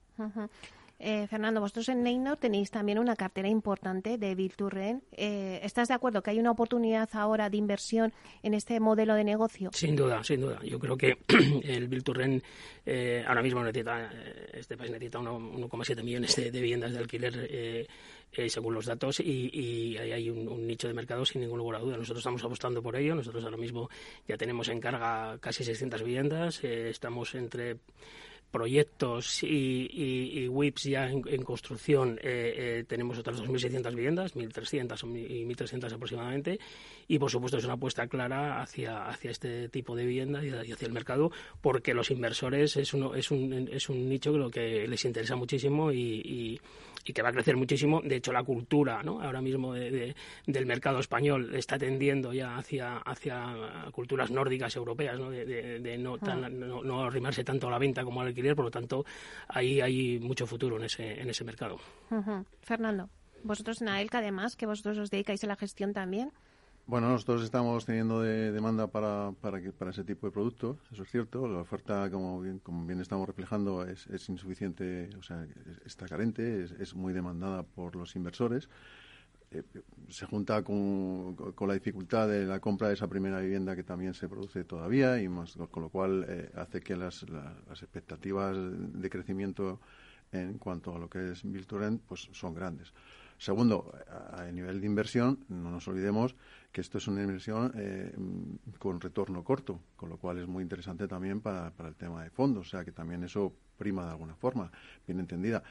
Eh, 1.06 1.26
Fernando, 1.26 1.60
vosotros 1.60 1.90
en 1.90 2.02
Neynor 2.02 2.38
tenéis 2.38 2.70
también 2.70 2.98
una 2.98 3.14
cartera 3.14 3.46
importante 3.46 4.16
de 4.16 4.34
Bill 4.34 4.54
eh, 5.12 5.60
¿Estás 5.62 5.88
de 5.88 5.94
acuerdo 5.94 6.22
que 6.22 6.30
hay 6.30 6.38
una 6.38 6.50
oportunidad 6.50 7.10
ahora 7.12 7.50
de 7.50 7.58
inversión 7.58 8.14
en 8.42 8.54
este 8.54 8.80
modelo 8.80 9.14
de 9.14 9.22
negocio? 9.22 9.68
Sin 9.74 9.96
duda, 9.96 10.24
sin 10.24 10.40
duda. 10.40 10.60
Yo 10.64 10.78
creo 10.78 10.96
que 10.96 11.18
el 11.62 11.88
Bill 11.88 12.02
eh, 12.86 13.22
ahora 13.26 13.42
mismo 13.42 13.62
necesita, 13.62 14.10
este 14.50 14.78
país 14.78 14.90
necesita 14.92 15.18
1,7 15.18 16.02
millones 16.02 16.36
de, 16.36 16.50
viviendas 16.50 16.92
de 16.92 16.98
alquiler 16.98 17.86
según 18.48 18.72
los 18.72 18.86
datos 18.86 19.20
y, 19.20 19.98
ahí 19.98 20.10
hay 20.10 20.30
un, 20.30 20.66
nicho 20.66 20.88
de 20.88 20.94
mercado 20.94 21.26
sin 21.26 21.42
ningún 21.42 21.58
lugar 21.58 21.82
a 21.82 21.84
duda. 21.84 21.98
Nosotros 21.98 22.20
estamos 22.20 22.42
apostando 22.42 22.82
por 22.82 22.96
ello. 22.96 23.14
Nosotros 23.14 23.44
ahora 23.44 23.58
mismo 23.58 23.90
ya 24.26 24.38
tenemos 24.38 24.68
en 24.68 24.80
carga 24.80 25.36
casi 25.38 25.64
600 25.64 26.02
viviendas. 26.02 26.64
estamos 26.64 27.34
entre 27.34 27.76
proyectos 28.54 29.42
y, 29.42 29.90
y, 29.90 30.46
WIPs 30.46 30.84
ya 30.84 31.10
en, 31.10 31.42
construcción 31.42 32.20
eh, 32.22 32.54
eh, 32.56 32.84
tenemos 32.86 33.18
otras 33.18 33.42
2.600 33.42 33.92
viviendas, 33.92 34.36
1.300 34.36 35.28
y 35.28 35.44
1.300 35.44 35.92
aproximadamente, 35.92 36.60
y 37.08 37.18
por 37.18 37.32
supuesto 37.32 37.58
es 37.58 37.64
una 37.64 37.72
apuesta 37.72 38.06
clara 38.06 38.62
hacia, 38.62 39.08
hacia 39.08 39.32
este 39.32 39.68
tipo 39.70 39.96
de 39.96 40.06
vivienda 40.06 40.44
y, 40.44 40.50
hacia 40.50 40.86
el 40.86 40.92
mercado, 40.92 41.32
porque 41.60 41.94
los 41.94 42.12
inversores 42.12 42.76
es, 42.76 42.94
uno, 42.94 43.16
es, 43.16 43.32
un, 43.32 43.68
es 43.72 43.88
un 43.88 44.08
nicho 44.08 44.30
que, 44.30 44.38
lo 44.38 44.50
que 44.50 44.86
les 44.86 45.04
interesa 45.04 45.34
muchísimo 45.34 45.90
y, 45.90 46.22
y 46.24 46.60
que 47.12 47.22
va 47.22 47.28
a 47.28 47.32
crecer 47.32 47.56
muchísimo. 47.56 48.00
De 48.02 48.16
hecho, 48.16 48.32
la 48.32 48.42
cultura 48.42 49.02
¿no? 49.02 49.20
ahora 49.20 49.42
mismo 49.42 49.74
del 49.74 50.66
mercado 50.66 51.00
español 51.00 51.54
está 51.54 51.78
tendiendo 51.78 52.32
ya 52.32 52.56
hacia, 52.56 52.98
hacia 52.98 53.54
culturas 53.92 54.30
nórdicas 54.30 54.74
europeas, 54.76 55.18
¿no? 55.18 55.30
de, 55.30 55.98
no, 55.98 56.18
tan, 56.18 56.44
ah. 56.44 56.48
no, 56.48 57.04
arrimarse 57.04 57.44
tanto 57.44 57.68
a 57.68 57.70
la 57.70 57.78
venta 57.78 58.04
como 58.04 58.20
al 58.20 58.28
alquiler, 58.28 58.56
por 58.56 58.66
lo 58.66 58.70
tanto, 58.70 59.04
ahí 59.48 59.80
hay 59.80 60.18
mucho 60.18 60.46
futuro 60.46 60.76
en 60.76 60.84
ese, 60.84 61.20
en 61.20 61.28
ese 61.28 61.44
mercado. 61.44 61.78
Fernando, 62.62 63.10
vosotros 63.42 63.82
en 63.82 63.88
AELCA, 63.88 64.18
además, 64.18 64.56
que 64.56 64.66
vosotros 64.66 64.98
os 64.98 65.10
dedicáis 65.10 65.44
a 65.44 65.46
la 65.46 65.56
gestión 65.56 65.92
también. 65.92 66.32
Bueno, 66.86 67.08
nosotros 67.08 67.42
estamos 67.42 67.86
teniendo 67.86 68.20
demanda 68.20 68.86
para, 68.88 69.32
para, 69.40 69.58
para 69.72 69.90
ese 69.90 70.04
tipo 70.04 70.26
de 70.26 70.32
productos, 70.32 70.76
eso 70.92 71.02
es 71.02 71.10
cierto. 71.10 71.48
La 71.48 71.60
oferta, 71.60 72.10
como 72.10 72.42
bien, 72.42 73.00
estamos 73.00 73.26
reflejando, 73.26 73.86
es, 73.86 74.28
insuficiente, 74.28 75.08
o 75.18 75.22
sea, 75.22 75.46
está 75.86 76.06
carente, 76.06 76.64
es, 76.78 76.94
muy 76.94 77.14
demandada 77.14 77.62
por 77.62 77.96
los 77.96 78.14
inversores. 78.16 78.68
Eh, 79.50 79.62
se 80.10 80.26
junta 80.26 80.62
con, 80.62 81.34
la 81.66 81.72
dificultad 81.72 82.28
de 82.28 82.44
la 82.44 82.60
compra 82.60 82.88
de 82.88 82.94
esa 82.94 83.08
primera 83.08 83.40
vivienda 83.40 83.74
que 83.74 83.84
también 83.84 84.12
se 84.12 84.28
produce 84.28 84.64
todavía, 84.64 85.22
y 85.22 85.28
más, 85.28 85.56
con 85.70 85.84
lo 85.84 85.88
cual 85.88 86.26
eh, 86.28 86.50
hace 86.54 86.82
que 86.82 86.96
las, 86.96 87.24
las 87.30 87.82
expectativas 87.82 88.54
de 88.58 89.08
crecimiento 89.08 89.80
en 90.32 90.58
cuanto 90.58 90.94
a 90.94 90.98
lo 90.98 91.08
que 91.08 91.32
es 91.32 91.42
Build 91.44 92.00
pues 92.06 92.28
son 92.32 92.54
grandes. 92.54 92.92
Segundo, 93.38 93.92
a, 94.32 94.44
nivel 94.44 94.80
de 94.80 94.86
inversión, 94.86 95.44
no 95.48 95.70
nos 95.70 95.86
olvidemos 95.88 96.34
que 96.72 96.80
esto 96.80 96.98
es 96.98 97.06
una 97.08 97.22
inversión 97.22 97.72
eh, 97.76 98.12
con 98.78 99.00
retorno 99.00 99.44
corto, 99.44 99.80
con 99.96 100.08
lo 100.08 100.16
cual 100.16 100.38
es 100.38 100.46
muy 100.46 100.62
interesante 100.62 101.06
también 101.06 101.40
para, 101.40 101.70
para 101.70 101.88
el 101.88 101.94
tema 101.94 102.22
de 102.22 102.30
fondos, 102.30 102.66
o 102.66 102.70
sea 102.70 102.84
que 102.84 102.92
también 102.92 103.22
eso 103.24 103.52
prima 103.76 104.04
de 104.04 104.10
alguna 104.10 104.34
forma, 104.34 104.70
bien 105.06 105.20
entendida. 105.20 105.62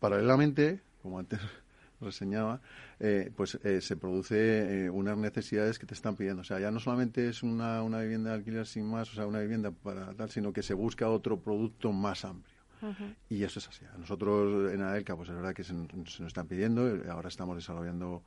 Paralelamente, 0.00 0.80
como 1.02 1.18
antes 1.18 1.40
reseñaba, 2.00 2.60
eh, 3.00 3.30
pues 3.36 3.58
eh, 3.62 3.80
se 3.80 3.96
produce 3.96 4.90
unas 4.90 5.16
necesidades 5.16 5.78
que 5.78 5.86
te 5.86 5.94
están 5.94 6.16
pidiendo. 6.16 6.42
O 6.42 6.44
sea, 6.44 6.60
ya 6.60 6.70
no 6.70 6.80
solamente 6.80 7.28
es 7.28 7.42
una, 7.42 7.82
una 7.82 8.00
vivienda 8.00 8.30
de 8.30 8.36
alquiler 8.36 8.66
sin 8.66 8.86
más, 8.86 9.10
o 9.12 9.14
sea, 9.14 9.26
una 9.26 9.40
vivienda 9.40 9.70
para 9.70 10.12
tal, 10.14 10.30
sino 10.30 10.52
que 10.52 10.62
se 10.62 10.74
busca 10.74 11.08
otro 11.08 11.38
producto 11.40 11.92
más 11.92 12.24
amplio. 12.24 12.55
Y 13.28 13.42
eso 13.42 13.58
es 13.58 13.68
así. 13.68 13.84
nosotros 13.98 14.72
en 14.72 14.82
AELCA, 14.82 15.16
pues 15.16 15.28
es 15.28 15.34
verdad 15.34 15.54
que 15.54 15.64
se, 15.64 15.72
nos 15.74 16.20
están 16.20 16.46
pidiendo, 16.46 17.02
ahora 17.10 17.28
estamos 17.28 17.56
desarrollando, 17.56 18.22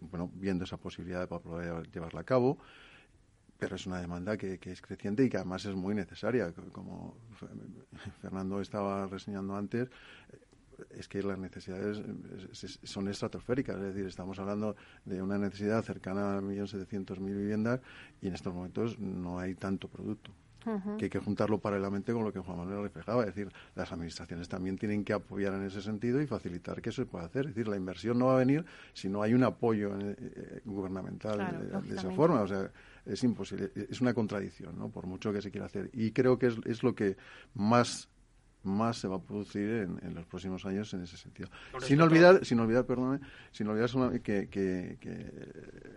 bueno, 0.00 0.30
viendo 0.34 0.64
esa 0.64 0.76
posibilidad 0.76 1.28
para 1.28 1.42
poder 1.42 1.90
llevarla 1.90 2.20
a 2.20 2.24
cabo 2.24 2.58
pero 3.62 3.76
es 3.76 3.86
una 3.86 4.00
demanda 4.00 4.36
que, 4.36 4.58
es 4.60 4.82
creciente 4.82 5.24
y 5.24 5.28
que 5.28 5.36
además 5.36 5.64
es 5.64 5.76
muy 5.76 5.94
necesaria. 5.94 6.52
Como 6.72 7.14
Fernando 8.20 8.60
estaba 8.60 9.06
reseñando 9.06 9.54
antes, 9.54 9.88
es 10.90 11.06
que 11.06 11.22
las 11.22 11.38
necesidades 11.38 12.02
son 12.82 13.06
estratosféricas. 13.06 13.76
Es 13.76 13.82
decir, 13.94 14.06
estamos 14.06 14.40
hablando 14.40 14.74
de 15.04 15.22
una 15.22 15.38
necesidad 15.38 15.80
cercana 15.84 16.38
a 16.38 16.40
1.700.000 16.40 17.24
viviendas 17.24 17.80
y 18.20 18.26
en 18.26 18.34
estos 18.34 18.52
momentos 18.52 18.98
no 18.98 19.38
hay 19.38 19.54
tanto 19.54 19.86
producto. 19.86 20.32
Que 20.98 21.04
hay 21.04 21.10
que 21.10 21.18
juntarlo 21.18 21.58
paralelamente 21.58 22.12
con 22.12 22.24
lo 22.24 22.32
que 22.32 22.40
Juan 22.40 22.58
Manuel 22.58 22.82
reflejaba. 22.82 23.22
Es 23.22 23.34
decir, 23.34 23.52
las 23.74 23.92
administraciones 23.92 24.48
también 24.48 24.76
tienen 24.76 25.04
que 25.04 25.12
apoyar 25.12 25.54
en 25.54 25.64
ese 25.64 25.82
sentido 25.82 26.20
y 26.20 26.26
facilitar 26.26 26.80
que 26.80 26.90
eso 26.90 27.02
se 27.02 27.06
pueda 27.06 27.24
hacer. 27.24 27.46
Es 27.46 27.54
decir, 27.54 27.68
la 27.68 27.76
inversión 27.76 28.18
no 28.18 28.26
va 28.26 28.34
a 28.34 28.38
venir 28.38 28.64
si 28.92 29.08
no 29.08 29.22
hay 29.22 29.34
un 29.34 29.44
apoyo 29.44 29.98
eh, 29.98 30.16
eh, 30.18 30.60
gubernamental 30.64 31.82
de, 31.82 31.94
esa 31.94 32.10
forma. 32.10 32.42
O 32.42 32.46
sea, 32.46 32.70
es 33.04 33.22
imposible, 33.24 33.70
es 33.74 34.00
una 34.00 34.14
contradicción, 34.14 34.78
¿no? 34.78 34.88
Por 34.88 35.06
mucho 35.06 35.32
que 35.32 35.42
se 35.42 35.50
quiera 35.50 35.66
hacer. 35.66 35.90
Y 35.92 36.12
creo 36.12 36.38
que 36.38 36.46
es, 36.46 36.54
es 36.64 36.82
lo 36.82 36.94
que 36.94 37.16
más 37.54 38.08
más 38.64 38.98
se 38.98 39.08
va 39.08 39.16
a 39.16 39.20
producir 39.20 39.88
en, 40.02 40.14
los 40.14 40.26
próximos 40.26 40.64
años 40.64 40.92
en 40.94 41.02
ese 41.02 41.16
sentido. 41.16 41.48
sin 41.80 42.00
olvidar, 42.00 42.44
sin 42.44 42.60
olvidar, 42.60 42.84
perdóname, 42.86 43.20
sin 43.50 43.68
olvidar 43.68 44.20
que, 44.20 44.48
que, 44.48 44.98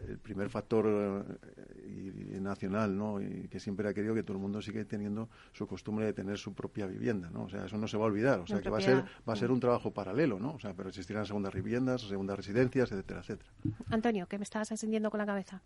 el 0.07 0.18
primer 0.20 0.49
factor 0.49 0.86
eh, 0.88 2.39
nacional, 2.39 2.97
¿no? 2.97 3.22
Y 3.22 3.47
que 3.47 3.59
siempre 3.59 3.88
ha 3.88 3.93
querido 3.93 4.13
que 4.13 4.24
todo 4.24 4.38
el 4.38 4.41
mundo 4.41 4.61
siga 4.61 4.84
teniendo 4.86 5.30
su 5.51 5.68
costumbre 5.68 6.05
de 6.05 6.13
tener 6.13 6.38
su 6.38 6.53
propia 6.53 6.86
vivienda, 6.88 7.30
¿no? 7.30 7.43
O 7.43 7.49
sea, 7.49 7.66
eso 7.66 7.78
no 7.78 7.88
se 7.88 7.97
va 7.97 8.03
a 8.03 8.07
olvidar, 8.07 8.39
o 8.39 8.47
sea, 8.47 8.61
que 8.61 8.70
va 8.70 8.78
a 8.78 8.82
ser 8.82 9.03
va 9.28 9.34
a 9.34 9.36
ser 9.36 9.51
un 9.51 9.59
trabajo 9.59 9.91
paralelo, 9.91 10.39
¿no? 10.39 10.53
O 10.53 10.59
sea, 10.59 10.74
pero 10.74 10.89
existirán 10.89 11.26
segundas 11.26 11.53
viviendas, 11.53 12.01
segundas 12.01 12.38
residencias, 12.38 12.91
etcétera, 12.91 13.22
etcétera. 13.22 13.49
Antonio, 13.89 14.28
que 14.28 14.38
me 14.38 14.43
estabas 14.43 14.72
encendiendo 14.72 15.09
con 15.09 15.20
la 15.20 15.26
cabeza. 15.26 15.61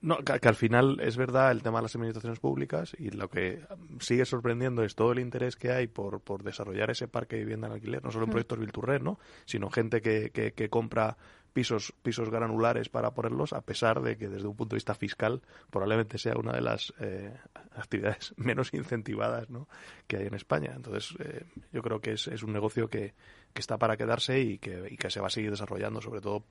No, 0.00 0.18
que, 0.18 0.48
al 0.48 0.54
final 0.54 1.00
es 1.00 1.16
verdad 1.16 1.50
el 1.50 1.62
tema 1.62 1.78
de 1.78 1.84
las 1.84 1.94
administraciones 1.94 2.38
públicas 2.38 2.94
y 2.98 3.10
lo 3.10 3.30
que 3.30 3.62
sigue 4.00 4.24
sorprendiendo 4.24 4.82
es 4.84 4.94
todo 4.94 5.12
el 5.12 5.18
interés 5.18 5.56
que 5.56 5.72
hay 5.72 5.86
por 5.86 6.20
por 6.20 6.33
desarrollar 6.42 6.90
ese 6.90 7.08
parque 7.08 7.36
de 7.36 7.42
vivienda 7.42 7.68
en 7.68 7.74
alquiler, 7.74 8.02
no 8.02 8.10
solo 8.10 8.24
en 8.24 8.30
proyectos 8.30 8.58
Vilturrer, 8.58 9.02
¿no? 9.02 9.18
sino 9.44 9.70
gente 9.70 10.00
que, 10.00 10.30
que, 10.30 10.68
compra 10.68 11.16
pisos, 11.52 11.92
pisos 12.02 12.30
granulares 12.30 12.88
para 12.88 13.12
ponerlos, 13.12 13.52
a 13.52 13.60
pesar 13.60 14.02
de 14.02 14.16
que 14.16 14.28
desde 14.28 14.48
un 14.48 14.56
punto 14.56 14.74
de 14.74 14.78
vista 14.78 14.94
fiscal 14.94 15.42
probablemente 15.70 16.18
sea 16.18 16.34
una 16.36 16.52
de 16.52 16.60
las 16.60 16.92
eh, 17.00 17.32
actividades 17.76 18.34
menos 18.36 18.72
incentivadas 18.74 19.50
¿no? 19.50 19.68
que 20.06 20.16
hay 20.16 20.26
en 20.26 20.34
España. 20.34 20.72
Entonces, 20.74 21.14
eh, 21.20 21.44
yo 21.72 21.82
creo 21.82 22.00
que 22.00 22.12
es, 22.12 22.26
es 22.28 22.42
un 22.42 22.52
negocio 22.52 22.88
que, 22.88 23.14
que 23.52 23.60
está 23.60 23.78
para 23.78 23.96
quedarse 23.96 24.40
y 24.40 24.58
que, 24.58 24.88
y 24.90 24.96
que 24.96 25.10
se 25.10 25.20
va 25.20 25.28
a 25.28 25.30
seguir 25.30 25.50
desarrollando, 25.50 26.00
sobre 26.00 26.20
todo 26.20 26.44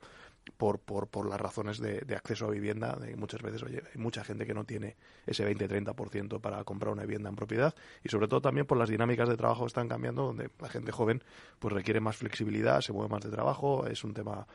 por, 0.57 0.79
por, 0.79 1.07
por 1.07 1.27
las 1.27 1.39
razones 1.39 1.79
de, 1.79 2.01
de, 2.01 2.15
acceso 2.15 2.45
a 2.45 2.49
vivienda. 2.51 2.95
De 2.95 3.15
muchas 3.15 3.41
veces, 3.41 3.63
oye, 3.63 3.81
hay 3.93 4.01
mucha 4.01 4.23
gente 4.23 4.45
que 4.45 4.53
no 4.53 4.65
tiene 4.65 4.95
ese 5.25 5.49
20-30% 5.49 6.39
para 6.39 6.63
comprar 6.63 6.93
una 6.93 7.03
vivienda 7.03 7.29
en 7.29 7.35
propiedad 7.35 7.73
y 8.03 8.09
sobre 8.09 8.27
todo 8.27 8.41
también 8.41 8.65
por 8.65 8.77
las 8.77 8.89
dinámicas 8.89 9.29
de 9.29 9.37
trabajo 9.37 9.61
que 9.61 9.67
están 9.67 9.87
cambiando, 9.87 10.23
donde 10.23 10.49
la 10.59 10.69
gente 10.69 10.91
joven 10.91 11.23
pues 11.59 11.73
requiere 11.73 11.99
más 11.99 12.17
flexibilidad, 12.17 12.81
se 12.81 12.93
mueve 12.93 13.09
más 13.09 13.23
de 13.23 13.29
trabajo, 13.29 13.87
es 13.87 14.03
un 14.03 14.13
tema 14.13 14.47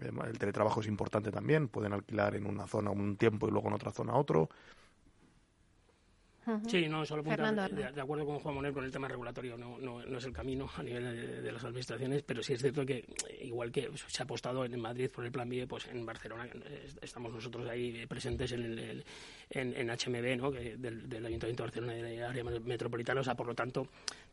eh, 0.00 0.10
el 0.26 0.38
teletrabajo 0.38 0.80
es 0.80 0.86
importante 0.86 1.30
también, 1.30 1.68
pueden 1.68 1.92
alquilar 1.92 2.34
en 2.34 2.46
una 2.46 2.66
zona 2.66 2.90
un 2.90 3.16
tiempo 3.16 3.48
y 3.48 3.50
luego 3.50 3.68
en 3.68 3.74
otra 3.74 3.92
zona 3.92 4.14
otro. 4.14 4.48
Sí, 6.66 6.88
no, 6.88 7.06
solo 7.06 7.22
de, 7.22 7.92
de, 7.92 8.00
acuerdo 8.00 8.26
con 8.26 8.38
Juan 8.38 8.54
Manuel 8.56 8.74
con 8.74 8.84
el 8.84 8.90
tema 8.90 9.08
regulatorio, 9.08 9.56
no, 9.56 9.78
no, 9.78 10.02
es 10.02 10.24
el 10.24 10.32
camino 10.32 10.68
a 10.76 10.82
nivel 10.82 11.42
de, 11.42 11.52
las 11.52 11.64
administraciones, 11.64 12.22
pero 12.22 12.42
sí 12.42 12.52
es 12.52 12.60
cierto 12.60 12.84
que, 12.84 13.04
igual 13.40 13.72
que 13.72 13.90
se 13.94 14.22
ha 14.22 14.24
apostado 14.24 14.64
en 14.64 14.78
Madrid 14.78 15.10
por 15.10 15.24
el 15.24 15.32
Plan 15.32 15.48
B, 15.48 15.66
pues 15.66 15.86
en 15.86 16.04
Barcelona 16.04 16.46
estamos 17.00 17.32
nosotros 17.32 17.66
ahí 17.68 18.04
presentes 18.06 18.52
en, 18.52 18.78
el, 18.78 19.04
en, 19.50 19.88
HMB, 19.88 20.36
¿no? 20.36 20.52
que 20.52 20.76
del, 20.76 21.24
Ayuntamiento 21.24 21.62
de 21.62 21.62
Barcelona 21.62 21.98
y 21.98 22.02
de 22.02 22.22
área 22.22 22.44
metropolitana, 22.44 23.20
o 23.20 23.24
sea, 23.24 23.34
por 23.34 23.46
lo 23.46 23.54
tanto, 23.54 23.88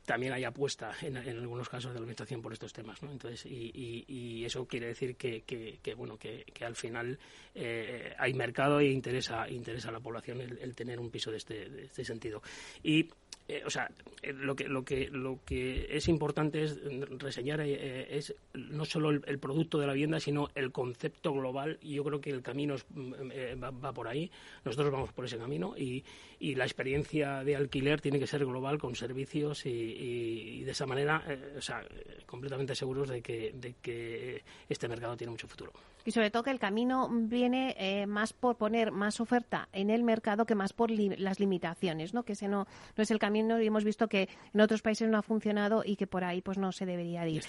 también 0.05 0.33
hay 0.33 0.43
apuesta 0.43 0.91
en, 1.01 1.17
algunos 1.17 1.69
casos 1.69 1.91
de 1.91 1.99
la 1.99 2.03
administración 2.03 2.41
por 2.41 2.53
estos 2.53 2.73
temas, 2.73 3.01
¿no? 3.03 3.11
Entonces, 3.11 3.45
y, 3.45 4.05
y, 4.07 4.45
eso 4.45 4.65
quiere 4.65 4.87
decir 4.87 5.15
que, 5.15 5.41
que, 5.43 5.93
bueno, 5.93 6.17
que, 6.17 6.43
que, 6.53 6.65
al 6.65 6.75
final 6.75 7.17
eh, 7.53 8.13
hay 8.17 8.33
mercado 8.33 8.79
e 8.79 8.87
interesa, 8.87 9.47
interesa 9.49 9.89
a 9.89 9.91
la 9.91 9.99
población 9.99 10.41
el, 10.41 10.75
tener 10.75 10.99
un 10.99 11.11
piso 11.11 11.31
de 11.31 11.37
este, 11.37 11.69
de 11.69 11.85
este 11.85 12.03
sentido. 12.03 12.41
Y 12.83 13.07
eh, 13.47 13.63
o 13.65 13.69
sea, 13.69 13.91
eh, 14.21 14.31
lo 14.33 14.55
que 14.55 14.67
lo 14.67 14.83
que 14.83 15.09
lo 15.09 15.39
que 15.45 15.87
es 15.89 16.07
importante 16.07 16.63
es 16.63 16.79
reseñar 17.17 17.59
eh, 17.61 18.17
es 18.17 18.33
no 18.53 18.85
solo 18.85 19.09
el, 19.09 19.39
producto 19.39 19.77
de 19.77 19.87
la 19.87 19.93
vivienda, 19.93 20.19
sino 20.19 20.49
el 20.55 20.71
concepto 20.71 21.33
global. 21.33 21.77
Y 21.81 21.95
yo 21.95 22.03
creo 22.03 22.21
que 22.21 22.29
el 22.29 22.41
camino 22.41 22.75
mm, 22.89 23.61
va, 23.61 23.91
por 23.93 24.07
ahí. 24.07 24.31
Nosotros 24.63 24.91
vamos 24.91 25.11
por 25.11 25.25
ese 25.25 25.37
camino 25.37 25.75
y, 25.77 26.03
y, 26.39 26.55
la 26.55 26.65
experiencia 26.65 27.43
de 27.43 27.55
alquiler 27.55 27.99
tiene 27.99 28.19
que 28.19 28.27
ser 28.27 28.45
global 28.45 28.77
con 28.79 28.95
servicios 28.95 29.65
y, 29.65 30.63
de 30.63 30.71
esa 30.71 30.85
manera, 30.85 31.23
o 31.57 31.61
sea, 31.61 31.83
completamente 32.25 32.75
seguros 32.75 33.09
de 33.09 33.21
que 33.21 33.51
de 33.53 33.75
que 33.81 34.43
este 34.69 34.87
mercado 34.87 35.17
tiene 35.17 35.31
mucho 35.31 35.47
futuro 35.47 35.73
y 36.05 36.11
sobre 36.11 36.31
todo 36.31 36.43
que 36.43 36.51
el 36.51 36.59
camino 36.59 37.09
viene 37.11 37.75
eh, 37.77 38.05
más 38.05 38.33
por 38.33 38.57
poner 38.57 38.91
más 38.91 39.19
oferta 39.19 39.69
en 39.73 39.89
el 39.89 40.03
mercado 40.03 40.45
que 40.45 40.55
más 40.55 40.73
por 40.73 40.91
las 40.91 41.39
limitaciones, 41.39 42.13
¿no? 42.13 42.23
Que 42.23 42.33
ese 42.33 42.47
no, 42.47 42.67
no 42.95 43.03
es 43.03 43.11
el 43.11 43.19
camino 43.19 43.61
y 43.61 43.67
hemos 43.67 43.83
visto 43.83 44.07
que 44.07 44.29
en 44.53 44.61
otros 44.61 44.81
países 44.81 45.09
no 45.09 45.17
ha 45.17 45.21
funcionado 45.21 45.83
y 45.85 45.95
que 45.95 46.07
por 46.07 46.23
ahí 46.23 46.41
pues 46.41 46.57
no 46.57 46.71
se 46.71 46.85
debería 46.85 47.27
ir. 47.27 47.43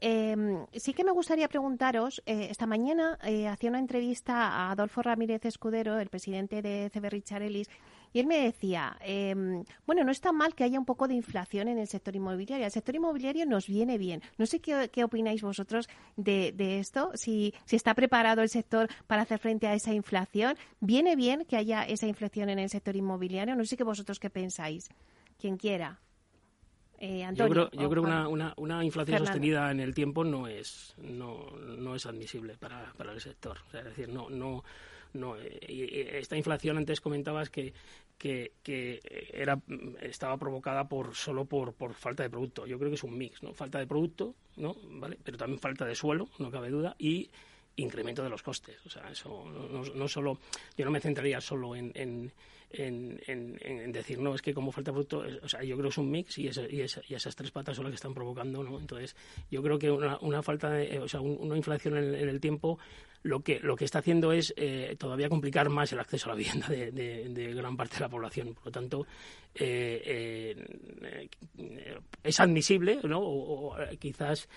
Em, 0.00 0.66
sí 0.72 0.92
que 0.92 1.04
me 1.04 1.12
gustaría 1.12 1.48
preguntaros, 1.48 2.22
eh, 2.26 2.48
esta 2.50 2.66
mañana 2.66 3.18
eh, 3.24 3.48
hacía 3.48 3.70
una 3.70 3.80
entrevista 3.80 4.48
a 4.48 4.70
Adolfo 4.70 5.02
Ramírez 5.02 5.44
Escudero, 5.44 5.98
el 5.98 6.08
presidente 6.08 6.62
de 6.62 6.90
CB 6.90 7.10
Richard 7.10 7.42
Ellis, 7.42 7.68
y 8.12 8.20
él 8.20 8.26
me 8.26 8.38
decía, 8.38 8.96
em, 9.00 9.64
bueno, 9.86 10.04
no 10.04 10.10
está 10.10 10.32
mal 10.32 10.54
que 10.54 10.64
haya 10.64 10.78
un 10.78 10.84
poco 10.84 11.08
de 11.08 11.14
inflación 11.14 11.68
en 11.68 11.78
el 11.78 11.86
sector 11.86 12.14
inmobiliario. 12.16 12.64
El 12.66 12.72
sector 12.72 12.94
inmobiliario 12.94 13.46
nos 13.46 13.66
viene 13.66 13.98
bien. 13.98 14.22
No 14.38 14.46
sé 14.46 14.60
qué, 14.60 14.90
qué 14.92 15.04
opináis 15.04 15.42
vosotros 15.42 15.88
de, 16.16 16.52
de 16.52 16.78
esto, 16.78 17.10
si, 17.14 17.54
si 17.64 17.76
está 17.76 17.94
preparado 17.94 18.42
el 18.42 18.48
sector 18.48 18.88
para 19.06 19.22
hacer 19.22 19.38
frente 19.38 19.66
a 19.66 19.74
esa 19.74 19.92
inflación. 19.92 20.56
¿Viene 20.80 21.16
bien 21.16 21.44
que 21.44 21.56
haya 21.56 21.82
esa 21.82 22.06
inflación 22.06 22.48
en 22.50 22.58
el 22.58 22.70
sector 22.70 22.96
inmobiliario? 22.96 23.54
No 23.54 23.64
sé 23.64 23.76
qué 23.76 23.84
vosotros 23.84 24.18
qué 24.18 24.30
pensáis. 24.30 24.88
Quien 25.38 25.56
quiera. 25.56 26.00
Eh, 27.00 27.22
Antonio, 27.22 27.70
yo 27.70 27.88
creo, 27.88 28.02
que 28.02 28.08
una, 28.10 28.26
una, 28.26 28.54
una 28.56 28.84
inflación 28.84 29.18
sostenida 29.18 29.70
en 29.70 29.78
el 29.78 29.94
tiempo 29.94 30.24
no 30.24 30.48
es 30.48 30.94
no, 30.98 31.46
no 31.56 31.94
es 31.94 32.06
admisible 32.06 32.56
para, 32.58 32.92
para 32.96 33.12
el 33.12 33.20
sector. 33.20 33.58
es 33.72 33.84
decir, 33.84 34.08
no 34.08 34.28
no 34.28 34.64
no, 35.14 35.36
eh, 35.36 36.18
esta 36.18 36.36
inflación 36.36 36.76
antes 36.76 37.00
comentabas 37.00 37.50
que, 37.50 37.72
que, 38.18 38.52
era, 39.32 39.60
estaba 40.00 40.36
provocada 40.36 40.88
por 40.88 41.14
solo 41.14 41.44
por, 41.44 41.72
por 41.74 41.94
falta 41.94 42.22
de 42.22 42.30
producto. 42.30 42.66
Yo 42.66 42.78
creo 42.78 42.90
que 42.90 42.96
es 42.96 43.04
un 43.04 43.16
mix, 43.16 43.42
¿no? 43.42 43.54
Falta 43.54 43.78
de 43.78 43.86
producto, 43.86 44.34
¿no? 44.56 44.76
¿Vale? 44.84 45.18
Pero 45.22 45.38
también 45.38 45.60
falta 45.60 45.84
de 45.84 45.94
suelo, 45.94 46.28
no 46.38 46.50
cabe 46.50 46.70
duda, 46.70 46.96
y 46.98 47.30
incremento 47.76 48.22
de 48.22 48.30
los 48.30 48.42
costes. 48.42 48.76
O 48.86 48.90
sea, 48.90 49.08
eso 49.10 49.44
no, 49.48 49.82
no 49.82 50.08
solo, 50.08 50.38
yo 50.76 50.84
no 50.84 50.90
me 50.90 51.00
centraría 51.00 51.40
solo 51.40 51.76
en, 51.76 51.92
en 51.94 52.32
en, 52.70 53.20
en, 53.26 53.92
decir, 53.92 54.18
no, 54.18 54.34
es 54.34 54.42
que 54.42 54.52
como 54.52 54.72
falta 54.72 54.92
producto, 54.92 55.24
o 55.42 55.48
sea, 55.48 55.62
yo 55.62 55.76
creo 55.76 55.88
que 55.88 55.92
es 55.92 55.98
un 55.98 56.10
mix 56.10 56.38
y, 56.38 56.48
y, 56.48 56.80
esas 56.80 57.36
tres 57.36 57.50
patas 57.50 57.76
son 57.76 57.84
las 57.84 57.92
que 57.92 57.96
están 57.96 58.14
provocando, 58.14 58.62
¿no? 58.62 58.78
Entonces, 58.78 59.16
yo 59.50 59.62
creo 59.62 59.78
que 59.78 59.90
una, 59.90 60.18
una 60.20 60.42
falta 60.42 60.70
de, 60.70 60.98
o 60.98 61.08
sea, 61.08 61.20
una 61.20 61.56
inflación 61.56 61.96
en, 61.96 62.14
el 62.14 62.40
tiempo 62.40 62.78
lo 63.22 63.40
que, 63.40 63.58
lo 63.60 63.76
que 63.76 63.84
está 63.84 63.98
haciendo 63.98 64.32
es 64.32 64.54
eh, 64.56 64.96
todavía 64.98 65.28
complicar 65.28 65.68
más 65.68 65.92
el 65.92 65.98
acceso 65.98 66.26
a 66.26 66.34
la 66.34 66.36
vivienda 66.36 66.68
de, 66.68 67.54
gran 67.54 67.76
parte 67.76 67.96
de 67.96 68.00
la 68.02 68.08
población. 68.08 68.54
Por 68.54 68.66
lo 68.66 68.72
tanto, 68.72 69.06
eh, 69.54 70.56
eh, 70.64 71.28
es 72.22 72.40
admisible, 72.40 73.00
¿no? 73.04 73.20
O, 73.20 73.76
quizás 73.98 74.48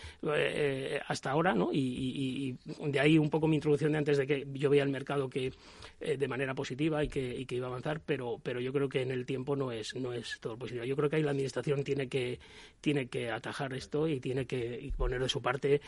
hasta 1.07 1.31
ahora, 1.31 1.53
¿no? 1.53 1.69
Y, 1.73 2.55
de 2.85 2.99
ahí 2.99 3.17
un 3.17 3.29
poco 3.29 3.47
mi 3.47 3.55
introducción 3.55 3.93
de 3.93 3.97
antes 3.97 4.17
de 4.17 4.27
que 4.27 4.47
yo 4.53 4.69
veía 4.69 4.83
el 4.83 4.89
mercado 4.89 5.29
que 5.29 5.51
de 5.99 6.27
manera 6.27 6.53
positiva 6.53 7.03
y 7.03 7.07
que, 7.07 7.35
y 7.39 7.45
que 7.45 7.55
iba 7.55 7.67
a 7.67 7.69
avanzar, 7.69 8.00
pero, 8.05 8.39
pero 8.41 8.59
yo 8.59 8.73
creo 8.73 8.89
que 8.89 9.01
en 9.01 9.11
el 9.11 9.25
tiempo 9.25 9.55
no 9.55 9.71
es, 9.71 9.95
no 9.95 10.13
es 10.13 10.39
todo 10.39 10.57
positivo. 10.57 10.85
Yo 10.85 10.95
creo 10.95 11.09
que 11.09 11.17
ahí 11.17 11.23
la 11.23 11.31
administración 11.31 11.83
tiene 11.83 12.07
que, 12.07 12.39
tiene 12.79 13.07
que 13.07 13.31
atajar 13.31 13.73
esto 13.73 14.07
y 14.07 14.19
tiene 14.19 14.45
que 14.45 14.91
poner 14.97 15.21
de 15.21 15.29
su 15.29 15.41
parte, 15.41 15.81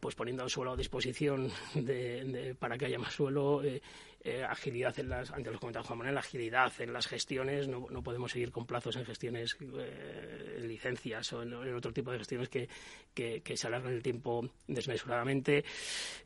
pues 0.00 0.14
poniendo 0.14 0.44
el 0.44 0.50
suelo 0.50 0.72
a 0.72 0.76
disposición 0.76 1.50
de 1.74 2.54
para 2.58 2.78
que 2.78 2.86
haya 2.86 2.98
más 2.98 3.14
suelo, 3.14 3.62
eh, 3.62 3.80
eh, 4.22 4.44
agilidad 4.44 4.98
en 4.98 5.08
las, 5.08 5.30
antes 5.30 5.50
los 5.50 5.60
comentaba 5.60 5.82
Juan 5.86 6.00
Manuel, 6.00 6.18
agilidad 6.18 6.70
en 6.78 6.92
las 6.92 7.06
gestiones, 7.06 7.68
no, 7.68 7.86
no 7.88 8.02
podemos 8.02 8.30
seguir 8.30 8.50
con 8.50 8.66
plazos 8.66 8.96
en 8.96 9.06
gestiones, 9.06 9.56
eh, 9.62 10.56
en 10.58 10.68
licencias 10.68 11.32
o 11.32 11.42
en, 11.42 11.54
otro 11.74 11.90
tipo 11.90 12.12
de 12.12 12.18
gestiones 12.18 12.50
que, 12.50 12.68
que, 13.14 13.56
se 13.56 13.66
alargan 13.66 13.94
el 13.94 14.02
tiempo 14.02 14.46
desmesuradamente, 14.66 15.64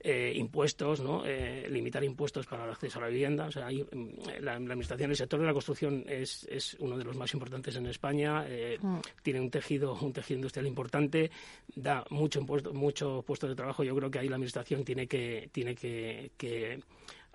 eh, 0.00 0.32
impuestos, 0.34 1.00
¿no? 1.00 1.22
limitar 1.68 2.02
impuestos 2.02 2.46
para 2.46 2.64
el 2.64 2.70
acceso 2.70 2.98
a 2.98 3.02
la 3.02 3.08
vivienda, 3.08 3.46
o 3.46 3.52
sea, 3.52 3.68
mm, 3.70 4.40
la, 4.40 4.54
administración, 4.54 5.10
el 5.10 5.16
sector 5.16 5.38
de 5.38 5.46
la 5.46 5.52
construcción 5.52 6.04
es, 6.08 6.48
es 6.50 6.74
uno 6.80 6.98
de 6.98 7.04
los 7.04 7.16
más 7.16 7.32
importantes 7.32 7.76
en 7.76 7.86
España, 7.86 8.44
mm. 8.80 8.98
tiene 9.22 9.40
un 9.40 9.50
tejido, 9.50 9.94
un 9.94 10.12
tejido 10.12 10.38
industrial 10.38 10.66
importante, 10.66 11.30
da 11.76 12.04
mucho 12.10 12.40
impuesto, 12.40 12.74
mucho 12.74 13.22
puesto 13.22 13.46
de 13.46 13.54
trabajo, 13.54 13.84
yo 13.84 13.94
creo 13.94 14.10
que 14.10 14.18
ahí 14.18 14.28
la 14.28 14.34
administración 14.34 14.84
tiene 14.84 15.06
que, 15.06 15.48
tiene 15.52 15.76
que, 15.76 16.32
que 16.36 16.80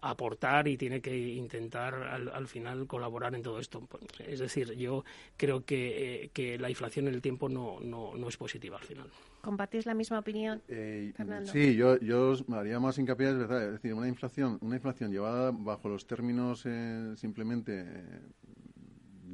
aportar 0.01 0.67
y 0.67 0.77
tiene 0.77 1.01
que 1.01 1.17
intentar 1.17 1.93
al, 1.95 2.47
final 2.47 2.87
colaborar 2.87 3.35
en 3.35 3.43
todo 3.43 3.59
esto. 3.59 3.87
Es 4.19 4.39
decir, 4.39 4.73
yo 4.75 5.03
creo 5.37 5.65
que, 5.65 6.23
eh, 6.23 6.29
que 6.33 6.57
la 6.57 6.69
inflación 6.69 7.07
en 7.07 7.13
el 7.13 7.21
tiempo 7.21 7.49
no, 7.49 7.79
no, 7.81 8.15
no, 8.15 8.27
es 8.27 8.37
positiva 8.37 8.77
al 8.77 8.83
final. 8.83 9.07
¿Compartís 9.41 9.85
la 9.85 9.93
misma 9.93 10.19
opinión, 10.19 10.61
eh, 10.67 11.13
Sí, 11.45 11.75
yo, 11.75 11.97
yo 11.99 12.35
haría 12.53 12.79
más 12.79 12.97
hincapié, 12.97 13.29
es 13.29 13.37
verdad, 13.37 13.65
es 13.65 13.71
decir, 13.73 13.93
una 13.93 14.07
inflación, 14.07 14.57
una 14.61 14.75
inflación 14.75 15.11
llevada 15.11 15.51
bajo 15.51 15.87
los 15.87 16.05
términos 16.07 16.63
eh, 16.65 17.13
simplemente 17.15 17.85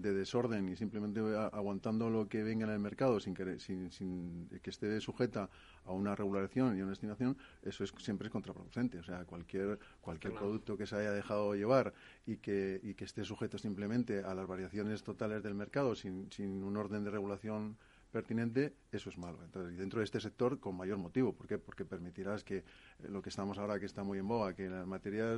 de 0.05 0.13
desorden 0.13 0.69
y 0.69 0.75
simplemente 0.75 1.19
aguantando 1.51 2.09
lo 2.09 2.27
que 2.27 2.43
venga 2.43 2.65
en 2.65 2.71
el 2.71 2.79
mercado 2.79 3.19
sin 3.19 3.33
que, 3.33 3.59
sin, 3.59 3.91
sin 3.91 4.47
que 4.61 4.69
esté 4.69 5.01
sujeta 5.01 5.49
a 5.85 5.91
una 5.91 6.15
regulación 6.15 6.77
y 6.77 6.81
una 6.81 6.93
estimación, 6.93 7.37
eso 7.63 7.83
es, 7.83 7.93
siempre 7.97 8.27
es 8.27 8.31
contraproducente. 8.31 8.99
O 8.99 9.03
sea, 9.03 9.25
cualquier, 9.25 9.79
cualquier 10.01 10.33
producto 10.33 10.77
que 10.77 10.85
se 10.85 10.95
haya 10.95 11.11
dejado 11.11 11.55
llevar 11.55 11.93
y 12.25 12.37
que, 12.37 12.79
y 12.83 12.93
que 12.93 13.05
esté 13.05 13.23
sujeto 13.23 13.57
simplemente 13.57 14.19
a 14.19 14.33
las 14.33 14.47
variaciones 14.47 15.03
totales 15.03 15.43
del 15.43 15.55
mercado 15.55 15.95
sin, 15.95 16.31
sin 16.31 16.63
un 16.63 16.77
orden 16.77 17.03
de 17.03 17.11
regulación 17.11 17.77
pertinente, 18.15 18.73
eso 18.93 19.09
es 19.09 19.17
malo. 19.17 19.39
Entonces, 19.43 19.77
dentro 19.77 19.99
de 19.99 20.05
este 20.05 20.21
sector, 20.21 20.57
con 20.61 20.77
mayor 20.77 20.97
motivo. 20.97 21.33
¿Por 21.33 21.47
qué? 21.47 21.57
Porque 21.57 21.83
permitirás 21.83 22.45
que 22.45 22.59
eh, 22.59 22.63
lo 23.09 23.21
que 23.21 23.27
estamos 23.27 23.57
ahora, 23.57 23.77
que 23.77 23.85
está 23.85 24.03
muy 24.03 24.19
en 24.19 24.25
boga, 24.25 24.55
que 24.55 24.69
las 24.69 24.87
materias 24.87 25.37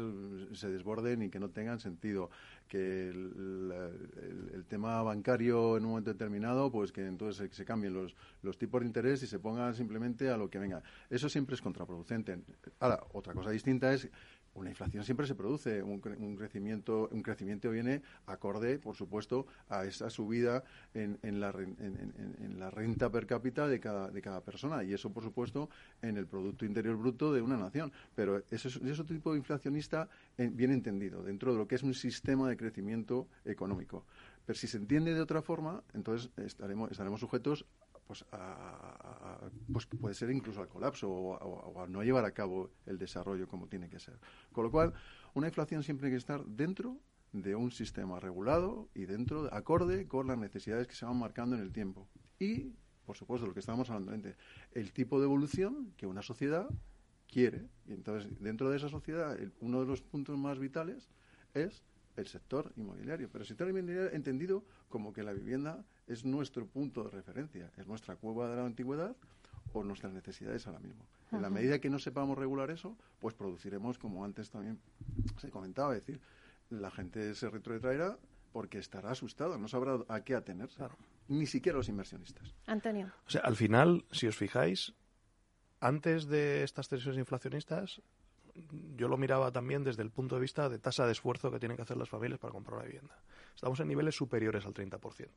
se 0.53 0.69
desborden 0.69 1.23
y 1.23 1.29
que 1.31 1.39
no 1.39 1.49
tengan 1.49 1.79
sentido. 1.79 2.29
Que 2.67 3.09
el, 3.09 4.63
tema 4.67 5.01
bancario 5.01 5.77
en 5.77 5.85
un 5.85 5.91
momento 5.91 6.11
determinado, 6.11 6.69
pues 6.71 6.91
que 6.91 7.07
entonces 7.07 7.49
se, 7.51 7.65
cambien 7.65 7.93
los, 7.93 8.15
los 8.43 8.59
tipos 8.59 8.81
de 8.81 8.87
interés 8.87 9.23
y 9.23 9.27
se 9.27 9.39
pongan 9.39 9.73
simplemente 9.73 10.29
a 10.29 10.37
lo 10.37 10.47
que 10.47 10.59
venga. 10.59 10.83
Eso 11.09 11.29
siempre 11.29 11.55
es 11.55 11.61
contraproducente. 11.61 12.37
Ahora, 12.79 13.01
otra 13.13 13.33
cosa 13.33 13.49
distinta 13.49 13.91
es 13.91 14.07
una 14.57 14.69
inflación 14.69 15.03
siempre 15.03 15.27
se 15.27 15.35
produce, 15.35 15.81
un, 15.81 15.99
crecimiento 15.99 17.07
un 17.11 17.21
crecimiento 17.21 17.69
viene 17.69 18.01
acorde, 18.25 18.79
por 18.79 18.95
supuesto, 18.95 19.45
a 19.69 19.85
esa 19.85 20.09
subida 20.09 20.63
en, 20.93 21.39
la, 21.39 21.49
en, 21.49 22.59
la 22.59 22.69
renta 22.71 23.09
per 23.09 23.25
cápita 23.25 23.67
de 23.67 23.79
cada, 23.79 24.09
de 24.09 24.21
cada 24.21 24.41
persona 24.41 24.83
y 24.83 24.93
eso, 24.93 25.11
por 25.11 25.23
supuesto, 25.23 25.69
en 26.01 26.17
el 26.17 26.25
Producto 26.27 26.65
Interior 26.65 26.97
Bruto 26.97 27.31
de 27.31 27.41
una 27.41 27.57
nación. 27.57 27.91
Pero 28.15 28.43
eso 28.49 28.67
es, 28.67 28.99
otro 28.99 29.15
tipo 29.15 29.31
de 29.31 29.37
inflacionista 29.37 30.09
bien 30.37 30.71
entendido, 30.71 31.23
dentro 31.23 31.51
de 31.51 31.59
lo 31.59 31.67
que 31.67 31.75
es 31.75 31.83
un 31.83 31.93
sistema 31.93 32.49
de 32.49 32.57
crecimiento 32.57 33.27
económico. 33.45 34.05
Pero 34.45 34.57
si 34.57 34.67
se 34.67 34.77
entiende 34.77 35.13
de 35.13 35.21
otra 35.21 35.41
forma, 35.41 35.83
entonces 35.93 36.31
estaremos, 36.37 36.89
estaremos 36.89 37.19
sujetos 37.19 37.65
pues, 38.07 38.25
a, 38.31 39.49
pues 39.71 39.85
puede 39.85 40.15
ser 40.15 40.31
incluso 40.31 40.61
al 40.61 40.69
colapso 40.69 41.09
o, 41.09 41.81
a 41.81 41.87
no 41.87 42.03
llevar 42.03 42.25
a 42.25 42.31
cabo 42.31 42.71
el 42.85 42.97
desarrollo 42.97 43.47
como 43.47 43.67
tiene 43.67 43.89
que 43.89 43.99
ser. 43.99 44.17
Con 44.51 44.63
lo 44.63 44.71
cual, 44.71 44.93
una 45.33 45.47
inflación 45.47 45.83
siempre 45.83 46.03
tiene 46.03 46.15
que 46.15 46.19
estar 46.19 46.45
dentro 46.45 46.97
de 47.33 47.55
un 47.55 47.71
sistema 47.71 48.19
regulado 48.19 48.89
y 48.95 49.05
dentro, 49.05 49.43
de, 49.43 49.49
acorde 49.51 50.07
con 50.07 50.27
las 50.27 50.37
necesidades 50.37 50.87
que 50.87 50.95
se 50.95 51.05
van 51.05 51.19
marcando 51.19 51.55
en 51.55 51.61
el 51.61 51.71
tiempo. 51.71 52.07
Y, 52.39 52.73
por 53.05 53.17
supuesto, 53.17 53.45
lo 53.45 53.53
que 53.53 53.59
estábamos 53.59 53.89
hablando 53.89 54.29
el 54.71 54.93
tipo 54.93 55.19
de 55.19 55.25
evolución 55.25 55.93
que 55.97 56.07
una 56.07 56.21
sociedad 56.21 56.69
quiere. 57.27 57.67
Y 57.85 57.93
entonces, 57.93 58.31
dentro 58.39 58.69
de 58.69 58.77
esa 58.77 58.89
sociedad, 58.89 59.37
uno 59.59 59.81
de 59.81 59.85
los 59.85 60.01
puntos 60.01 60.37
más 60.37 60.59
vitales 60.59 61.09
es 61.53 61.83
el 62.17 62.27
sector 62.27 62.73
inmobiliario. 62.75 63.29
Pero 63.31 63.43
el 63.43 63.47
sector 63.47 63.69
inmobiliario 63.69 64.11
entendido 64.11 64.63
como 64.89 65.13
que 65.13 65.23
la 65.23 65.33
vivienda 65.33 65.85
es 66.07 66.25
nuestro 66.25 66.65
punto 66.65 67.03
de 67.03 67.11
referencia, 67.11 67.71
es 67.77 67.87
nuestra 67.87 68.15
cueva 68.15 68.49
de 68.49 68.55
la 68.57 68.65
antigüedad 68.65 69.15
o 69.73 69.83
nuestras 69.83 70.13
necesidades 70.13 70.65
ahora 70.67 70.79
mismo. 70.79 71.05
En 71.31 71.41
la 71.41 71.49
medida 71.49 71.79
que 71.79 71.89
no 71.89 71.99
sepamos 71.99 72.37
regular 72.37 72.71
eso, 72.71 72.97
pues 73.19 73.35
produciremos, 73.35 73.97
como 73.97 74.23
antes 74.23 74.49
también 74.49 74.79
se 75.37 75.49
comentaba, 75.49 75.95
es 75.95 76.05
decir, 76.05 76.21
la 76.69 76.89
gente 76.89 77.35
se 77.35 77.49
retrotraerá 77.49 78.17
porque 78.51 78.79
estará 78.79 79.11
asustada, 79.11 79.57
no 79.57 79.67
sabrá 79.67 79.99
a 80.07 80.21
qué 80.21 80.35
atenerse. 80.35 80.83
Ni 81.27 81.45
siquiera 81.45 81.77
los 81.77 81.89
inversionistas. 81.89 82.55
Antonio. 82.65 83.11
O 83.25 83.29
sea, 83.29 83.41
al 83.41 83.57
final, 83.57 84.05
si 84.11 84.27
os 84.27 84.37
fijáis, 84.37 84.93
antes 85.81 86.27
de 86.27 86.63
estas 86.63 86.87
tensiones 86.87 87.19
inflacionistas, 87.19 88.01
yo 88.95 89.07
lo 89.07 89.17
miraba 89.17 89.51
también 89.51 89.83
desde 89.83 90.03
el 90.03 90.11
punto 90.11 90.35
de 90.35 90.41
vista 90.41 90.69
de 90.69 90.79
tasa 90.79 91.05
de 91.05 91.11
esfuerzo 91.11 91.51
que 91.51 91.59
tienen 91.59 91.75
que 91.75 91.83
hacer 91.83 91.97
las 91.97 92.09
familias 92.09 92.39
para 92.39 92.53
comprar 92.53 92.77
una 92.77 92.85
vivienda. 92.85 93.15
Estamos 93.55 93.79
en 93.79 93.87
niveles 93.87 94.15
superiores 94.15 94.65
al 94.65 94.73
30% 94.73 95.27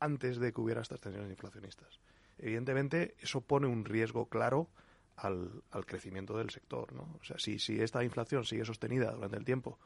antes 0.00 0.38
de 0.38 0.52
que 0.52 0.60
hubiera 0.60 0.80
estas 0.80 1.00
tensiones 1.00 1.30
inflacionistas. 1.30 2.00
Evidentemente, 2.38 3.14
eso 3.20 3.42
pone 3.42 3.66
un 3.66 3.84
riesgo 3.84 4.26
claro 4.26 4.70
al, 5.16 5.62
crecimiento 5.86 6.36
del 6.36 6.50
sector. 6.50 6.92
¿no? 6.92 7.02
O 7.20 7.24
sea, 7.24 7.38
si, 7.38 7.58
si 7.58 7.80
esta 7.80 8.02
inflación 8.02 8.44
sigue 8.44 8.64
sostenida 8.64 9.12
durante 9.12 9.36
el 9.36 9.44
tiempo, 9.44 9.78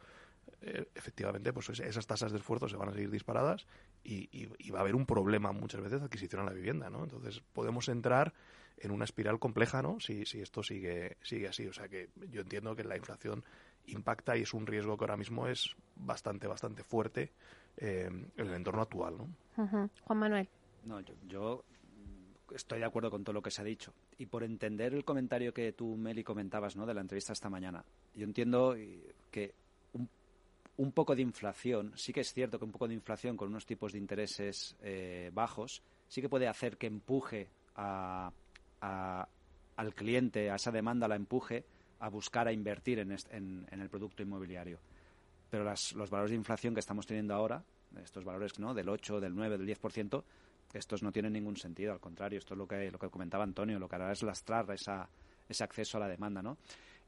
eh, 0.61 0.89
efectivamente, 0.95 1.53
pues 1.53 1.69
esas 1.69 2.07
tasas 2.07 2.33
de 2.33 2.39
esfuerzo 2.39 2.69
se 2.69 2.77
van 2.77 2.89
a 2.89 2.93
seguir 2.93 3.11
disparadas 3.11 3.67
y, 4.05 4.47
va 4.71 4.79
a 4.79 4.83
haber 4.83 4.95
un 4.95 5.07
problema 5.07 5.53
muchas 5.53 5.81
veces 5.81 6.01
de 6.01 6.07
adquisición 6.07 6.43
a 6.43 6.45
la 6.45 6.53
vivienda. 6.53 6.91
¿no? 6.91 7.03
Entonces, 7.03 7.43
podemos 7.53 7.89
entrar 7.89 8.33
en 8.79 8.91
una 8.91 9.05
espiral 9.05 9.39
compleja 9.39 9.83
¿no? 9.83 10.01
si, 10.01 10.25
si 10.27 10.41
esto 10.41 10.63
sigue, 10.63 11.17
sigue 11.23 11.49
así. 11.49 11.67
O 11.67 11.73
sea, 11.73 11.89
que 11.89 12.11
yo 12.31 12.43
entiendo 12.43 12.75
que 12.75 12.85
la 12.85 12.97
inflación 12.97 13.45
impacta 13.87 14.37
y 14.37 14.43
es 14.43 14.55
un 14.55 14.67
riesgo 14.67 14.97
que 14.97 15.05
ahora 15.05 15.17
mismo 15.17 15.47
es 15.47 15.75
bastante, 15.97 16.47
bastante 16.47 16.83
fuerte 16.83 17.33
eh, 17.77 18.09
en 18.09 18.47
el 18.47 18.55
entorno 18.55 18.83
actual. 18.83 19.17
¿no? 19.19 19.91
Juan 20.05 20.19
Manuel. 20.19 20.49
No, 20.85 21.01
yo, 21.27 21.65
estoy 22.55 22.79
de 22.79 22.85
acuerdo 22.85 23.11
con 23.11 23.25
todo 23.25 23.35
lo 23.35 23.43
que 23.43 23.51
se 23.51 23.63
ha 23.63 23.65
dicho. 23.65 23.93
Y 24.19 24.27
por 24.27 24.45
entender 24.45 24.95
el 24.95 25.05
comentario 25.05 25.53
que 25.53 25.73
tú, 25.73 25.97
Meli, 25.97 26.23
comentabas 26.23 26.77
¿no? 26.77 26.87
de 26.87 26.95
la 26.95 27.01
entrevista 27.01 27.33
esta 27.33 27.51
mañana, 27.51 27.85
yo 28.15 28.25
entiendo 28.25 28.77
que 29.31 29.55
un, 30.77 30.93
poco 30.93 31.15
de 31.15 31.23
inflación, 31.23 31.93
sí 31.97 32.13
que 32.13 32.21
es 32.21 32.33
cierto 32.33 32.59
que 32.59 32.65
un 32.65 32.73
poco 32.73 32.89
de 32.89 32.95
inflación 32.95 33.37
con 33.37 33.49
unos 33.49 33.65
tipos 33.65 33.93
de 33.93 33.99
intereses 33.99 34.77
eh, 34.83 35.31
bajos, 35.33 35.83
sí 36.09 36.21
que 36.21 36.29
puede 36.29 36.49
hacer 36.49 36.77
que 36.77 36.87
empuje 36.87 37.49
a, 37.77 38.33
al 38.85 39.95
cliente, 39.95 40.51
a 40.51 40.57
esa 40.57 40.71
demanda 40.71 41.09
la 41.09 41.17
empuje 41.17 41.65
a 42.01 42.09
buscar 42.09 42.49
a 42.49 42.53
invertir 42.53 42.99
en, 42.99 43.13
en 43.13 43.81
el 43.81 43.89
producto 43.89 44.23
inmobiliario 44.23 44.79
pero 45.55 45.63
los 45.63 46.11
valores 46.11 46.33
de 46.33 46.37
inflación 46.37 46.75
que 46.75 46.81
estamos 46.81 47.07
teniendo 47.07 47.33
ahora, 47.33 47.63
estos 48.03 48.25
valores 48.25 48.59
¿no? 48.59 48.75
del 48.75 48.89
8, 48.89 49.21
del 49.21 49.37
9, 49.37 49.57
del 49.57 49.69
10%, 49.69 50.25
estos 50.73 51.05
no 51.05 51.13
tienen 51.13 51.33
ningún 51.33 51.57
sentido, 51.57 51.93
al 51.93 52.01
contrario, 52.01 52.41
esto 52.41 52.55
es 52.55 52.59
lo 52.59 52.67
que, 52.67 52.91
lo 52.91 52.99
que 52.99 53.09
comentaba 53.09 53.45
Antonio, 53.45 53.79
lo 53.79 53.89
que 53.89 53.95
hará 53.95 54.11
es 54.11 54.25
lastrar 54.25 54.69
esa, 54.73 55.09
ese 55.49 55.63
acceso 55.63 55.99
a 55.99 56.01
la 56.01 56.09
demanda, 56.09 56.43
¿no? 56.43 56.59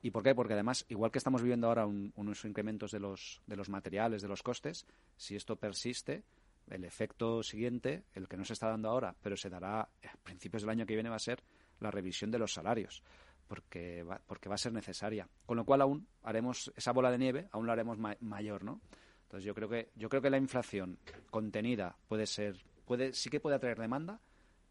¿Y 0.01 0.13
por 0.13 0.23
qué? 0.23 0.33
Porque 0.33 0.53
además, 0.53 0.85
igual 0.89 1.11
que 1.11 1.19
estamos 1.19 1.43
viviendo 1.43 1.67
ahora 1.67 1.87
unos 1.87 2.45
incrementos 2.45 2.93
de 2.93 3.01
los, 3.01 3.43
de 3.49 3.57
los 3.57 3.69
materiales, 3.69 4.23
de 4.23 4.29
los 4.29 4.45
costes, 4.45 4.87
si 5.17 5.35
esto 5.35 5.57
persiste, 5.57 6.23
el 6.69 6.85
efecto 6.85 7.43
siguiente, 7.43 8.05
el 8.15 8.29
que 8.29 8.37
no 8.37 8.45
se 8.45 8.53
está 8.53 8.69
dando 8.69 8.89
ahora, 8.89 9.17
pero 9.23 9.37
se 9.37 9.51
dará 9.51 9.81
a 9.81 9.89
principios 10.23 10.63
del 10.63 10.71
año 10.71 10.87
que 10.87 10.95
viene, 10.95 11.09
va 11.09 11.17
a 11.17 11.19
ser 11.19 11.43
la 11.81 11.91
revisión 11.91 12.31
de 12.31 12.39
los 12.39 12.53
salarios 12.53 13.03
porque 13.47 14.03
va, 14.03 14.21
porque 14.27 14.49
va 14.49 14.57
a 14.57 14.59
ser 14.59 14.73
necesaria. 14.73 15.29
Con 15.45 15.57
lo 15.57 15.65
cual 15.65 15.83
aún 15.83 16.09
haremos 16.23 16.73
esa 16.77 16.93
bola 16.93 17.11
de 17.11 17.19
nieve, 17.19 17.49
aún 17.53 17.67
la 17.67 17.75
haremos 17.75 17.99
mayor, 18.21 18.65
¿no? 18.65 18.81
Entonces 19.23 19.45
yo 19.45 19.55
creo 19.55 19.69
que 19.69 19.91
yo 19.95 20.09
creo 20.09 20.23
que 20.23 20.31
la 20.31 20.39
inflación 20.39 20.99
contenida 21.31 21.97
puede 22.09 22.27
ser 22.27 22.65
puede 22.85 23.13
sí 23.13 23.29
que 23.29 23.41
puede 23.41 23.57
atraer 23.57 23.79
demanda, 23.79 24.21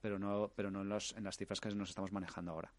pero 0.06 0.20
no, 0.20 0.52
pero 0.56 0.70
no 0.70 0.84
en, 0.84 0.90
los, 0.90 1.16
las 1.20 1.36
cifras 1.36 1.60
que 1.60 1.74
nos 1.74 1.90
estamos 1.90 2.12
manejando 2.12 2.52
ahora. 2.52 2.72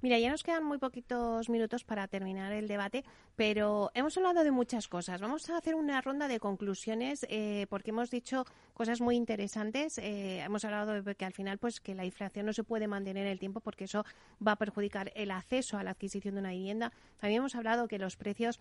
Mira, 0.00 0.18
ya 0.18 0.30
nos 0.30 0.42
quedan 0.42 0.64
muy 0.64 0.78
poquitos 0.78 1.50
minutos 1.50 1.84
para 1.84 2.08
terminar 2.08 2.50
el 2.52 2.66
debate, 2.66 3.04
pero 3.36 3.90
hemos 3.92 4.16
hablado 4.16 4.42
de 4.42 4.50
muchas 4.50 4.88
cosas. 4.88 5.20
Vamos 5.20 5.50
a 5.50 5.58
hacer 5.58 5.74
una 5.74 6.00
ronda 6.00 6.26
de 6.26 6.40
conclusiones 6.40 7.26
eh, 7.28 7.66
porque 7.68 7.90
hemos 7.90 8.10
dicho 8.10 8.46
cosas 8.72 9.02
muy 9.02 9.16
interesantes. 9.16 9.98
Eh, 9.98 10.40
hemos 10.40 10.64
hablado 10.64 11.02
de 11.02 11.14
que 11.14 11.26
al 11.26 11.34
final, 11.34 11.58
pues, 11.58 11.78
que 11.78 11.94
la 11.94 12.06
inflación 12.06 12.46
no 12.46 12.54
se 12.54 12.64
puede 12.64 12.88
mantener 12.88 13.26
en 13.26 13.32
el 13.32 13.38
tiempo 13.38 13.60
porque 13.60 13.84
eso 13.84 14.06
va 14.44 14.52
a 14.52 14.56
perjudicar 14.56 15.12
el 15.14 15.30
acceso 15.30 15.76
a 15.76 15.82
la 15.82 15.90
adquisición 15.90 16.36
de 16.36 16.40
una 16.40 16.52
vivienda. 16.52 16.90
También 17.20 17.40
hemos 17.40 17.54
hablado 17.54 17.86
que 17.86 17.98
los 17.98 18.16
precios 18.16 18.60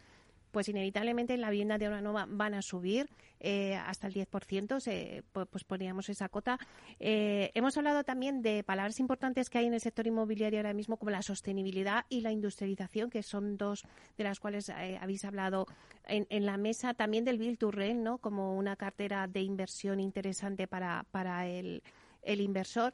pues 0.53 0.69
inevitablemente 0.69 1.35
la 1.35 1.49
vivienda 1.49 1.79
de 1.79 1.87
obra 1.87 1.99
nueva 1.99 2.27
van 2.29 2.53
a 2.53 2.61
subir 2.61 3.09
eh, 3.39 3.75
hasta 3.75 4.05
el 4.05 4.13
10%, 4.13 4.79
se, 4.79 5.23
pues, 5.33 5.47
pues 5.49 5.63
poníamos 5.63 6.09
esa 6.09 6.29
cota. 6.29 6.59
Eh, 6.99 7.49
hemos 7.55 7.75
hablado 7.75 8.03
también 8.03 8.43
de 8.43 8.63
palabras 8.63 8.99
importantes 8.99 9.49
que 9.49 9.57
hay 9.57 9.65
en 9.65 9.73
el 9.73 9.81
sector 9.81 10.05
inmobiliario 10.05 10.59
ahora 10.59 10.73
mismo, 10.73 10.97
como 10.97 11.09
la 11.09 11.23
sostenibilidad 11.23 12.05
y 12.07 12.21
la 12.21 12.31
industrialización, 12.31 13.09
que 13.09 13.23
son 13.23 13.57
dos 13.57 13.83
de 14.15 14.23
las 14.23 14.39
cuales 14.39 14.69
eh, 14.69 14.99
habéis 15.01 15.25
hablado 15.25 15.65
en, 16.05 16.27
en, 16.29 16.45
la 16.45 16.57
mesa. 16.57 16.93
También 16.93 17.25
del 17.25 17.39
Build 17.39 17.57
to 17.57 17.71
¿no? 17.95 18.19
como 18.19 18.55
una 18.55 18.75
cartera 18.75 19.27
de 19.27 19.41
inversión 19.41 19.99
interesante 19.99 20.67
para, 20.67 21.03
para 21.09 21.47
el, 21.47 21.81
inversor. 22.23 22.93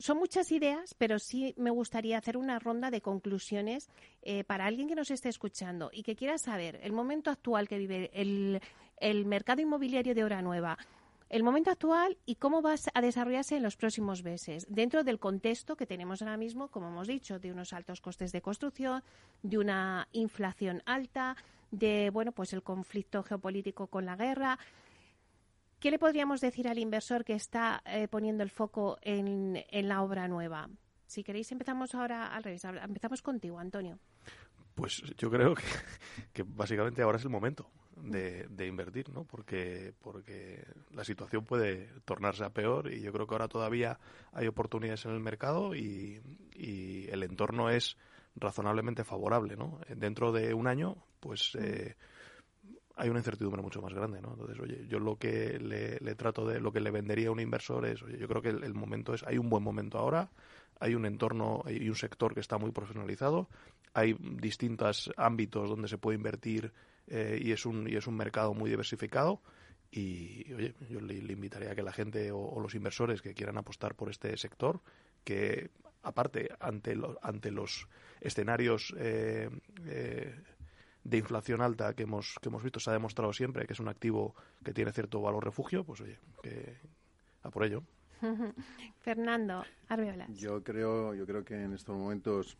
Son 0.00 0.18
muchas 0.18 0.50
ideas, 0.50 0.94
pero 0.98 1.18
sí 1.18 1.54
me 1.56 1.70
gustaría 1.70 2.18
hacer 2.18 2.36
una 2.36 2.58
ronda 2.58 2.90
de 2.90 3.02
conclusiones 3.02 3.88
eh, 4.22 4.44
para 4.44 4.64
alguien 4.64 4.88
que 4.88 4.94
nos 4.94 5.10
esté 5.10 5.28
escuchando 5.28 5.90
y 5.92 6.02
que 6.02 6.16
quiera 6.16 6.38
saber 6.38 6.80
el 6.82 6.92
momento 6.92 7.30
actual 7.30 7.68
que 7.68 7.78
vive 7.78 8.10
el, 8.14 8.60
el 8.96 9.26
mercado 9.26 9.60
inmobiliario 9.60 10.14
de 10.14 10.24
Hora 10.24 10.42
Nueva, 10.42 10.78
el 11.28 11.44
momento 11.44 11.70
actual 11.70 12.18
y 12.26 12.34
cómo 12.36 12.60
va 12.60 12.74
a 12.92 13.00
desarrollarse 13.00 13.56
en 13.56 13.62
los 13.62 13.76
próximos 13.76 14.24
meses, 14.24 14.66
dentro 14.68 15.04
del 15.04 15.20
contexto 15.20 15.76
que 15.76 15.86
tenemos 15.86 16.22
ahora 16.22 16.36
mismo, 16.36 16.68
como 16.68 16.88
hemos 16.88 17.06
dicho, 17.06 17.38
de 17.38 17.52
unos 17.52 17.72
altos 17.72 18.00
costes 18.00 18.32
de 18.32 18.42
construcción, 18.42 19.04
de 19.42 19.58
una 19.58 20.08
inflación 20.12 20.82
alta, 20.86 21.36
de 21.70 22.10
bueno, 22.10 22.32
pues 22.32 22.52
el 22.52 22.62
conflicto 22.62 23.22
geopolítico 23.22 23.86
con 23.86 24.06
la 24.06 24.16
guerra. 24.16 24.58
¿Qué 25.80 25.90
le 25.90 25.98
podríamos 25.98 26.42
decir 26.42 26.68
al 26.68 26.78
inversor 26.78 27.24
que 27.24 27.32
está 27.32 27.82
eh, 27.86 28.06
poniendo 28.06 28.42
el 28.42 28.50
foco 28.50 28.98
en, 29.00 29.64
en, 29.70 29.88
la 29.88 30.02
obra 30.02 30.28
nueva? 30.28 30.68
Si 31.06 31.24
queréis, 31.24 31.50
empezamos 31.52 31.94
ahora 31.94 32.26
al 32.26 32.44
revés. 32.44 32.62
Empezamos 32.64 33.22
contigo, 33.22 33.58
Antonio. 33.58 33.98
Pues 34.74 35.02
yo 35.16 35.30
creo 35.30 35.54
que, 35.54 35.64
que 36.34 36.42
básicamente 36.42 37.00
ahora 37.00 37.16
es 37.16 37.24
el 37.24 37.30
momento 37.30 37.70
de, 37.96 38.46
de, 38.48 38.66
invertir, 38.66 39.08
¿no? 39.08 39.24
Porque, 39.24 39.94
porque 40.02 40.62
la 40.90 41.02
situación 41.02 41.46
puede 41.46 41.88
tornarse 42.04 42.44
a 42.44 42.50
peor 42.50 42.92
y 42.92 43.00
yo 43.00 43.10
creo 43.10 43.26
que 43.26 43.34
ahora 43.34 43.48
todavía 43.48 43.98
hay 44.32 44.48
oportunidades 44.48 45.06
en 45.06 45.12
el 45.12 45.20
mercado 45.20 45.74
y, 45.74 46.20
y 46.52 47.08
el 47.08 47.22
entorno 47.22 47.70
es 47.70 47.96
razonablemente 48.36 49.02
favorable, 49.02 49.56
¿no? 49.56 49.80
Dentro 49.88 50.30
de 50.30 50.52
un 50.52 50.66
año, 50.66 50.98
pues... 51.20 51.54
Eh, 51.54 51.96
hay 53.00 53.08
una 53.08 53.20
incertidumbre 53.20 53.62
mucho 53.62 53.80
más 53.80 53.94
grande, 53.94 54.20
¿no? 54.20 54.32
Entonces, 54.32 54.60
oye, 54.60 54.86
yo 54.86 54.98
lo 54.98 55.16
que 55.16 55.58
le, 55.58 56.14
trato 56.16 56.46
de, 56.46 56.60
lo 56.60 56.70
que 56.70 56.80
le 56.80 56.90
vendería 56.90 57.28
a 57.28 57.32
un 57.32 57.40
inversor 57.40 57.86
es, 57.86 58.02
oye, 58.02 58.18
yo 58.18 58.28
creo 58.28 58.42
que 58.42 58.50
el, 58.50 58.74
momento 58.74 59.14
es, 59.14 59.22
hay 59.22 59.38
un 59.38 59.48
buen 59.48 59.62
momento 59.62 59.98
ahora, 59.98 60.28
hay 60.78 60.94
un 60.94 61.06
entorno 61.06 61.62
y 61.66 61.88
un 61.88 61.96
sector 61.96 62.34
que 62.34 62.40
está 62.40 62.58
muy 62.58 62.72
profesionalizado, 62.72 63.48
hay 63.94 64.14
distintos 64.20 65.10
ámbitos 65.16 65.70
donde 65.70 65.88
se 65.88 65.96
puede 65.96 66.16
invertir 66.16 66.72
eh, 67.06 67.40
y, 67.42 67.52
es 67.52 67.64
un, 67.64 67.88
y 67.88 67.96
es 67.96 68.06
un 68.06 68.16
mercado 68.16 68.52
muy 68.52 68.68
diversificado. 68.68 69.40
Y, 69.90 70.52
oye, 70.52 70.74
yo 70.88 71.00
le, 71.00 71.14
invitaría 71.14 71.72
a 71.72 71.74
que 71.74 71.82
la 71.82 71.92
gente 71.92 72.30
o, 72.30 72.38
o, 72.38 72.60
los 72.60 72.74
inversores 72.74 73.22
que 73.22 73.34
quieran 73.34 73.56
apostar 73.56 73.94
por 73.94 74.10
este 74.10 74.36
sector, 74.36 74.80
que 75.24 75.70
aparte, 76.02 76.50
ante, 76.60 76.94
lo, 76.94 77.18
ante 77.22 77.50
los 77.50 77.88
escenarios 78.20 78.94
eh, 78.98 79.48
eh, 79.86 80.34
de 81.04 81.18
inflación 81.18 81.62
alta 81.62 81.94
que 81.94 82.02
hemos, 82.02 82.34
que 82.40 82.48
hemos 82.48 82.62
visto, 82.62 82.80
se 82.80 82.90
ha 82.90 82.92
demostrado 82.92 83.32
siempre 83.32 83.66
que 83.66 83.72
es 83.72 83.80
un 83.80 83.88
activo 83.88 84.34
que 84.64 84.72
tiene 84.72 84.92
cierto 84.92 85.20
valor 85.20 85.44
refugio, 85.44 85.84
pues 85.84 86.00
oye, 86.00 86.18
que 86.42 86.76
a 87.42 87.50
por 87.50 87.64
ello. 87.64 87.82
Fernando 89.00 89.64
Arbeolas. 89.88 90.28
Yo 90.36 90.62
creo, 90.62 91.14
yo 91.14 91.26
creo 91.26 91.44
que 91.44 91.62
en 91.62 91.72
estos 91.72 91.96
momentos 91.96 92.56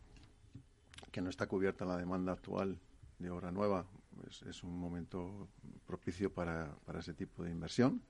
que 1.13 1.21
no 1.21 1.29
está 1.29 1.47
cubierta 1.47 1.85
la 1.85 1.97
demanda 1.97 2.33
actual 2.33 2.79
de 3.19 3.31
obra 3.31 3.51
nueva, 3.51 3.87
pues 4.15 4.43
es 4.43 4.63
un 4.63 4.79
momento 4.79 5.49
propicio 5.87 6.33
para, 6.33 6.75
para 6.85 7.01
ese 7.01 7.15
tipo 7.15 7.43
de 7.43 7.51
inversión. 7.51 8.03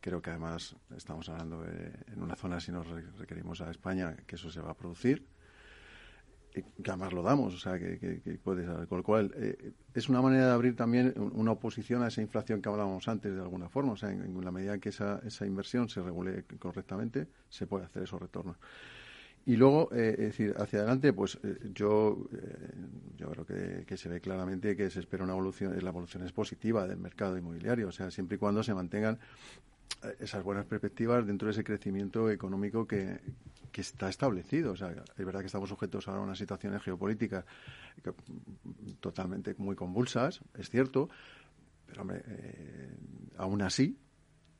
Creo 0.00 0.20
que 0.20 0.30
además 0.30 0.74
estamos 0.96 1.28
hablando 1.28 1.62
de, 1.62 1.92
en 2.08 2.22
una 2.22 2.34
zona, 2.34 2.58
si 2.60 2.72
nos 2.72 2.86
requerimos 3.16 3.60
a 3.60 3.70
España, 3.70 4.16
que 4.26 4.34
eso 4.34 4.50
se 4.50 4.60
va 4.60 4.72
a 4.72 4.76
producir 4.76 5.24
que 6.52 6.90
además 6.90 7.12
lo 7.12 7.22
damos, 7.22 7.54
o 7.54 7.58
sea, 7.58 7.78
que, 7.78 7.98
que, 7.98 8.20
que 8.20 8.32
puede 8.34 8.64
saber. 8.66 8.86
Con 8.86 8.98
lo 8.98 9.04
cual, 9.04 9.32
eh, 9.36 9.72
es 9.94 10.08
una 10.08 10.20
manera 10.20 10.46
de 10.46 10.52
abrir 10.52 10.76
también 10.76 11.14
una 11.16 11.52
oposición 11.52 12.02
a 12.02 12.08
esa 12.08 12.20
inflación 12.20 12.60
que 12.60 12.68
hablábamos 12.68 13.08
antes, 13.08 13.34
de 13.34 13.40
alguna 13.40 13.68
forma. 13.68 13.92
O 13.92 13.96
sea, 13.96 14.10
en, 14.10 14.22
en 14.22 14.44
la 14.44 14.52
medida 14.52 14.78
que 14.78 14.90
esa, 14.90 15.20
esa 15.24 15.46
inversión 15.46 15.88
se 15.88 16.02
regule 16.02 16.44
correctamente, 16.58 17.28
se 17.48 17.66
puede 17.66 17.86
hacer 17.86 18.02
esos 18.02 18.20
retornos. 18.20 18.56
Y 19.44 19.56
luego, 19.56 19.88
eh, 19.92 20.12
es 20.12 20.26
decir, 20.26 20.54
hacia 20.56 20.80
adelante, 20.80 21.12
pues 21.12 21.38
eh, 21.42 21.58
yo, 21.74 22.28
yo 23.16 23.30
creo 23.30 23.44
que, 23.44 23.84
que, 23.84 23.96
se 23.96 24.08
ve 24.08 24.20
claramente 24.20 24.76
que 24.76 24.88
se 24.88 25.00
espera 25.00 25.24
una 25.24 25.32
evolución, 25.32 25.76
la 25.82 25.90
evolución 25.90 26.24
es 26.24 26.32
positiva 26.32 26.86
del 26.86 26.98
mercado 26.98 27.36
inmobiliario, 27.36 27.88
o 27.88 27.92
sea, 27.92 28.10
siempre 28.10 28.36
y 28.36 28.38
cuando 28.38 28.62
se 28.62 28.72
mantengan 28.72 29.18
esas 30.18 30.42
buenas 30.42 30.66
perspectivas 30.66 31.26
dentro 31.26 31.46
de 31.46 31.52
ese 31.52 31.64
crecimiento 31.64 32.30
económico 32.30 32.86
que, 32.86 33.20
que 33.72 33.80
está 33.80 34.08
establecido. 34.08 34.72
O 34.72 34.76
sea, 34.76 34.90
es 34.90 35.24
verdad 35.24 35.40
que 35.40 35.46
estamos 35.46 35.68
sujetos 35.68 36.06
ahora 36.06 36.20
a 36.20 36.24
unas 36.24 36.38
situaciones 36.38 36.82
geopolíticas 36.82 37.44
que, 38.02 38.12
totalmente 39.00 39.54
muy 39.58 39.74
convulsas, 39.74 40.40
es 40.54 40.68
cierto, 40.70 41.08
pero 41.86 42.02
hombre, 42.02 42.22
eh, 42.26 42.96
aún 43.38 43.62
así 43.62 43.98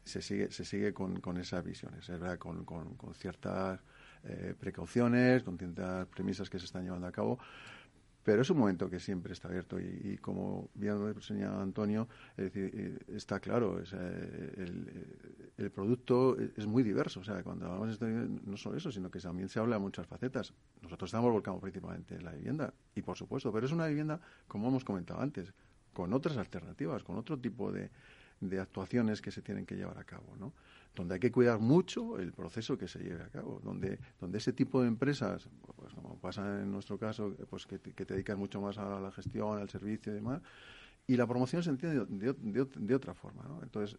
se 0.05 0.20
sigue, 0.22 0.51
se 0.51 0.64
sigue 0.64 0.93
con, 0.93 1.20
con 1.20 1.37
esas 1.37 1.62
visiones, 1.64 2.09
es 2.09 2.18
verdad, 2.18 2.39
con, 2.39 2.64
con, 2.64 2.97
con 2.97 3.14
ciertas 3.14 3.80
eh, 4.24 4.55
precauciones, 4.59 5.43
con 5.43 5.59
ciertas 5.59 6.07
premisas 6.09 6.51
que 6.51 6.59
se 6.59 6.64
están 6.64 6.85
llevando 6.85 7.07
a 7.07 7.12
cabo, 7.12 7.39
pero 8.25 8.43
es 8.43 8.51
un 8.51 8.59
momento 8.59 8.89
que 8.89 9.01
siempre 9.01 9.33
está 9.33 9.49
abierto 9.49 9.81
y, 9.81 10.01
y 10.05 10.18
como 10.18 10.70
bien 10.75 11.20
señalado 11.20 11.61
Antonio, 11.61 12.09
es 12.37 12.53
decir, 12.53 12.70
eh, 12.75 12.99
está 13.16 13.41
claro, 13.41 13.81
el, 13.81 15.70
producto 15.75 16.37
es 16.39 16.66
muy 16.66 16.83
diverso. 16.83 17.20
O 17.20 17.25
sea, 17.25 17.43
cuando 17.43 17.66
hablamos 17.66 17.89
de 17.89 17.93
esto, 17.95 18.07
no 18.07 18.57
solo 18.57 18.77
eso, 18.77 18.91
sino 18.91 19.11
que 19.11 19.18
también 19.18 19.49
se 19.49 19.59
habla 19.59 19.77
de 19.77 19.83
muchas 19.83 20.07
facetas. 20.07 20.53
Nosotros 20.83 21.09
estamos 21.09 21.33
volcados 21.33 21.61
principalmente 21.61 22.14
en 22.14 22.25
la 22.25 22.33
vivienda, 22.33 22.73
y 22.95 23.03
por 23.03 23.16
supuesto, 23.16 23.53
pero 23.53 23.66
es 23.66 23.73
una 23.73 23.87
vivienda, 23.87 24.20
como 24.47 24.68
hemos 24.68 24.85
comentado 24.85 25.20
antes, 25.20 25.53
con 25.93 26.12
otras 26.12 26.37
alternativas, 26.37 27.03
con 27.03 27.16
otro 27.16 27.39
tipo 27.39 27.73
de, 27.73 27.91
de 28.41 28.61
actuaciones 28.61 29.20
que 29.20 29.31
se 29.31 29.43
tienen 29.43 29.66
que 29.66 29.77
llevar 29.77 29.99
a 29.99 30.05
cabo, 30.05 30.37
¿no? 30.39 30.53
Donde 30.95 31.14
hay 31.14 31.20
que 31.20 31.32
cuidar 31.32 31.59
mucho 31.59 32.18
el 32.18 32.32
proceso 32.32 32.76
que 32.76 32.88
se 32.88 32.99
lleve 32.99 33.22
a 33.22 33.28
cabo, 33.28 33.61
donde, 33.64 33.99
donde 34.20 34.38
ese 34.38 34.53
tipo 34.53 34.82
de 34.82 34.88
empresas, 34.88 35.49
pues 35.76 35.95
como 35.95 36.18
pasa 36.18 36.61
en 36.62 36.70
nuestro 36.70 36.99
caso, 36.99 37.34
pues 37.49 37.66
que 37.66 37.78
te, 37.78 37.93
que 37.93 38.05
te 38.05 38.14
dedican 38.14 38.38
mucho 38.38 38.61
más 38.61 38.78
a 38.78 39.01
la 39.01 39.11
gestión, 39.11 39.59
al 39.59 39.70
servicio 39.70 40.12
y 40.12 40.16
demás, 40.16 40.43
y 41.07 41.16
la 41.16 41.26
promoción 41.26 41.62
se 41.62 41.70
entiende 41.70 42.05
de, 42.07 42.32
de, 42.34 42.64
de 42.64 42.95
otra 42.95 43.14
forma. 43.14 43.43
¿no? 43.45 43.62
Entonces, 43.62 43.99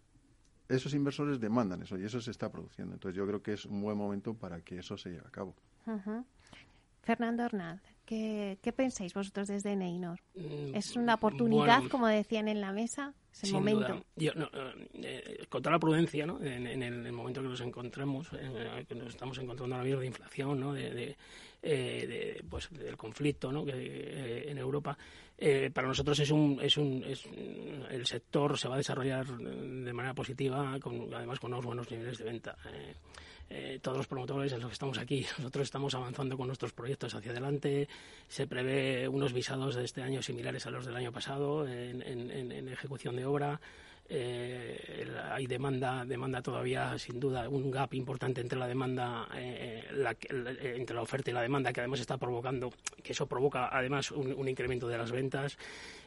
esos 0.70 0.94
inversores 0.94 1.40
demandan 1.40 1.82
eso 1.82 1.98
y 1.98 2.04
eso 2.04 2.22
se 2.22 2.32
está 2.32 2.52
produciendo. 2.52 2.94
Entonces, 2.94 3.18
yo 3.18 3.26
creo 3.28 3.42
que 3.42 3.54
es 3.54 3.66
un 3.66 3.82
buen 3.82 3.98
momento 3.98 4.34
para 4.34 4.62
que 4.62 4.80
eso 4.80 4.98
se 4.98 5.10
lleve 5.10 5.28
a 5.28 5.32
cabo. 5.32 5.56
Uh 5.86 5.92
-huh. 5.92 6.26
Fernando 7.02 7.44
Hernández. 7.44 7.84
¿Qué, 8.06 8.58
¿Qué, 8.62 8.72
pensáis 8.72 9.14
vosotros 9.14 9.48
desde 9.48 9.76
Neynor? 9.76 10.20
Mm, 10.36 10.76
¿Es 10.76 10.96
una 10.96 11.16
oportunidad, 11.16 11.78
bueno, 11.80 11.90
como 11.90 12.08
decían 12.08 12.48
en 12.48 12.62
la 12.62 12.72
mesa? 12.72 13.14
¿Es 13.34 13.44
el 13.44 13.50
sin 13.50 13.56
momento? 13.56 13.88
Duda. 13.88 14.04
Yo, 14.16 14.32
no, 14.36 14.48
eh, 14.94 15.46
con 15.50 15.62
toda 15.62 15.74
la 15.74 15.80
prudencia, 15.80 16.26
¿no? 16.26 16.40
en, 16.40 16.68
en, 16.68 16.84
el, 16.84 17.12
momento 17.12 17.42
que 17.42 17.48
nos 17.48 17.62
encontramos, 17.62 18.28
eh, 18.34 18.86
que 18.88 18.94
nos 18.94 19.10
estamos 19.10 19.38
encontrando 19.40 19.76
ahora 19.76 19.86
mismo 19.86 20.02
de 20.02 20.06
inflación, 20.06 20.60
¿no? 20.60 20.74
de, 20.74 20.92
de, 20.92 21.18
eh, 21.64 22.06
de 22.08 22.44
pues, 22.48 22.70
del 22.70 22.96
conflicto 22.96 23.52
¿no? 23.52 23.66
que, 23.66 23.72
eh, 23.74 24.52
en 24.52 24.58
Europa, 24.60 24.96
eh, 25.36 25.72
para 25.74 25.88
nosotros 25.88 26.20
es 26.20 26.30
un, 26.30 26.60
es 26.62 26.78
un 26.78 27.04
es, 27.08 27.26
el 27.90 28.06
sector 28.06 28.56
se 28.58 28.68
va 28.68 28.76
a 28.76 28.78
desarrollar 28.78 29.26
de 29.26 29.94
manera 29.94 30.14
positiva, 30.14 30.80
con, 30.80 31.12
además 31.12 31.40
con 31.40 31.54
unos 31.54 31.66
buenos 31.66 31.90
niveles 31.90 32.20
de 32.20 32.26
venta. 32.26 32.56
Eh, 33.50 33.80
todos 33.82 33.98
los 33.98 34.08
promotores, 34.08 34.52
los 34.54 34.66
que 34.66 34.74
estamos 34.74 34.98
aquí, 34.98 35.26
nosotros 35.38 35.64
estamos 35.64 35.94
avanzando 35.94 36.38
con 36.38 36.48
nuestros 36.48 36.74
proyectos 36.74 37.14
hacia 37.14 37.32
adelante. 37.32 37.88
Se 38.28 38.48
prevé 38.48 39.08
unos 39.08 39.34
visados 39.34 39.76
de 39.76 39.86
este 39.86 40.02
año 40.02 40.22
similares 40.22 40.66
a 40.66 40.72
los 40.72 40.86
del 40.86 40.96
año 40.96 41.12
pasado 41.12 41.68
en, 41.68 42.68
ejecución 42.70 43.16
de 43.16 43.26
obra. 43.26 43.60
Eh, 44.10 45.08
hay 45.32 45.48
demanda, 45.48 46.04
demanda 46.06 46.42
todavía 46.42 46.98
sin 47.00 47.20
duda 47.20 47.48
un 47.48 47.72
gap 47.72 47.94
importante 47.94 48.42
entre 48.42 48.60
la 48.60 48.68
demanda, 48.68 49.28
eh, 49.34 49.86
entre 50.76 50.96
la 50.96 51.02
oferta 51.02 51.32
y 51.32 51.34
la 51.34 51.42
demanda 51.42 51.72
que 51.72 51.80
además 51.80 52.02
está 52.02 52.18
provocando, 52.18 52.70
que 53.02 53.14
eso 53.14 53.28
provoca 53.28 53.70
además 53.72 54.12
un 54.12 54.48
incremento 54.48 54.88
de 54.88 54.98
las 54.98 55.12
ventas. 55.12 55.58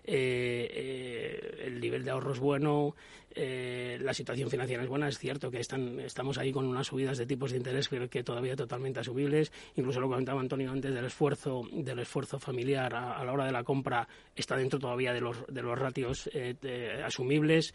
Eh, 0.07 0.69
eh, 0.71 1.65
el 1.67 1.81
nivel 1.81 2.05
de 2.05 2.13
ahorro 2.13 2.33
es 2.33 2.39
bueno, 2.39 2.95
eh, 3.35 3.99
la 4.01 4.15
situación 4.15 4.49
financiera 4.49 4.83
es 4.83 4.89
buena, 4.89 5.09
es 5.09 5.19
cierto 5.19 5.51
que 5.51 5.59
están, 5.59 5.99
estamos 6.01 6.39
ahí 6.39 6.53
con 6.53 6.65
unas 6.65 6.87
subidas 6.87 7.19
de 7.19 7.27
tipos 7.27 7.51
de 7.51 7.57
interés 7.57 7.89
pero 7.89 8.09
que 8.09 8.23
todavía 8.23 8.55
totalmente 8.55 9.01
asumibles, 9.01 9.53
incluso 9.75 10.01
lo 10.01 10.09
comentaba 10.09 10.41
Antonio 10.41 10.71
antes 10.71 10.95
del 10.95 11.05
esfuerzo, 11.05 11.63
del 11.73 11.99
esfuerzo 11.99 12.39
familiar 12.39 12.95
a, 12.95 13.19
a 13.19 13.25
la 13.25 13.33
hora 13.33 13.47
de 13.47 13.53
la 13.53 13.65
compra 13.65 14.09
está 14.35 14.57
dentro 14.57 14.79
todavía 14.79 15.13
de 15.13 15.21
los, 15.21 15.45
de 15.49 15.63
los 15.63 15.79
ratios 15.79 16.31
eh, 16.33 17.03
asumibles 17.05 17.75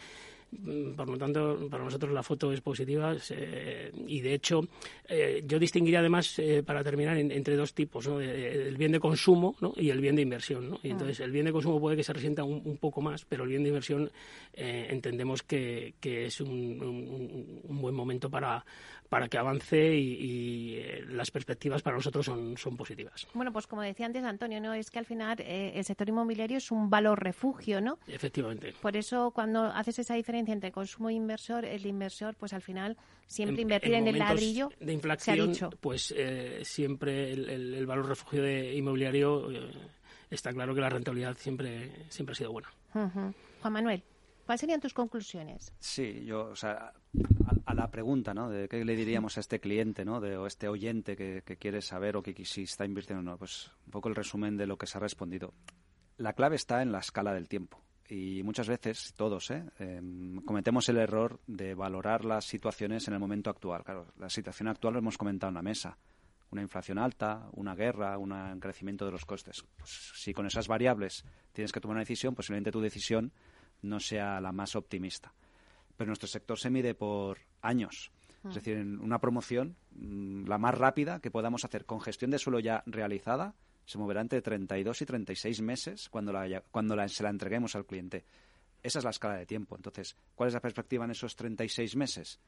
por 0.96 1.10
lo 1.10 1.18
tanto, 1.18 1.68
para 1.70 1.84
nosotros 1.84 2.12
la 2.12 2.24
foto 2.24 2.52
es 2.52 2.62
positiva 2.62 3.16
y, 4.06 4.20
de 4.20 4.34
hecho, 4.34 4.68
eh, 5.08 5.44
yo 5.46 5.58
distinguiría 5.58 6.00
además, 6.00 6.38
eh, 6.40 6.62
para 6.64 6.84
terminar, 6.84 7.18
entre 7.18 7.56
dos 7.56 7.74
tipos, 7.74 8.08
¿no? 8.08 8.20
el 8.20 8.76
bien 8.78 8.92
de 8.92 9.00
consumo 9.00 9.56
y 9.78 9.90
el 9.90 10.02
bien 10.02 10.16
de 10.16 10.24
inversión. 10.24 10.70
¿no? 10.70 10.80
Y 10.84 10.90
ah. 10.90 10.92
entonces, 10.92 11.20
el 11.22 11.32
bien 11.32 11.46
de 11.46 11.54
consumo 11.54 11.80
puede 11.80 11.96
que 11.96 12.04
se 12.04 12.14
resienta 12.14 12.44
un, 12.44 12.78
poco 12.78 13.02
más, 13.02 13.26
pero 13.26 13.44
el 13.44 13.50
bien 13.50 13.64
de 13.64 13.70
inversión 13.70 14.12
eh, 14.54 14.88
entendemos 14.90 15.44
que, 15.44 15.94
es 16.02 16.42
un, 16.42 17.62
buen 17.64 17.96
momento 17.96 18.30
para, 18.30 18.64
para 19.12 19.28
que 19.28 19.38
avance 19.38 19.94
y, 19.94 20.78
eh, 20.78 21.04
las 21.10 21.32
perspectivas 21.32 21.82
para 21.82 21.98
nosotros 21.98 22.26
son, 22.26 22.56
son 22.58 22.78
positivas. 22.78 23.28
Bueno, 23.34 23.52
pues 23.52 23.68
como 23.68 23.82
decía 23.82 24.06
antes 24.06 24.24
Antonio, 24.24 24.62
no 24.62 24.74
es 24.74 24.90
que 24.90 25.00
al 25.00 25.06
final 25.06 25.36
eh, 25.42 25.74
el 25.76 25.84
sector 25.84 26.08
inmobiliario 26.08 26.60
es 26.60 26.72
un 26.72 26.90
valor 26.90 27.22
refugio, 27.22 27.82
¿no? 27.82 28.00
Efectivamente. 28.08 28.74
Por 28.82 28.96
eso 28.96 29.32
cuando 29.32 29.66
haces 29.66 30.00
esa 30.00 30.14
diferencia 30.14 30.54
entre 30.54 30.72
consumo 30.72 31.10
e 31.10 31.14
inversor, 31.16 31.66
el 31.66 31.86
inversor, 31.86 32.36
pues 32.36 32.54
al 32.54 32.62
final 32.62 32.96
siempre 33.28 33.64
invertir 33.64 33.96
en, 33.96 34.08
el 34.08 34.18
ladrillo. 34.18 34.70
De 34.80 34.94
inflación, 34.94 35.52
pues 35.82 36.14
eh, 36.16 36.62
siempre 36.64 37.34
el, 37.34 37.86
valor 37.86 38.08
refugio 38.08 38.42
de 38.42 38.74
inmobiliario 38.76 39.50
está 40.30 40.54
claro 40.54 40.74
que 40.74 40.80
la 40.80 40.90
rentabilidad 40.90 41.36
siempre 41.36 42.06
siempre 42.08 42.32
ha 42.32 42.36
sido 42.38 42.54
buena. 42.54 42.70
Juan 42.94 43.74
Manuel. 43.74 44.04
¿Cuáles 44.46 44.62
serían 44.62 44.80
tus 44.80 44.94
conclusiones? 44.94 45.74
Sí, 45.80 46.24
yo, 46.26 46.46
o 46.46 46.56
sea, 46.56 46.94
a, 47.72 47.74
la 47.74 47.92
pregunta, 47.92 48.34
¿no? 48.34 48.50
De 48.50 48.68
qué 48.68 48.84
le 48.84 48.96
diríamos 48.96 49.38
a 49.38 49.40
este 49.40 49.60
cliente, 49.60 50.06
¿no? 50.06 50.20
De, 50.20 50.46
este 50.46 50.68
oyente 50.68 51.16
que, 51.16 51.42
quiere 51.58 51.82
saber 51.82 52.18
o 52.18 52.24
que 52.24 52.34
si 52.46 52.64
está 52.64 52.86
invirtiendo 52.86 53.22
o 53.22 53.24
no. 53.24 53.38
Pues 53.38 53.72
un 53.86 53.92
poco 53.92 54.10
el 54.10 54.16
resumen 54.16 54.58
de 54.58 54.68
lo 54.68 54.78
que 54.78 54.88
se 54.88 54.98
ha 54.98 55.02
respondido. 55.02 55.54
La 56.18 56.34
clave 56.34 56.56
está 56.56 56.82
en 56.82 56.92
la 56.92 57.00
escala 57.00 57.34
del 57.34 57.48
tiempo. 57.48 57.82
Y 58.10 58.44
muchas 58.44 58.68
veces, 58.68 59.14
todos, 59.16 59.52
¿eh? 59.52 59.64
Em, 59.80 60.42
cometemos 60.42 60.90
el 60.90 60.98
error 60.98 61.40
de 61.48 61.74
valorar 61.74 62.26
las 62.26 62.46
situaciones 62.46 63.08
en 63.08 63.14
el 63.14 63.20
momento 63.20 63.50
actual. 63.50 63.84
Claro, 63.84 64.08
la 64.18 64.30
situación 64.30 64.68
actual 64.68 64.94
lo 64.94 65.00
hemos 65.00 65.18
comentado 65.18 65.50
en 65.50 65.56
la 65.56 65.62
mesa 65.62 65.98
una 66.52 66.62
inflación 66.62 66.98
alta, 66.98 67.50
una 67.54 67.76
guerra, 67.76 68.18
un 68.18 68.60
crecimiento 68.60 69.06
de 69.06 69.12
los 69.12 69.26
costes. 69.26 69.64
Pues 69.78 70.12
si 70.16 70.34
con 70.34 70.46
esas 70.46 70.68
variables 70.68 71.24
tienes 71.54 71.72
que 71.72 71.80
tomar 71.80 71.96
una 71.96 72.02
decisión, 72.02 72.36
posiblemente 72.36 72.72
tu 72.72 72.82
decisión 72.82 73.32
no 73.82 74.00
sea 74.00 74.40
la 74.42 74.52
más 74.52 74.76
optimista. 74.76 75.34
Pero 75.96 76.08
nuestro 76.08 76.28
sector 76.28 76.60
se 76.60 76.70
mide 76.70 76.94
por 76.94 77.40
años. 77.62 78.12
Es 78.40 78.44
mm. 78.44 78.54
decir, 78.54 78.78
en 78.78 79.00
una 79.00 79.20
promoción, 79.20 79.76
mm, 79.92 80.48
la 80.48 80.58
más 80.58 80.78
rápida 80.78 81.20
que 81.20 81.32
podamos 81.32 81.64
hacer 81.66 81.86
con 81.86 82.02
gestión 82.02 82.32
de 82.32 82.40
suelo 82.40 82.60
ya 82.60 82.84
realizada, 82.86 83.56
se 83.86 83.98
moverá 83.98 84.22
entre 84.22 84.42
32 84.42 85.02
y 85.02 85.06
36 85.06 85.62
meses 85.62 86.10
cuando, 86.10 86.32
la, 86.32 86.62
cuando 86.72 86.96
la, 86.96 87.08
se 87.08 87.24
la 87.24 87.30
entreguemos 87.30 87.76
al 87.76 87.86
cliente. 87.86 88.26
Esa 88.84 89.00
es 89.00 89.06
la 89.06 89.12
escala 89.12 89.36
de 89.36 89.46
tiempo. 89.46 89.76
Entonces, 89.76 90.16
¿cuál 90.36 90.48
es 90.48 90.54
la 90.54 90.62
perspectiva 90.62 91.06
en 91.06 91.12
esos 91.12 91.36
36 91.36 91.96
meses? 91.96 92.40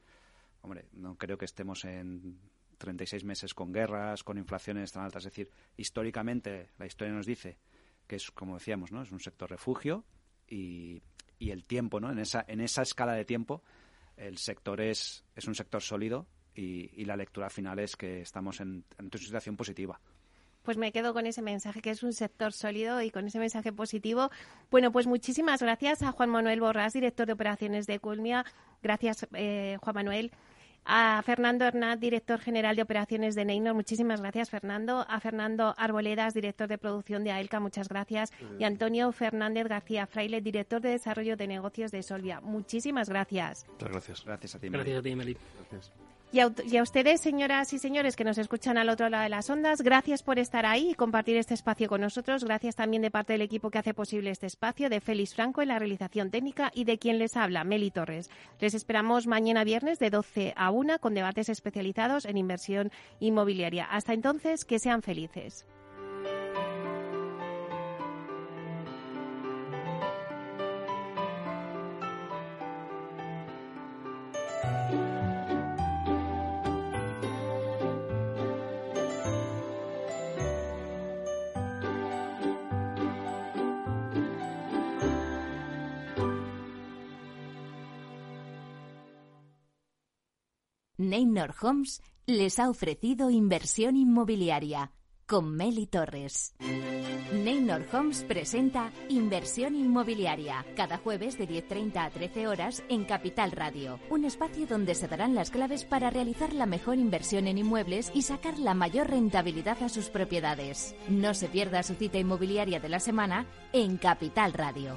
Hombre, 0.62 0.86
no 0.92 1.16
creo 1.16 1.36
que 1.36 1.44
estemos 1.44 1.84
en 1.84 2.38
36 2.78 3.24
meses 3.24 3.54
con 3.54 3.72
guerras, 3.72 4.24
con 4.24 4.38
inflaciones 4.38 4.90
tan 4.92 5.04
altas. 5.04 5.24
Es 5.26 5.32
decir, 5.32 5.50
históricamente 5.76 6.70
la 6.78 6.86
historia 6.86 7.12
nos 7.12 7.26
dice 7.26 7.58
que 8.06 8.16
es, 8.16 8.30
como 8.30 8.54
decíamos, 8.54 8.90
¿no? 8.90 9.02
es 9.02 9.12
un 9.12 9.20
sector 9.20 9.50
refugio 9.50 10.04
y 10.48 11.02
y 11.38 11.50
el 11.50 11.64
tiempo, 11.64 12.00
¿no? 12.00 12.10
En 12.10 12.18
esa, 12.18 12.44
en 12.48 12.60
esa 12.60 12.82
escala 12.82 13.12
de 13.12 13.24
tiempo, 13.24 13.62
el 14.16 14.38
sector 14.38 14.80
es, 14.80 15.24
es 15.34 15.46
un 15.46 15.54
sector 15.54 15.82
sólido 15.82 16.26
y, 16.54 17.04
la 17.04 17.16
lectura 17.16 17.50
final 17.50 17.78
es 17.78 17.96
que 17.96 18.20
estamos 18.20 18.60
en, 18.60 18.84
en 18.98 19.06
una 19.06 19.18
situación 19.18 19.56
positiva. 19.56 20.00
Pues 20.62 20.78
me 20.78 20.92
quedo 20.92 21.12
con 21.12 21.26
ese 21.26 21.42
mensaje 21.42 21.82
que 21.82 21.90
es 21.90 22.02
un 22.02 22.14
sector 22.14 22.52
sólido 22.52 23.02
y 23.02 23.10
con 23.10 23.26
ese 23.26 23.38
mensaje 23.38 23.72
positivo. 23.72 24.30
Bueno, 24.70 24.90
pues 24.92 25.06
muchísimas 25.06 25.60
gracias 25.60 26.02
a 26.02 26.12
Juan 26.12 26.30
Manuel 26.30 26.60
Borrás, 26.60 26.94
director 26.94 27.26
de 27.26 27.34
operaciones 27.34 27.86
de 27.86 27.98
Culmia. 27.98 28.46
Gracias, 28.82 29.26
eh, 29.34 29.76
Juan 29.82 29.94
Manuel 29.94 30.32
a 30.84 31.22
Fernando 31.24 31.64
Hernán, 31.64 31.98
director 31.98 32.40
general 32.40 32.76
de 32.76 32.82
operaciones 32.82 33.34
de 33.34 33.44
Neynor. 33.44 33.74
Muchísimas 33.74 34.20
gracias, 34.20 34.50
Fernando. 34.50 35.04
A 35.08 35.20
Fernando 35.20 35.74
Arboledas, 35.76 36.34
director 36.34 36.68
de 36.68 36.78
producción 36.78 37.24
de 37.24 37.32
AELCA. 37.32 37.60
Muchas 37.60 37.88
gracias. 37.88 38.32
Y 38.58 38.64
Antonio 38.64 39.10
Fernández 39.12 39.66
García 39.66 40.06
Fraile, 40.06 40.40
director 40.40 40.80
de 40.80 40.90
desarrollo 40.90 41.36
de 41.36 41.46
negocios 41.46 41.90
de 41.90 42.02
Solvia. 42.02 42.40
Muchísimas 42.40 43.08
gracias. 43.08 43.66
Muchas 43.68 43.90
gracias. 43.90 44.24
Gracias 44.24 44.54
a 44.54 44.58
ti, 44.58 44.68
Gracias 44.68 44.98
a 44.98 45.02
ti, 45.02 45.16
Meli. 45.16 45.36
Gracias. 45.70 46.13
Y 46.34 46.40
a, 46.40 46.82
ustedes, 46.82 47.20
señoras 47.20 47.72
y 47.74 47.78
señores 47.78 48.16
que 48.16 48.24
nos 48.24 48.38
escuchan 48.38 48.76
al 48.76 48.88
otro 48.88 49.08
lado 49.08 49.22
de 49.22 49.28
las 49.28 49.48
ondas, 49.50 49.82
gracias 49.82 50.24
por 50.24 50.40
estar 50.40 50.66
ahí 50.66 50.90
y 50.90 50.94
compartir 50.96 51.36
este 51.36 51.54
espacio 51.54 51.88
con 51.88 52.00
nosotros. 52.00 52.42
Gracias 52.42 52.74
también 52.74 53.02
de 53.02 53.12
parte 53.12 53.34
del 53.34 53.42
equipo 53.42 53.70
que 53.70 53.78
hace 53.78 53.94
posible 53.94 54.30
este 54.32 54.46
espacio, 54.46 54.90
de 54.90 55.00
Félix 55.00 55.36
Franco 55.36 55.62
en 55.62 55.68
la 55.68 55.78
realización 55.78 56.32
técnica 56.32 56.72
y 56.74 56.86
de 56.86 56.98
quien 56.98 57.20
les 57.20 57.36
habla, 57.36 57.62
Meli 57.62 57.92
Torres. 57.92 58.30
Les 58.58 58.74
esperamos 58.74 59.28
mañana 59.28 59.62
viernes 59.62 60.00
de 60.00 60.10
12 60.10 60.54
a 60.56 60.72
1 60.72 60.98
con 60.98 61.14
debates 61.14 61.48
especializados 61.48 62.24
en 62.24 62.36
inversión 62.36 62.90
inmobiliaria. 63.20 63.84
Hasta 63.84 64.12
entonces, 64.12 64.64
que 64.64 64.80
sean 64.80 65.02
felices. 65.02 65.68
Neynor 90.96 91.56
Homes 91.60 92.00
les 92.24 92.60
ha 92.60 92.70
ofrecido 92.70 93.28
inversión 93.28 93.96
inmobiliaria 93.96 94.92
con 95.26 95.50
Meli 95.50 95.88
Torres. 95.88 96.54
Neynor 97.32 97.84
Homes 97.92 98.22
presenta 98.22 98.92
Inversión 99.08 99.74
Inmobiliaria 99.74 100.64
cada 100.76 100.98
jueves 100.98 101.36
de 101.36 101.48
10.30 101.48 101.96
a 101.96 102.10
13 102.10 102.46
horas 102.46 102.84
en 102.88 103.04
Capital 103.06 103.50
Radio, 103.50 103.98
un 104.08 104.24
espacio 104.24 104.68
donde 104.68 104.94
se 104.94 105.08
darán 105.08 105.34
las 105.34 105.50
claves 105.50 105.84
para 105.84 106.10
realizar 106.10 106.52
la 106.52 106.66
mejor 106.66 106.98
inversión 106.98 107.48
en 107.48 107.58
inmuebles 107.58 108.12
y 108.14 108.22
sacar 108.22 108.56
la 108.60 108.74
mayor 108.74 109.10
rentabilidad 109.10 109.82
a 109.82 109.88
sus 109.88 110.10
propiedades. 110.10 110.94
No 111.08 111.34
se 111.34 111.48
pierda 111.48 111.82
su 111.82 111.94
cita 111.94 112.18
inmobiliaria 112.18 112.78
de 112.78 112.88
la 112.88 113.00
semana 113.00 113.46
en 113.72 113.96
Capital 113.96 114.52
Radio. 114.52 114.96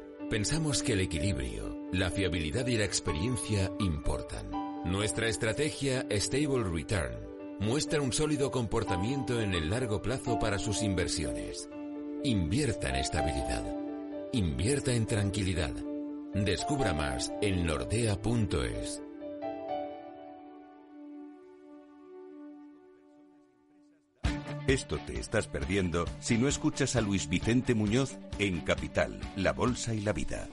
pensamos 0.31 0.81
que 0.81 0.93
el 0.93 1.01
equilibrio, 1.01 1.89
la 1.91 2.09
fiabilidad 2.09 2.65
y 2.67 2.77
la 2.77 2.85
experiencia 2.85 3.69
importan. 3.79 4.49
Nuestra 4.85 5.27
estrategia 5.27 6.07
Stable 6.09 6.63
Return 6.63 7.11
muestra 7.59 8.01
un 8.01 8.13
sólido 8.13 8.49
comportamiento 8.49 9.41
en 9.41 9.53
el 9.53 9.69
largo 9.69 10.01
plazo 10.01 10.39
para 10.39 10.57
sus 10.57 10.83
inversiones. 10.83 11.69
Invierta 12.23 12.87
en 12.87 12.95
estabilidad. 12.95 13.75
Invierta 14.31 14.93
en 14.93 15.05
tranquilidad. 15.05 15.73
Descubra 16.33 16.93
más 16.93 17.33
en 17.41 17.65
nordea.es. 17.65 19.03
Esto 24.67 24.97
te 25.05 25.19
estás 25.19 25.47
perdiendo 25.47 26.05
si 26.19 26.37
no 26.37 26.47
escuchas 26.47 26.95
a 26.95 27.01
Luis 27.01 27.27
Vicente 27.27 27.73
Muñoz 27.75 28.17
en 28.39 28.61
Capital, 28.61 29.19
La 29.35 29.53
Bolsa 29.53 29.93
y 29.93 30.01
la 30.01 30.13
Vida. 30.13 30.47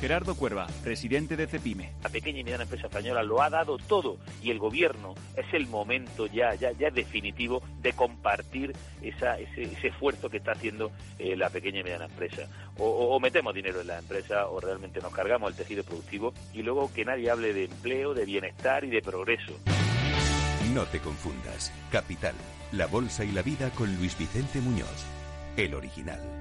Gerardo 0.00 0.36
Cuerva, 0.36 0.66
presidente 0.84 1.36
de 1.36 1.46
Cepime. 1.48 1.92
La 2.04 2.08
pequeña 2.08 2.38
y 2.40 2.44
mediana 2.44 2.62
empresa 2.64 2.86
española 2.86 3.22
lo 3.24 3.42
ha 3.42 3.50
dado 3.50 3.78
todo 3.78 4.18
y 4.42 4.50
el 4.50 4.58
gobierno 4.60 5.14
es 5.36 5.46
el 5.52 5.66
momento 5.66 6.26
ya, 6.26 6.54
ya, 6.54 6.70
ya 6.72 6.90
definitivo 6.90 7.62
de 7.80 7.92
compartir 7.94 8.76
esa, 9.02 9.38
ese, 9.40 9.62
ese 9.64 9.88
esfuerzo 9.88 10.28
que 10.30 10.36
está 10.36 10.52
haciendo 10.52 10.92
eh, 11.18 11.34
la 11.36 11.50
pequeña 11.50 11.80
y 11.80 11.84
mediana 11.84 12.04
empresa. 12.04 12.42
O, 12.76 12.84
o- 12.84 13.16
o 13.16 13.20
metemos 13.20 13.54
dinero 13.54 13.80
en 13.80 13.88
la 13.88 13.98
empresa 13.98 14.46
o 14.48 14.60
realmente 14.60 15.00
nos 15.00 15.12
cargamos 15.12 15.50
el 15.50 15.56
tejido 15.56 15.82
productivo 15.82 16.32
y 16.54 16.62
luego 16.62 16.92
que 16.92 17.04
nadie 17.04 17.30
hable 17.30 17.52
de 17.52 17.64
empleo, 17.64 18.14
de 18.14 18.24
bienestar 18.24 18.84
y 18.84 18.90
de 18.90 19.02
progreso. 19.02 19.52
No 20.74 20.84
te 20.84 21.00
confundas. 21.00 21.72
Capital, 21.90 22.34
La 22.72 22.86
Bolsa 22.86 23.24
y 23.24 23.32
la 23.32 23.40
Vida 23.40 23.70
con 23.70 23.96
Luis 23.96 24.18
Vicente 24.18 24.60
Muñoz. 24.60 25.06
El 25.56 25.72
original. 25.72 26.37